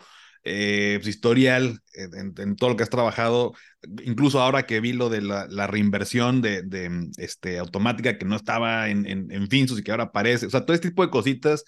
eh, 0.48 0.98
pues, 0.98 1.08
historial 1.08 1.80
en, 1.94 2.34
en, 2.38 2.56
todo 2.56 2.70
lo 2.70 2.76
que 2.76 2.84
has 2.84 2.90
trabajado, 2.90 3.54
incluso 4.04 4.40
ahora 4.40 4.64
que 4.64 4.80
vi 4.80 4.92
lo 4.92 5.08
de 5.10 5.20
la, 5.22 5.66
reinversión 5.66 6.40
de, 6.42 6.62
de, 6.62 7.10
este, 7.18 7.58
automática 7.58 8.16
que 8.18 8.24
no 8.24 8.36
estaba 8.36 8.88
en, 8.88 9.06
en, 9.06 9.30
en 9.32 9.48
Finsus 9.48 9.80
y 9.80 9.82
que 9.82 9.90
ahora 9.90 10.04
aparece, 10.04 10.46
o 10.46 10.50
sea, 10.50 10.64
todo 10.64 10.74
este 10.74 10.90
tipo 10.90 11.02
de 11.02 11.10
cositas 11.10 11.64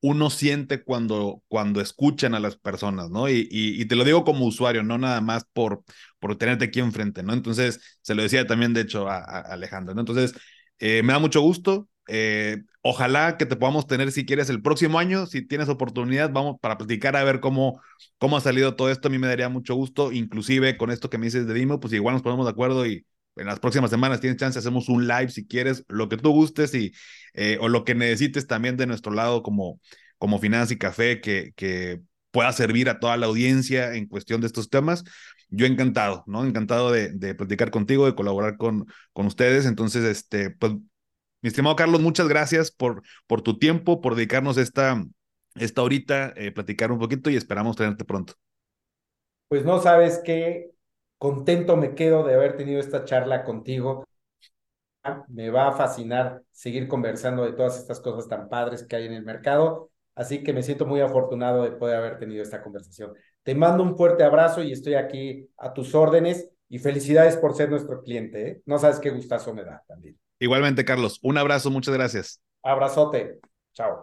uno 0.00 0.28
siente 0.30 0.84
cuando, 0.84 1.42
cuando 1.48 1.80
escuchan 1.80 2.34
a 2.34 2.40
las 2.40 2.56
personas, 2.56 3.10
¿no? 3.10 3.28
Y, 3.28 3.48
y, 3.50 3.80
y, 3.80 3.86
te 3.86 3.96
lo 3.96 4.04
digo 4.04 4.24
como 4.24 4.44
usuario, 4.44 4.82
no 4.82 4.98
nada 4.98 5.20
más 5.22 5.46
por, 5.52 5.82
por 6.18 6.36
tenerte 6.36 6.66
aquí 6.66 6.80
enfrente, 6.80 7.22
¿no? 7.22 7.32
Entonces, 7.32 7.80
se 8.02 8.14
lo 8.14 8.22
decía 8.22 8.46
también, 8.46 8.74
de 8.74 8.82
hecho, 8.82 9.08
a, 9.08 9.18
a 9.18 9.40
Alejandro, 9.40 9.94
¿no? 9.94 10.00
Entonces, 10.00 10.34
eh, 10.78 11.02
me 11.02 11.12
da 11.14 11.18
mucho 11.18 11.40
gusto. 11.40 11.88
Eh, 12.08 12.62
ojalá 12.82 13.36
que 13.36 13.46
te 13.46 13.56
podamos 13.56 13.86
tener, 13.86 14.12
si 14.12 14.26
quieres, 14.26 14.50
el 14.50 14.62
próximo 14.62 14.98
año, 14.98 15.26
si 15.26 15.42
tienes 15.42 15.68
oportunidad, 15.68 16.30
vamos 16.30 16.56
para 16.60 16.76
platicar 16.76 17.16
a 17.16 17.24
ver 17.24 17.40
cómo, 17.40 17.80
cómo 18.18 18.36
ha 18.36 18.40
salido 18.40 18.76
todo 18.76 18.90
esto. 18.90 19.08
A 19.08 19.10
mí 19.10 19.18
me 19.18 19.26
daría 19.26 19.48
mucho 19.48 19.74
gusto, 19.74 20.12
inclusive 20.12 20.76
con 20.76 20.90
esto 20.90 21.10
que 21.10 21.18
me 21.18 21.26
dices 21.26 21.46
de 21.46 21.54
Dimo, 21.54 21.80
pues 21.80 21.92
igual 21.92 22.14
nos 22.14 22.22
ponemos 22.22 22.46
de 22.46 22.52
acuerdo 22.52 22.86
y 22.86 23.06
en 23.36 23.46
las 23.46 23.58
próximas 23.58 23.90
semanas 23.90 24.20
tienes 24.20 24.38
chance, 24.38 24.58
hacemos 24.58 24.88
un 24.88 25.08
live 25.08 25.28
si 25.28 25.46
quieres, 25.46 25.84
lo 25.88 26.08
que 26.08 26.16
tú 26.16 26.30
gustes 26.30 26.74
y, 26.74 26.92
eh, 27.32 27.58
o 27.60 27.68
lo 27.68 27.84
que 27.84 27.94
necesites 27.94 28.46
también 28.46 28.76
de 28.76 28.86
nuestro 28.86 29.12
lado 29.12 29.42
como, 29.42 29.80
como 30.18 30.38
Finanzas 30.38 30.70
y 30.72 30.78
Café, 30.78 31.20
que, 31.20 31.52
que 31.56 32.00
pueda 32.30 32.52
servir 32.52 32.88
a 32.88 33.00
toda 33.00 33.16
la 33.16 33.26
audiencia 33.26 33.94
en 33.94 34.06
cuestión 34.06 34.40
de 34.40 34.46
estos 34.46 34.70
temas. 34.70 35.04
Yo 35.50 35.66
encantado, 35.66 36.24
¿no? 36.26 36.44
Encantado 36.44 36.90
de, 36.90 37.10
de 37.10 37.34
platicar 37.34 37.70
contigo, 37.70 38.06
de 38.06 38.14
colaborar 38.14 38.56
con, 38.56 38.86
con 39.12 39.26
ustedes. 39.26 39.66
Entonces, 39.66 40.04
este, 40.04 40.50
pues, 40.50 40.72
mi 41.44 41.48
estimado 41.48 41.76
Carlos, 41.76 42.00
muchas 42.00 42.26
gracias 42.26 42.70
por, 42.70 43.02
por 43.26 43.42
tu 43.42 43.58
tiempo, 43.58 44.00
por 44.00 44.14
dedicarnos 44.14 44.56
esta, 44.56 45.04
esta 45.56 45.82
horita, 45.82 46.32
eh, 46.36 46.50
platicar 46.52 46.90
un 46.90 46.98
poquito 46.98 47.28
y 47.28 47.36
esperamos 47.36 47.76
tenerte 47.76 48.06
pronto. 48.06 48.32
Pues 49.48 49.62
no 49.62 49.78
sabes 49.78 50.22
qué 50.24 50.70
contento 51.18 51.76
me 51.76 51.94
quedo 51.94 52.24
de 52.24 52.32
haber 52.32 52.56
tenido 52.56 52.80
esta 52.80 53.04
charla 53.04 53.44
contigo. 53.44 54.08
Me 55.28 55.50
va 55.50 55.68
a 55.68 55.72
fascinar 55.72 56.42
seguir 56.50 56.88
conversando 56.88 57.44
de 57.44 57.52
todas 57.52 57.78
estas 57.78 58.00
cosas 58.00 58.26
tan 58.26 58.48
padres 58.48 58.82
que 58.82 58.96
hay 58.96 59.04
en 59.04 59.12
el 59.12 59.22
mercado. 59.26 59.90
Así 60.14 60.42
que 60.42 60.54
me 60.54 60.62
siento 60.62 60.86
muy 60.86 61.02
afortunado 61.02 61.62
de 61.62 61.72
poder 61.72 61.96
haber 61.96 62.18
tenido 62.18 62.42
esta 62.42 62.62
conversación. 62.62 63.12
Te 63.42 63.54
mando 63.54 63.82
un 63.82 63.98
fuerte 63.98 64.24
abrazo 64.24 64.62
y 64.62 64.72
estoy 64.72 64.94
aquí 64.94 65.50
a 65.58 65.74
tus 65.74 65.94
órdenes 65.94 66.48
y 66.70 66.78
felicidades 66.78 67.36
por 67.36 67.54
ser 67.54 67.68
nuestro 67.68 68.00
cliente. 68.00 68.48
¿eh? 68.48 68.62
No 68.64 68.78
sabes 68.78 68.98
qué 68.98 69.10
gustazo 69.10 69.52
me 69.52 69.62
da 69.62 69.84
también. 69.86 70.18
Igualmente, 70.38 70.84
Carlos. 70.84 71.18
Un 71.22 71.38
abrazo, 71.38 71.70
muchas 71.70 71.94
gracias. 71.94 72.40
Abrazote. 72.62 73.38
Chao. 73.74 74.02